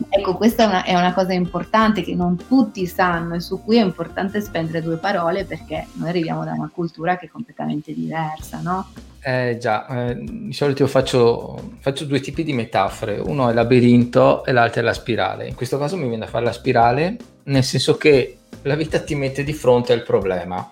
ecco 0.09 0.37
questa 0.37 0.63
è 0.63 0.67
una, 0.67 0.85
è 0.85 0.95
una 0.95 1.13
cosa 1.13 1.33
importante 1.33 2.03
che 2.03 2.15
non 2.15 2.37
tutti 2.37 2.87
sanno 2.87 3.35
e 3.35 3.41
su 3.41 3.63
cui 3.63 3.79
è 3.79 3.83
importante 3.83 4.41
spendere 4.41 4.83
due 4.83 4.99
parole 4.99 5.45
perché 5.45 5.87
noi 5.95 6.11
arriviamo 6.11 6.45
da 6.45 6.53
una 6.53 6.71
cultura 6.73 7.17
che 7.17 7.27
è 7.27 7.29
completamente 7.29 7.93
diversa 7.93 8.61
no? 8.61 8.89
Eh 9.27 9.57
già, 9.59 9.87
eh, 9.87 10.19
di 10.23 10.53
solito 10.53 10.83
io 10.83 10.89
faccio, 10.89 11.73
faccio, 11.79 12.05
due 12.05 12.21
tipi 12.21 12.45
di 12.45 12.53
metafore, 12.53 13.19
uno 13.19 13.47
è 13.47 13.49
il 13.49 13.55
labirinto 13.55 14.45
e 14.45 14.53
l'altro 14.53 14.83
è 14.83 14.85
la 14.85 14.93
spirale. 14.93 15.49
In 15.49 15.55
questo 15.55 15.79
caso 15.79 15.97
mi 15.97 16.07
viene 16.09 16.25
a 16.25 16.29
fare 16.29 16.45
la 16.45 16.53
spirale, 16.53 17.17
nel 17.45 17.65
senso 17.65 17.97
che 17.97 18.41
la 18.61 18.75
vita 18.75 19.01
ti 19.01 19.15
mette 19.15 19.43
di 19.43 19.55
fronte 19.55 19.95
al 19.95 20.03
problema. 20.03 20.71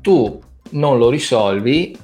Tu 0.00 0.40
non 0.70 0.98
lo 0.98 1.10
risolvi, 1.10 1.98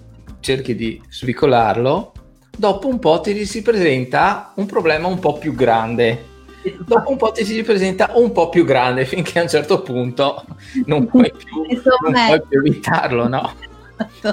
cerchi 0.49 0.75
di 0.75 0.99
svicolarlo, 1.11 2.13
dopo 2.57 2.89
un 2.89 2.99
po' 2.99 3.21
ti 3.21 3.45
si 3.45 3.61
presenta 3.61 4.53
un 4.55 4.65
problema 4.65 5.07
un 5.07 5.19
po' 5.19 5.37
più 5.37 5.55
grande. 5.55 6.37
Dopo 6.87 7.11
un 7.11 7.19
po' 7.19 7.33
ti 7.33 7.45
si 7.45 7.63
presenta 7.63 8.13
un 8.15 8.33
po' 8.33 8.49
più 8.49 8.65
grande 8.65 9.05
finché 9.05 9.41
a 9.41 9.43
un 9.43 9.49
certo 9.49 9.83
punto 9.83 10.45
non 10.87 11.07
puoi 11.07 11.31
più, 11.31 11.67
non 12.03 12.13
puoi 12.13 12.43
più 12.49 12.59
evitarlo, 12.61 13.29
no? 13.29 13.53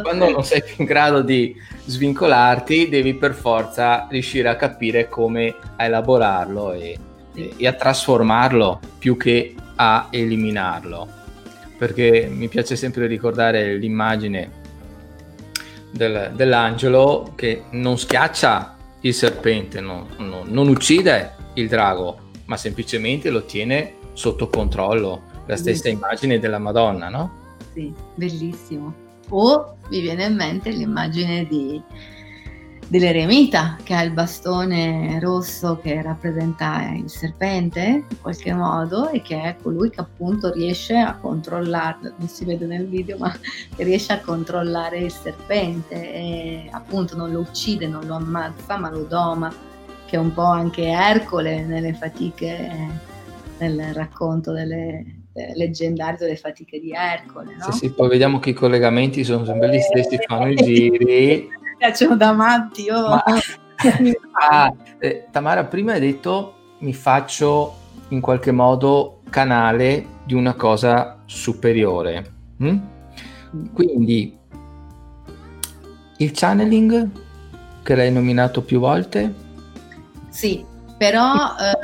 Quando 0.02 0.30
non 0.30 0.46
sei 0.46 0.64
più 0.64 0.76
in 0.78 0.86
grado 0.86 1.22
di 1.22 1.54
svincolarti, 1.86 2.88
devi 2.88 3.16
per 3.16 3.34
forza 3.34 4.08
riuscire 4.10 4.48
a 4.48 4.56
capire 4.56 5.10
come 5.10 5.54
a 5.76 5.84
elaborarlo 5.84 6.72
e, 6.72 6.98
e, 7.34 7.54
e 7.58 7.68
a 7.68 7.74
trasformarlo 7.74 8.80
più 8.98 9.18
che 9.18 9.54
a 9.76 10.08
eliminarlo. 10.12 11.08
Perché 11.78 12.30
mi 12.32 12.48
piace 12.48 12.78
sempre 12.78 13.06
ricordare 13.06 13.76
l'immagine 13.76 14.64
del, 15.96 16.32
dell'angelo 16.36 17.32
che 17.36 17.64
non 17.72 17.98
schiaccia 17.98 18.76
il 19.02 19.14
serpente, 19.14 19.80
non, 19.80 20.08
non, 20.18 20.48
non 20.48 20.68
uccide 20.68 21.36
il 21.54 21.68
drago, 21.68 22.32
ma 22.46 22.58
semplicemente 22.58 23.30
lo 23.30 23.46
tiene 23.46 23.96
sotto 24.14 24.50
controllo. 24.50 25.34
La 25.46 25.56
stessa 25.56 25.90
immagine 25.90 26.40
della 26.40 26.58
Madonna, 26.58 27.10
no? 27.10 27.56
Sì, 27.74 27.94
bellissimo. 28.16 28.94
O 29.30 29.78
vi 29.90 30.02
viene 30.02 30.26
in 30.26 30.36
mente 30.36 30.72
l'immagine 30.72 31.46
di, 31.48 31.82
dell'eremita 32.88 33.78
che 33.84 33.94
ha 33.94 34.04
il 34.04 34.12
bastone 34.12 35.20
rosso 35.20 35.80
che 35.82 36.02
rappresenta 36.02 36.92
il 36.96 37.10
serpente 37.10 38.06
in 38.08 38.22
qualche 38.22 38.54
modo 38.54 39.10
e 39.10 39.22
che 39.22 39.42
è 39.42 39.56
colui 39.62 39.90
che 39.90 40.02
appunto 40.02 40.52
riesce 40.52 40.96
a 40.96 41.16
controllare, 41.16 42.14
non 42.18 42.28
si 42.28 42.46
vede 42.46 42.66
nel 42.66 42.88
video, 42.88 43.18
ma 43.18 43.36
riesce 43.78 44.14
a 44.14 44.20
controllare 44.20 45.00
il 45.00 45.12
serpente 45.12 45.96
e 45.96 46.68
appunto 46.72 47.16
non 47.16 47.32
lo 47.32 47.40
uccide, 47.40 47.88
non 47.88 48.06
lo 48.06 48.16
ammazza, 48.16 48.78
ma 48.78 48.90
lo 48.90 49.04
doma, 49.04 49.54
che 50.06 50.16
è 50.16 50.20
un 50.20 50.34
po' 50.34 50.44
anche 50.44 50.86
Ercole 50.86 51.64
nelle 51.66 51.94
fatiche, 51.94 52.72
nel 53.58 53.94
racconto 53.94 54.52
delle, 54.52 55.24
eh, 55.34 55.54
leggendario 55.56 56.20
delle 56.20 56.36
fatiche 56.36 56.80
di 56.80 56.92
Ercole. 56.92 57.56
No? 57.56 57.72
Sì, 57.72 57.80
sì, 57.80 57.92
poi 57.92 58.10
vediamo 58.10 58.40
che 58.40 58.52
i 58.52 58.54
collegamenti 58.54 59.24
sono 59.24 59.44
sempre 59.44 59.76
gli 59.76 59.80
stessi, 59.80 60.18
fanno 60.28 60.52
i 60.52 60.56
giri. 60.56 61.50
Mi 61.76 61.78
piacciono 61.78 62.16
da 62.16 62.32
matti. 62.32 62.90
Oh. 62.90 63.10
Ma... 63.10 63.24
ah, 64.50 64.74
eh, 65.00 65.28
Tamara, 65.30 65.66
prima 65.66 65.94
hai 65.94 66.00
detto 66.00 66.54
mi 66.80 66.94
faccio 66.94 67.76
in 68.10 68.22
qualche 68.22 68.52
modo 68.52 69.20
canale 69.30 70.06
di 70.24 70.34
una 70.34 70.54
cosa 70.54 71.20
superiore. 71.26 72.34
Hm? 72.58 72.80
Quindi 73.74 74.38
il 76.18 76.32
channeling 76.32 77.10
che 77.84 77.96
l'hai 77.96 78.12
nominato 78.12 78.62
più 78.62 78.80
volte? 78.80 79.34
Sì, 80.30 80.64
però 80.98 81.34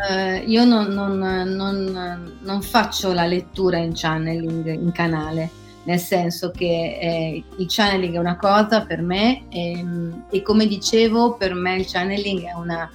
eh, 0.09 0.37
io 0.45 0.63
non, 0.63 0.87
non, 0.87 1.17
non, 1.17 2.37
non, 2.41 2.61
faccio 2.61 3.11
la 3.13 3.25
lettura 3.25 3.77
in 3.77 3.91
channeling 3.93 4.65
in 4.67 4.91
canale, 4.91 5.49
nel 5.83 5.99
senso 5.99 6.51
che 6.51 6.97
eh, 6.99 7.43
il 7.57 7.65
channeling 7.67 8.15
è 8.15 8.19
una 8.19 8.37
cosa 8.37 8.85
per 8.85 9.01
me 9.01 9.43
e, 9.49 9.71
ehm, 9.71 10.25
e, 10.29 10.41
come 10.41 10.67
dicevo 10.67 11.35
per 11.35 11.53
me 11.53 11.77
il 11.77 11.85
channeling 11.87 12.43
è, 12.43 12.53
una, 12.53 12.89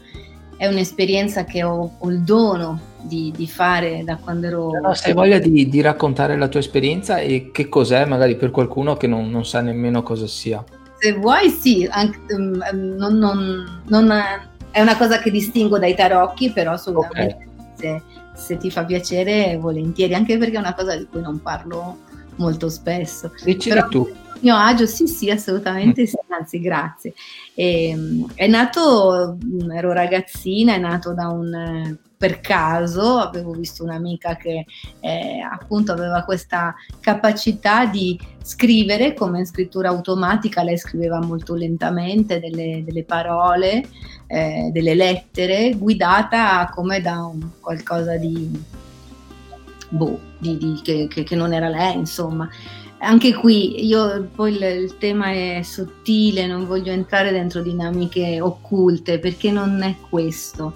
è 0.57 0.67
un'esperienza 0.67 1.45
che 1.45 1.65
ho, 1.65 1.97
ho 1.99 2.11
il 2.11 2.21
dono 2.21 2.95
di, 3.03 3.33
di, 3.37 3.49
fare 3.49 4.03
da 4.05 4.17
quando 4.17 4.47
ero... 4.47 4.71
No, 4.81 4.95
se 4.95 5.09
hai 5.09 5.15
voglia 5.15 5.39
di, 5.39 5.69
di, 5.69 5.81
raccontare 5.81 6.37
la 6.37 6.49
tua 6.49 6.61
esperienza 6.61 7.19
e 7.19 7.51
che 7.53 7.69
cos'è 7.69 8.05
magari 8.05 8.37
per 8.37 8.51
qualcuno 8.51 8.97
che 8.97 9.07
non, 9.07 9.31
non 9.31 9.45
sa 9.45 9.61
nemmeno 9.61 10.03
cosa 10.03 10.27
sia. 10.27 10.65
Se 10.99 11.13
vuoi 11.13 11.51
sì, 11.51 11.87
anche, 11.91 12.19
um, 12.35 12.59
non, 12.97 13.19
non, 13.19 13.83
non, 13.87 14.13
è 14.71 14.81
una 14.81 14.97
cosa 14.97 15.19
che 15.19 15.31
distingo 15.31 15.79
dai 15.79 15.95
tarocchi, 15.95 16.51
però 16.51 16.73
assolutamente 16.73 17.49
okay. 17.75 17.75
se, 17.75 18.03
se 18.35 18.57
ti 18.57 18.71
fa 18.71 18.85
piacere 18.85 19.57
volentieri, 19.57 20.15
anche 20.15 20.39
perché 20.39 20.57
è 20.57 20.61
una 20.61 20.75
cosa 20.75 20.97
di 20.97 21.07
cui 21.11 21.21
non 21.21 21.43
parlo 21.43 21.99
molto 22.37 22.69
spesso. 22.69 23.33
Dici 23.45 23.71
tu. 23.91 24.09
Mio 24.41 24.55
agio, 24.55 24.87
sì, 24.87 25.07
sì, 25.07 25.31
assolutamente 25.31 26.07
sì, 26.07 26.17
anzi, 26.29 26.61
grazie. 26.61 27.15
E, 27.55 27.89
ehm, 27.89 28.33
è 28.35 28.47
nato, 28.47 29.39
mm, 29.43 29.71
ero 29.71 29.93
ragazzina, 29.93 30.75
è 30.75 30.79
nato 30.79 31.15
da 31.15 31.29
un 31.29 31.97
per 32.17 32.41
caso 32.41 33.19
avevo 33.19 33.53
visto 33.53 33.85
un'amica 33.85 34.37
che 34.37 34.65
eh, 35.01 35.41
appunto 35.41 35.93
aveva 35.93 36.23
questa 36.23 36.75
capacità 36.99 37.85
di 37.85 38.19
scrivere 38.43 39.13
come 39.13 39.41
in 39.41 39.47
scrittura 39.47 39.91
automatica, 39.91 40.63
lei 40.63 40.79
scriveva 40.79 41.21
molto 41.21 41.55
lentamente 41.55 42.41
delle, 42.41 42.83
delle 42.85 43.05
parole, 43.05 43.85
eh, 44.27 44.71
delle 44.73 44.95
lettere, 44.95 45.75
guidata 45.77 46.71
come 46.75 47.01
da 47.01 47.25
un, 47.25 47.51
qualcosa 47.61 48.17
di 48.17 48.51
boh, 49.89 50.19
di, 50.39 50.57
di, 50.57 50.81
che, 50.83 51.07
che, 51.09 51.23
che, 51.23 51.35
non 51.37 51.53
era 51.53 51.69
lei, 51.69 51.97
insomma. 51.97 52.49
Anche 52.99 53.35
qui 53.35 53.85
io 53.85 54.29
poi 54.35 54.55
il, 54.55 54.63
il, 54.63 54.97
tema 54.99 55.31
è 55.31 55.61
sottile, 55.63 56.47
non 56.47 56.67
voglio 56.67 56.93
entrare 56.93 57.31
dentro 57.31 57.61
dinamiche 57.61 58.41
occulte 58.41 59.19
perché 59.19 59.51
non 59.51 59.83
è 59.83 59.97
questo. 60.09 60.75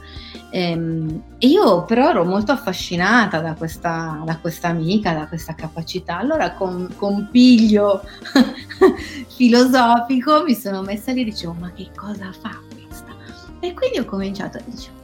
Ehm, 0.51 1.23
io 1.39 1.85
però 1.85 2.11
ero 2.11 2.25
molto 2.25 2.53
affascinata 2.53 3.41
da 3.41 3.55
questa, 3.55 4.23
da 4.25 4.39
questa 4.39 4.69
amica, 4.69 5.15
da 5.15 5.29
questa 5.29 5.55
capacità. 5.55 6.19
Allora 6.19 6.53
con, 6.53 6.93
con 6.97 7.29
piglio 7.31 8.03
filosofico 9.37 10.43
mi 10.45 10.55
sono 10.55 10.83
messa 10.83 11.13
lì 11.13 11.23
e 11.23 11.25
dicevo 11.25 11.55
ma 11.59 11.73
che 11.73 11.89
cosa 11.97 12.31
fa 12.39 12.59
questa? 12.71 13.15
E 13.61 13.73
quindi 13.73 13.99
ho 13.99 14.05
cominciato 14.05 14.59
a 14.59 14.63
dire 14.67 15.00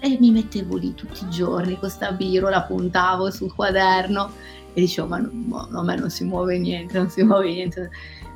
e 0.00 0.16
mi 0.20 0.30
mettevo 0.30 0.76
lì 0.76 0.94
tutti 0.94 1.24
i 1.24 1.30
giorni 1.30 1.72
con 1.72 1.80
questa 1.80 2.12
biro, 2.12 2.48
la 2.48 2.62
puntavo 2.62 3.30
sul 3.30 3.54
quaderno 3.54 4.30
e 4.72 4.80
dicevo 4.80 5.08
ma 5.08 5.18
no, 5.18 5.68
a 5.72 5.82
me 5.82 5.96
non 5.96 6.10
si 6.10 6.24
muove 6.24 6.58
niente, 6.58 6.96
non 6.98 7.08
si 7.08 7.22
muove 7.22 7.52
niente, 7.52 7.90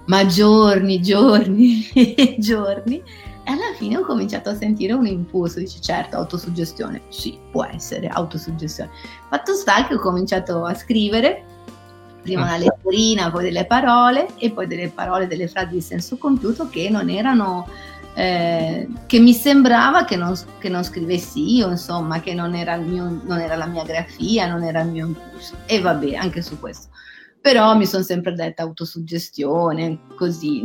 ma 0.06 0.24
giorni, 0.26 1.00
giorni 1.00 1.88
e 1.92 2.36
giorni. 2.40 3.02
E 3.44 3.50
alla 3.50 3.74
fine 3.76 3.96
ho 3.96 4.04
cominciato 4.04 4.50
a 4.50 4.54
sentire 4.54 4.92
un 4.92 5.06
impulso, 5.06 5.58
dice 5.58 5.80
certo, 5.80 6.16
autosuggestione, 6.16 7.02
sì, 7.08 7.38
può 7.50 7.64
essere 7.64 8.08
autosuggestione. 8.08 8.90
Fatto 9.30 9.54
sta 9.54 9.86
che 9.86 9.94
ho 9.94 9.98
cominciato 9.98 10.64
a 10.64 10.74
scrivere, 10.74 11.44
prima 12.22 12.42
una 12.42 12.58
letterina, 12.58 13.30
poi 13.30 13.44
delle 13.44 13.64
parole 13.64 14.28
e 14.36 14.50
poi 14.50 14.66
delle 14.66 14.90
parole, 14.90 15.26
delle 15.26 15.48
frasi 15.48 15.74
di 15.74 15.80
senso 15.80 16.18
compiuto 16.18 16.68
che 16.68 16.90
non 16.90 17.08
erano 17.08 17.66
eh, 18.18 18.88
che 19.06 19.20
mi 19.20 19.32
sembrava 19.32 20.04
che 20.04 20.16
non, 20.16 20.36
che 20.58 20.68
non, 20.68 20.82
scrivessi 20.82 21.54
io, 21.54 21.70
insomma, 21.70 22.18
che 22.18 22.34
non 22.34 22.56
era, 22.56 22.76
mio, 22.76 23.20
non 23.22 23.38
era, 23.38 23.54
la 23.54 23.66
mia 23.66 23.84
grafia, 23.84 24.48
non 24.48 24.64
era 24.64 24.80
il 24.80 24.88
mio 24.88 25.06
impulso. 25.06 25.54
E 25.66 25.80
vabbè, 25.80 26.14
anche 26.14 26.42
su 26.42 26.58
questo. 26.58 26.88
Però 27.40 27.76
mi 27.76 27.86
sono 27.86 28.02
sempre 28.02 28.32
detta 28.32 28.64
autosuggestione, 28.64 30.00
così. 30.16 30.62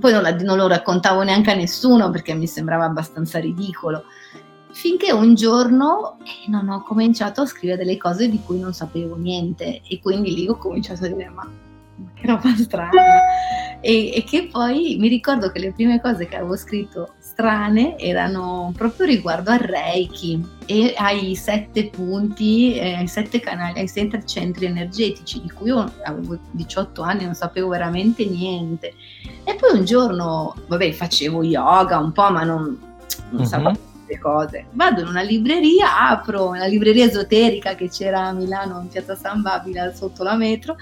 Poi 0.00 0.12
non, 0.12 0.22
la, 0.22 0.34
non 0.36 0.56
lo 0.56 0.66
raccontavo 0.66 1.22
neanche 1.22 1.50
a 1.50 1.54
nessuno 1.54 2.08
perché 2.08 2.32
mi 2.32 2.46
sembrava 2.46 2.86
abbastanza 2.86 3.38
ridicolo. 3.38 4.04
Finché 4.70 5.12
un 5.12 5.34
giorno 5.34 6.16
eh, 6.20 6.48
non 6.48 6.70
ho 6.70 6.82
cominciato 6.82 7.42
a 7.42 7.46
scrivere 7.46 7.84
delle 7.84 7.98
cose 7.98 8.30
di 8.30 8.40
cui 8.42 8.58
non 8.58 8.72
sapevo 8.72 9.14
niente 9.16 9.82
e 9.86 10.00
quindi 10.00 10.32
lì 10.32 10.48
ho 10.48 10.56
cominciato 10.56 11.04
a 11.04 11.08
dire 11.08 11.28
ma 11.28 11.68
che 12.14 12.26
roba 12.26 12.54
strana. 12.56 12.90
E, 13.80 14.14
e, 14.14 14.24
che 14.24 14.48
poi 14.50 14.96
mi 14.98 15.08
ricordo 15.08 15.50
che 15.50 15.58
le 15.58 15.72
prime 15.72 16.00
cose 16.00 16.26
che 16.26 16.36
avevo 16.36 16.54
scritto 16.56 17.14
strane 17.18 17.98
erano 17.98 18.72
proprio 18.76 19.06
riguardo 19.06 19.50
al 19.50 19.58
Reiki 19.58 20.44
e 20.66 20.94
ai 20.98 21.34
sette 21.34 21.88
punti, 21.88 22.74
eh, 22.74 22.96
ai 22.96 23.08
sette 23.08 23.40
canali, 23.40 23.78
ai 23.80 23.88
sette 23.88 24.22
centri 24.26 24.66
energetici, 24.66 25.40
di 25.40 25.50
cui 25.50 25.68
io 25.68 25.90
avevo 26.04 26.38
18 26.50 27.00
anni, 27.00 27.24
non 27.24 27.34
sapevo 27.34 27.68
veramente 27.68 28.26
niente. 28.26 28.92
E 29.44 29.54
poi 29.54 29.78
un 29.78 29.84
giorno, 29.86 30.54
vabbè, 30.66 30.92
facevo 30.92 31.42
yoga 31.42 31.98
un 31.98 32.12
po', 32.12 32.30
ma 32.30 32.44
non, 32.44 32.78
non 33.30 33.40
uh-huh. 33.40 33.46
sapevo 33.46 33.88
cose. 34.18 34.66
Vado 34.72 35.02
in 35.02 35.06
una 35.06 35.22
libreria, 35.22 36.08
apro 36.08 36.48
una 36.48 36.66
libreria 36.66 37.06
esoterica 37.06 37.74
che 37.74 37.88
c'era 37.88 38.26
a 38.26 38.32
Milano 38.32 38.80
in 38.80 38.88
piazza 38.88 39.14
San 39.14 39.42
Babila 39.42 39.92
sotto 39.94 40.22
la 40.22 40.34
metro, 40.34 40.76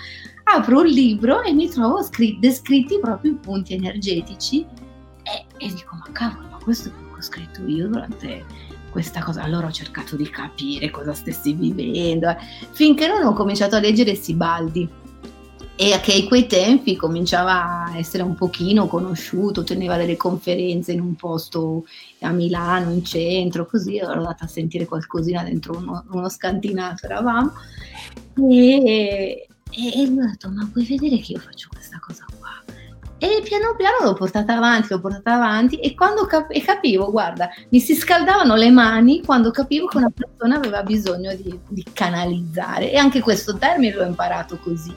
apro 0.54 0.80
un 0.80 0.86
libro 0.86 1.42
e 1.42 1.52
mi 1.52 1.68
trovo 1.68 2.02
scr- 2.02 2.38
descritti 2.38 2.98
proprio 2.98 3.32
i 3.32 3.34
punti 3.34 3.74
energetici 3.74 4.64
e, 5.22 5.44
e 5.58 5.68
dico 5.68 5.96
ma 5.96 6.08
cavolo, 6.12 6.48
ma 6.50 6.58
questo 6.62 6.88
è 6.88 6.92
ho 7.18 7.22
scritto 7.22 7.66
io 7.66 7.88
durante 7.88 8.44
questa 8.90 9.22
cosa. 9.22 9.42
Allora 9.42 9.66
ho 9.66 9.72
cercato 9.72 10.16
di 10.16 10.28
capire 10.30 10.90
cosa 10.90 11.12
stessi 11.12 11.52
vivendo, 11.52 12.30
eh. 12.30 12.36
finché 12.70 13.06
non 13.06 13.24
ho 13.24 13.32
cominciato 13.32 13.76
a 13.76 13.80
leggere 13.80 14.14
Sibaldi 14.14 14.88
e 15.80 16.00
che 16.00 16.24
a 16.24 16.26
quei 16.26 16.46
tempi 16.46 16.96
cominciava 16.96 17.84
a 17.84 17.96
essere 17.96 18.24
un 18.24 18.34
pochino 18.34 18.88
conosciuto, 18.88 19.62
teneva 19.62 19.96
delle 19.96 20.16
conferenze 20.16 20.92
in 20.92 21.00
un 21.00 21.14
posto 21.14 21.84
a 22.20 22.30
Milano, 22.30 22.90
in 22.90 23.04
centro, 23.04 23.66
così, 23.66 23.96
ero 23.96 24.10
andata 24.10 24.44
a 24.44 24.48
sentire 24.48 24.86
qualcosina 24.86 25.44
dentro 25.44 25.76
uno, 25.76 26.04
uno 26.10 26.28
scantinato, 26.28 27.06
eravamo, 27.06 27.52
e, 28.50 29.47
e, 29.70 30.02
e 30.02 30.06
lui 30.06 30.24
ha 30.24 30.26
detto, 30.26 30.50
ma 30.50 30.68
puoi 30.72 30.84
vedere 30.84 31.18
che 31.18 31.32
io 31.32 31.38
faccio 31.38 31.68
questa 31.70 31.98
cosa 32.00 32.24
qua? 32.38 32.48
E 33.20 33.42
piano 33.42 33.74
piano 33.76 34.04
l'ho 34.04 34.14
portata 34.14 34.56
avanti, 34.56 34.88
l'ho 34.90 35.00
portata 35.00 35.34
avanti 35.34 35.80
e 35.80 35.94
quando 35.94 36.24
cap- 36.26 36.52
e 36.52 36.62
capivo, 36.62 37.10
guarda, 37.10 37.48
mi 37.70 37.80
si 37.80 37.94
scaldavano 37.94 38.54
le 38.54 38.70
mani 38.70 39.22
quando 39.24 39.50
capivo 39.50 39.86
che 39.86 39.96
una 39.96 40.12
persona 40.14 40.56
aveva 40.56 40.84
bisogno 40.84 41.34
di, 41.34 41.58
di 41.66 41.84
canalizzare. 41.92 42.92
E 42.92 42.96
anche 42.96 43.20
questo 43.20 43.58
termine 43.58 43.94
l'ho 43.94 44.04
imparato 44.04 44.58
così. 44.58 44.94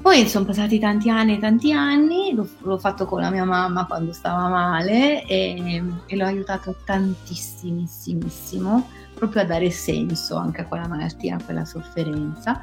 Poi 0.00 0.28
sono 0.28 0.44
passati 0.44 0.78
tanti 0.78 1.10
anni 1.10 1.36
e 1.36 1.40
tanti 1.40 1.72
anni, 1.72 2.34
l'ho, 2.34 2.46
l'ho, 2.60 2.78
fatto 2.78 3.04
con 3.06 3.20
la 3.20 3.30
mia 3.30 3.44
mamma 3.44 3.86
quando 3.86 4.12
stava 4.12 4.48
male 4.48 5.26
e, 5.26 5.82
e 6.06 6.16
l'ho 6.16 6.26
aiutato 6.26 6.76
tantissimissimo 6.84 8.86
proprio 9.14 9.42
a 9.42 9.46
dare 9.46 9.70
senso 9.70 10.36
anche 10.36 10.60
a 10.60 10.66
quella 10.66 10.86
malattia, 10.86 11.36
a 11.36 11.42
quella 11.42 11.64
sofferenza. 11.64 12.62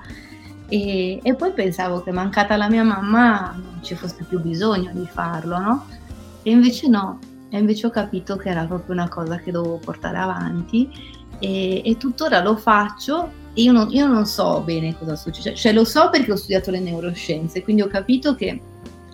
E, 0.71 1.19
e, 1.21 1.35
poi 1.35 1.51
pensavo 1.51 2.01
che 2.01 2.11
mancata 2.11 2.55
la 2.55 2.69
mia 2.69 2.83
mamma 2.83 3.51
non 3.51 3.79
ci 3.81 3.93
fosse 3.93 4.23
più 4.23 4.39
bisogno 4.39 4.91
di 4.93 5.05
farlo, 5.05 5.59
no? 5.59 5.85
E 6.43 6.51
invece 6.51 6.87
no, 6.87 7.19
e 7.49 7.57
invece 7.57 7.87
ho 7.87 7.89
capito 7.89 8.37
che 8.37 8.47
era 8.47 8.63
proprio 8.63 8.95
una 8.95 9.09
cosa 9.09 9.35
che 9.35 9.51
dovevo 9.51 9.79
portare 9.83 10.17
avanti 10.17 10.89
e, 11.39 11.81
e 11.83 11.97
tuttora 11.97 12.41
lo 12.41 12.55
faccio 12.55 13.31
e 13.53 13.63
io 13.63 13.73
non, 13.73 13.91
io 13.91 14.07
non 14.07 14.25
so 14.25 14.61
bene 14.61 14.97
cosa 14.97 15.17
succede, 15.17 15.55
cioè 15.55 15.73
lo 15.73 15.83
so 15.83 16.09
perché 16.09 16.31
ho 16.31 16.37
studiato 16.37 16.71
le 16.71 16.79
neuroscienze, 16.79 17.63
quindi 17.63 17.81
ho 17.81 17.87
capito 17.87 18.33
che 18.33 18.61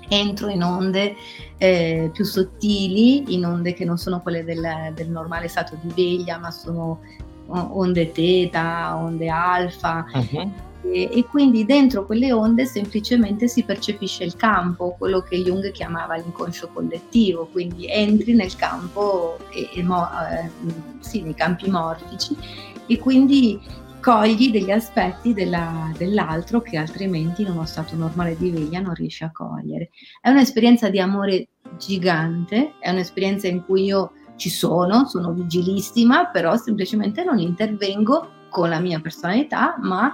entro 0.10 0.50
in 0.50 0.62
onde 0.62 1.16
eh, 1.58 2.12
più 2.14 2.24
sottili, 2.24 3.34
in 3.34 3.44
onde 3.46 3.74
che 3.74 3.84
non 3.84 3.98
sono 3.98 4.22
quelle 4.22 4.44
del, 4.44 4.94
del 4.94 5.10
normale 5.10 5.48
stato 5.48 5.76
di 5.82 5.92
veglia, 5.96 6.38
ma 6.38 6.52
sono 6.52 7.00
onde 7.48 8.12
teta, 8.12 8.96
onde 8.96 9.28
alfa. 9.28 10.06
Uh-huh 10.14 10.66
e, 10.84 11.10
e, 11.12 11.26
quindi 11.26 11.66
dentro 11.66 12.06
quelle 12.06 12.32
onde 12.32 12.66
semplicemente 12.66 13.48
si 13.48 13.64
percepisce 13.64 14.24
il 14.24 14.36
campo, 14.36 14.96
quello 14.98 15.22
che 15.22 15.42
Jung 15.42 15.72
chiamava 15.72 16.16
l'inconscio 16.16 16.70
collettivo, 16.70 17.48
quindi 17.52 17.88
entri 17.90 18.34
nel 18.34 18.56
campo, 18.56 19.38
e, 19.52 19.70
e 19.74 19.84
mo, 19.84 20.08
eh, 20.32 20.50
sì, 21.00 21.22
nei 21.22 21.34
campi 21.34 21.70
morfici 21.70 22.36
e 22.86 23.00
quindi 23.00 23.60
cogli 24.00 24.52
degli 24.52 24.72
aspetti 24.72 25.34
della, 25.34 25.92
dell'altro 25.98 26.62
che 26.62 26.78
altrimenti 26.78 27.42
in 27.42 27.50
uno 27.50 27.66
stato 27.66 27.96
normale 27.96 28.38
di 28.38 28.52
veglia 28.52 28.80
non 28.80 28.94
riesci 28.94 29.24
a 29.24 29.32
cogliere. 29.32 29.90
È 30.22 30.30
un'esperienza 30.30 30.90
di 30.90 31.00
amore 31.00 31.50
gigante, 31.78 32.76
è 32.80 32.90
un'esperienza 32.90 33.48
in 33.48 33.66
cui 33.66 33.84
io 33.84 34.12
ci 34.38 34.50
sono, 34.50 35.08
sono 35.08 35.34
vigilissima, 35.34 36.28
però 36.28 36.56
semplicemente 36.56 37.24
non 37.24 37.40
intervengo 37.40 38.36
con 38.50 38.70
la 38.70 38.80
mia 38.80 39.00
personalità, 39.02 39.76
ma 39.82 40.14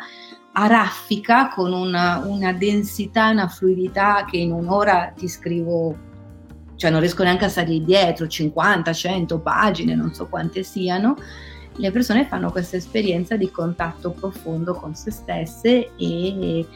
a 0.53 0.67
raffica 0.67 1.49
con 1.49 1.73
una, 1.73 2.23
una 2.25 2.53
densità, 2.53 3.29
una 3.29 3.47
fluidità 3.47 4.25
che 4.29 4.37
in 4.37 4.51
un'ora 4.51 5.11
ti 5.15 5.27
scrivo, 5.27 5.97
cioè 6.75 6.91
non 6.91 6.99
riesco 6.99 7.23
neanche 7.23 7.45
a 7.45 7.49
salire 7.49 7.83
dietro, 7.83 8.27
50, 8.27 8.93
100 8.93 9.39
pagine, 9.39 9.95
non 9.95 10.13
so 10.13 10.27
quante 10.27 10.63
siano, 10.63 11.15
le 11.77 11.91
persone 11.91 12.27
fanno 12.27 12.51
questa 12.51 12.77
esperienza 12.77 13.35
di 13.35 13.49
contatto 13.49 14.11
profondo 14.11 14.75
con 14.75 14.93
se 14.93 15.09
stesse 15.09 15.95
e, 15.95 15.97
e 15.97 16.67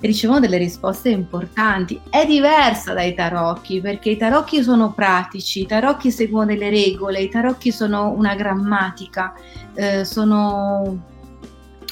ricevono 0.00 0.40
delle 0.40 0.58
risposte 0.58 1.08
importanti. 1.08 1.98
È 2.10 2.26
diversa 2.26 2.92
dai 2.92 3.14
tarocchi 3.14 3.80
perché 3.80 4.10
i 4.10 4.18
tarocchi 4.18 4.62
sono 4.62 4.92
pratici, 4.92 5.62
i 5.62 5.66
tarocchi 5.66 6.10
seguono 6.10 6.46
delle 6.46 6.68
regole, 6.68 7.22
i 7.22 7.30
tarocchi 7.30 7.72
sono 7.72 8.10
una 8.10 8.34
grammatica, 8.34 9.32
eh, 9.72 10.04
sono, 10.04 11.00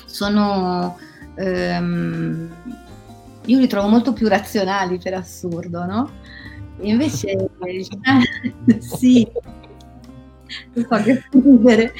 sono 0.05 0.99
ehm, 1.37 2.49
io 3.47 3.59
li 3.59 3.67
trovo 3.67 3.89
molto 3.89 4.13
più 4.13 4.29
razionali 4.29 4.99
per 4.99 5.15
assurdo, 5.15 5.85
no? 5.85 6.11
Invece, 6.81 7.51
sì, 8.79 9.27
non 10.73 10.87
so 10.89 11.03
che 11.03 11.23
ridere. 11.31 11.93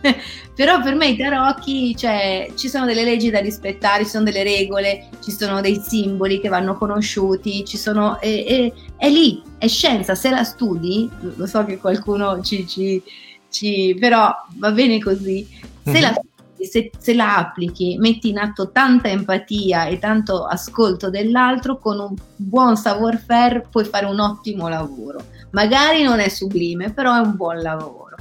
Però 0.54 0.80
per 0.82 0.94
me 0.94 1.08
i 1.08 1.16
tarocchi, 1.16 1.96
cioè, 1.96 2.50
ci 2.54 2.68
sono 2.68 2.84
delle 2.84 3.04
leggi 3.04 3.30
da 3.30 3.40
rispettare, 3.40 4.04
ci 4.04 4.10
sono 4.10 4.24
delle 4.24 4.42
regole, 4.42 5.08
ci 5.22 5.30
sono 5.30 5.60
dei 5.60 5.80
simboli 5.80 6.40
che 6.40 6.48
vanno 6.48 6.76
conosciuti, 6.76 7.64
ci 7.64 7.76
sono, 7.76 8.20
è, 8.20 8.44
è, 8.44 8.72
è 8.96 9.08
lì, 9.08 9.42
è 9.56 9.68
scienza, 9.68 10.14
se 10.14 10.30
la 10.30 10.44
studi, 10.44 11.08
lo 11.36 11.46
so 11.46 11.64
che 11.64 11.78
qualcuno 11.78 12.40
ci, 12.42 12.66
ci, 12.66 13.02
ci 13.48 13.96
però 13.98 14.32
va 14.56 14.72
bene 14.72 14.98
così, 14.98 15.46
se 15.84 15.90
mm-hmm. 15.90 16.02
la 16.02 16.12
studi 16.12 16.28
se, 16.66 16.90
se, 16.98 17.14
la 17.14 17.36
applichi, 17.36 17.96
metti 17.98 18.28
in 18.28 18.38
atto 18.38 18.70
tanta 18.70 19.08
empatia 19.08 19.86
e 19.86 19.98
tanto 19.98 20.44
ascolto 20.44 21.10
dell'altro, 21.10 21.78
con 21.78 21.98
un 21.98 22.14
buon 22.36 22.76
savoir-faire 22.76 23.66
puoi 23.70 23.84
fare 23.84 24.06
un 24.06 24.20
ottimo 24.20 24.68
lavoro. 24.68 25.22
Magari 25.50 26.02
non 26.02 26.20
è 26.20 26.28
sublime, 26.28 26.92
però 26.92 27.14
è 27.14 27.20
un 27.20 27.36
buon 27.36 27.60
lavoro. 27.60 28.16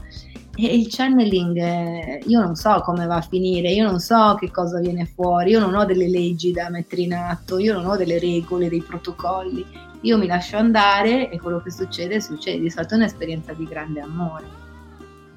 E 0.60 0.76
il 0.76 0.88
channeling, 0.90 1.56
eh, 1.58 2.22
io 2.26 2.42
non 2.42 2.56
so 2.56 2.82
come 2.84 3.06
va 3.06 3.18
a 3.18 3.22
finire, 3.22 3.70
io 3.72 3.88
non 3.88 4.00
so 4.00 4.36
che 4.40 4.50
cosa 4.50 4.80
viene 4.80 5.06
fuori, 5.06 5.52
io 5.52 5.60
non 5.60 5.76
ho 5.76 5.86
delle 5.86 6.10
leggi 6.10 6.52
da 6.52 6.70
mettere 6.70 7.04
in 7.04 7.14
atto, 7.14 7.60
io 7.60 7.74
non 7.74 7.86
ho 7.86 7.96
delle 7.96 8.18
regole, 8.18 8.68
dei 8.68 8.82
protocolli. 8.82 9.64
Io 10.02 10.18
mi 10.18 10.28
lascio 10.28 10.58
andare 10.58 11.30
e 11.30 11.40
quello 11.40 11.62
che 11.62 11.72
succede 11.72 12.20
succede. 12.22 12.60
Di 12.60 12.70
solito 12.70 12.94
è 12.94 12.98
un'esperienza 12.98 13.54
di 13.54 13.66
grande 13.66 14.02
amore. 14.02 14.46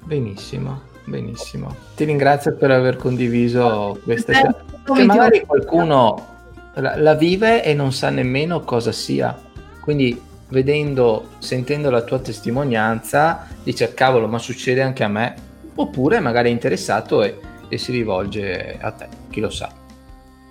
Benissimo. 0.05 0.90
Benissimo, 1.05 1.75
ti 1.95 2.05
ringrazio 2.05 2.55
per 2.55 2.71
aver 2.71 2.95
condiviso 2.95 3.99
questa 4.03 4.31
eh, 4.33 4.55
che 4.93 5.03
magari 5.03 5.43
qualcuno 5.45 6.27
la, 6.75 6.95
la, 6.95 7.15
vive 7.15 7.63
e 7.63 7.73
non 7.73 7.91
sa 7.91 8.09
nemmeno 8.09 8.61
cosa 8.61 8.91
sia. 8.91 9.37
Quindi 9.79 10.19
vedendo, 10.49 11.29
sentendo 11.39 11.89
la 11.89 12.01
tua 12.01 12.19
testimonianza, 12.19 13.47
dice 13.63 13.93
cavolo, 13.93 14.27
ma 14.27 14.37
succede 14.37 14.81
anche 14.81 15.03
a 15.03 15.07
me. 15.07 15.35
Oppure 15.73 16.19
magari 16.19 16.49
è 16.49 16.51
interessato 16.51 17.23
e, 17.23 17.39
e 17.67 17.77
si 17.77 17.91
rivolge 17.91 18.77
a 18.79 18.91
te, 18.91 19.07
chi 19.29 19.39
lo 19.39 19.49
sa. 19.49 19.71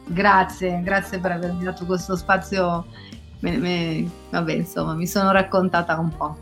Grazie, 0.06 0.80
grazie 0.82 1.18
per 1.18 1.32
avermi 1.32 1.62
dato 1.62 1.86
questo 1.86 2.16
spazio. 2.16 2.86
Me, 3.40 3.56
me, 3.56 4.10
vabbè, 4.30 4.52
insomma, 4.52 4.94
mi 4.94 5.06
sono 5.06 5.30
raccontata 5.30 5.96
un 5.98 6.10
po'. 6.16 6.36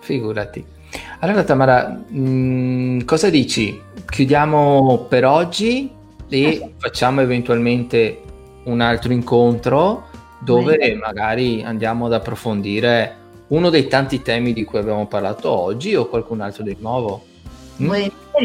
Figurati. 0.00 0.74
Allora 1.20 1.44
Tamara, 1.44 1.88
mh, 1.88 2.18
mm, 2.18 3.00
cosa 3.04 3.30
dici? 3.30 3.80
Chiudiamo 4.04 5.06
per 5.08 5.24
oggi 5.24 5.90
e 6.28 6.72
facciamo 6.78 7.20
eventualmente 7.20 8.22
un 8.64 8.80
altro 8.80 9.12
incontro 9.12 10.08
dove 10.40 10.76
Bene. 10.76 10.94
magari 10.96 11.62
andiamo 11.62 12.06
ad 12.06 12.12
approfondire 12.12 13.24
uno 13.48 13.70
dei 13.70 13.86
tanti 13.86 14.22
temi 14.22 14.52
di 14.52 14.64
cui 14.64 14.78
abbiamo 14.78 15.06
parlato 15.06 15.50
oggi 15.50 15.94
o 15.94 16.06
qualcun 16.06 16.40
altro 16.40 16.62
di 16.62 16.76
nuovo. 16.80 17.24
Mm? 17.80 17.90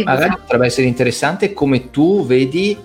Magari 0.04 0.36
potrebbe 0.36 0.66
essere 0.66 0.88
interessante 0.88 1.54
come 1.54 1.90
tu 1.90 2.26
vedi 2.26 2.78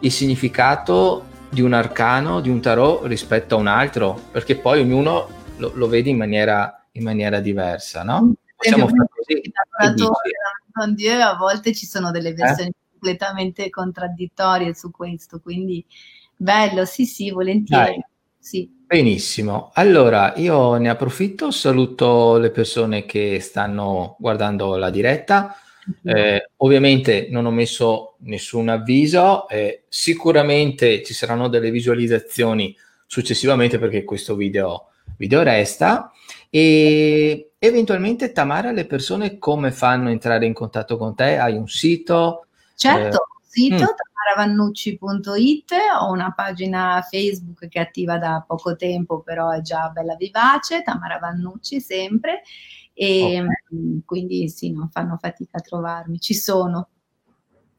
il 0.00 0.12
significato 0.12 1.24
di 1.48 1.60
un 1.60 1.72
arcano, 1.72 2.40
di 2.40 2.48
un 2.48 2.60
tarot 2.60 3.06
rispetto 3.06 3.54
a 3.54 3.58
un 3.58 3.66
altro, 3.66 4.18
perché 4.30 4.56
poi 4.56 4.80
ognuno 4.80 5.28
lo, 5.56 5.72
lo 5.74 5.88
vede 5.88 6.10
in 6.10 6.16
maniera, 6.16 6.84
in 6.92 7.02
maniera 7.02 7.40
diversa, 7.40 8.02
no? 8.02 8.34
Possiamo 8.70 8.88
fare 8.88 9.92
con 10.72 10.94
Dio 10.94 11.20
a 11.20 11.36
volte 11.36 11.74
ci 11.74 11.86
sono 11.86 12.10
delle 12.10 12.30
eh? 12.30 12.34
versioni 12.34 12.70
eh? 12.70 12.74
completamente 12.92 13.70
contraddittorie 13.70 14.74
su 14.74 14.90
questo, 14.90 15.40
quindi 15.40 15.84
bello, 16.36 16.84
sì 16.84 17.04
sì, 17.04 17.30
volentieri. 17.30 18.02
Sì. 18.38 18.68
Benissimo, 18.86 19.70
allora 19.74 20.34
io 20.36 20.76
ne 20.76 20.88
approfitto, 20.88 21.50
saluto 21.50 22.36
le 22.38 22.50
persone 22.50 23.04
che 23.06 23.40
stanno 23.40 24.16
guardando 24.18 24.76
la 24.76 24.90
diretta. 24.90 25.56
Eh, 26.02 26.50
ovviamente 26.56 27.28
non 27.30 27.44
ho 27.44 27.50
messo 27.50 28.16
nessun 28.20 28.68
avviso, 28.68 29.48
eh, 29.48 29.84
sicuramente 29.88 31.02
ci 31.02 31.12
saranno 31.12 31.48
delle 31.48 31.70
visualizzazioni 31.70 32.74
successivamente 33.06 33.78
perché 33.78 34.04
questo 34.04 34.34
video, 34.34 34.88
video 35.16 35.42
resta 35.42 36.10
e 36.48 37.53
eventualmente 37.64 38.32
Tamara 38.32 38.72
le 38.72 38.86
persone 38.86 39.38
come 39.38 39.72
fanno 39.72 40.08
a 40.08 40.12
entrare 40.12 40.46
in 40.46 40.52
contatto 40.52 40.96
con 40.96 41.14
te? 41.14 41.38
Hai 41.38 41.56
un 41.56 41.68
sito? 41.68 42.46
Certo, 42.74 43.16
eh, 43.16 43.42
sito 43.46 43.84
mm. 43.84 44.34
tamaravannucci.it, 44.34 45.72
ho 46.00 46.10
una 46.10 46.32
pagina 46.32 47.00
Facebook 47.08 47.68
che 47.68 47.78
è 47.78 47.82
attiva 47.82 48.18
da 48.18 48.44
poco 48.46 48.76
tempo, 48.76 49.20
però 49.20 49.50
è 49.50 49.60
già 49.60 49.88
bella 49.88 50.16
vivace, 50.16 50.82
Tamara 50.82 51.18
Vannucci 51.18 51.80
sempre 51.80 52.42
e 52.92 53.40
okay. 53.40 54.02
quindi 54.04 54.48
sì, 54.48 54.70
non 54.72 54.88
fanno 54.90 55.16
fatica 55.20 55.58
a 55.58 55.60
trovarmi, 55.60 56.18
ci 56.18 56.34
sono. 56.34 56.88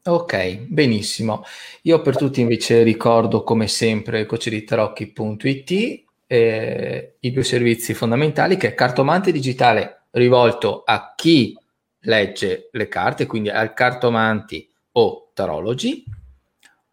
Ok, 0.04 0.66
benissimo. 0.68 1.42
Io 1.82 2.00
per 2.00 2.16
tutti 2.16 2.40
invece 2.40 2.82
ricordo 2.82 3.42
come 3.42 3.66
sempre 3.66 4.24
coceritarocchi.it 4.24 6.04
eh, 6.26 7.16
i 7.20 7.30
due 7.30 7.44
servizi 7.44 7.94
fondamentali 7.94 8.56
che 8.56 8.68
è 8.68 8.74
cartomante 8.74 9.32
digitale 9.32 10.02
rivolto 10.12 10.82
a 10.84 11.12
chi 11.14 11.56
legge 12.00 12.68
le 12.72 12.88
carte, 12.88 13.26
quindi 13.26 13.50
al 13.50 13.74
cartomanti 13.74 14.68
o 14.92 15.30
tarologi 15.34 16.04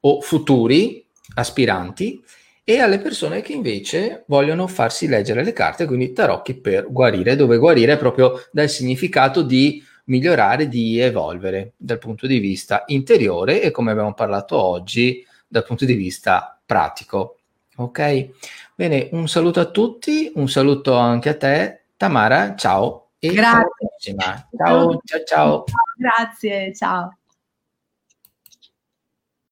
o 0.01 0.21
futuri 0.21 1.05
aspiranti 1.35 2.21
e 2.65 2.79
alle 2.79 2.99
persone 2.99 3.41
che 3.41 3.53
invece 3.53 4.23
vogliono 4.27 4.67
farsi 4.67 5.07
leggere 5.07 5.43
le 5.43 5.53
carte, 5.53 5.85
quindi 5.85 6.13
tarocchi 6.13 6.55
per 6.55 6.89
guarire, 6.89 7.35
dove 7.35 7.57
guarire 7.57 7.97
proprio 7.97 8.41
dal 8.51 8.69
significato 8.69 9.41
di 9.41 9.83
migliorare, 10.05 10.67
di 10.67 10.99
evolvere 10.99 11.73
dal 11.77 11.97
punto 11.97 12.27
di 12.27 12.39
vista 12.39 12.83
interiore 12.87 13.61
e 13.61 13.71
come 13.71 13.91
abbiamo 13.91 14.13
parlato 14.13 14.57
oggi 14.57 15.25
dal 15.47 15.65
punto 15.65 15.85
di 15.85 15.93
vista 15.93 16.59
pratico. 16.65 17.37
Ok? 17.75 18.29
Bene, 18.75 19.09
un 19.11 19.27
saluto 19.27 19.59
a 19.59 19.65
tutti, 19.65 20.31
un 20.35 20.49
saluto 20.49 20.95
anche 20.95 21.29
a 21.29 21.37
te, 21.37 21.85
Tamara, 21.95 22.55
ciao. 22.55 23.11
E 23.19 23.31
Grazie. 23.31 24.15
Ciao, 24.57 24.99
ciao, 25.05 25.23
ciao. 25.25 25.63
Grazie, 25.95 26.73
ciao. 26.73 27.17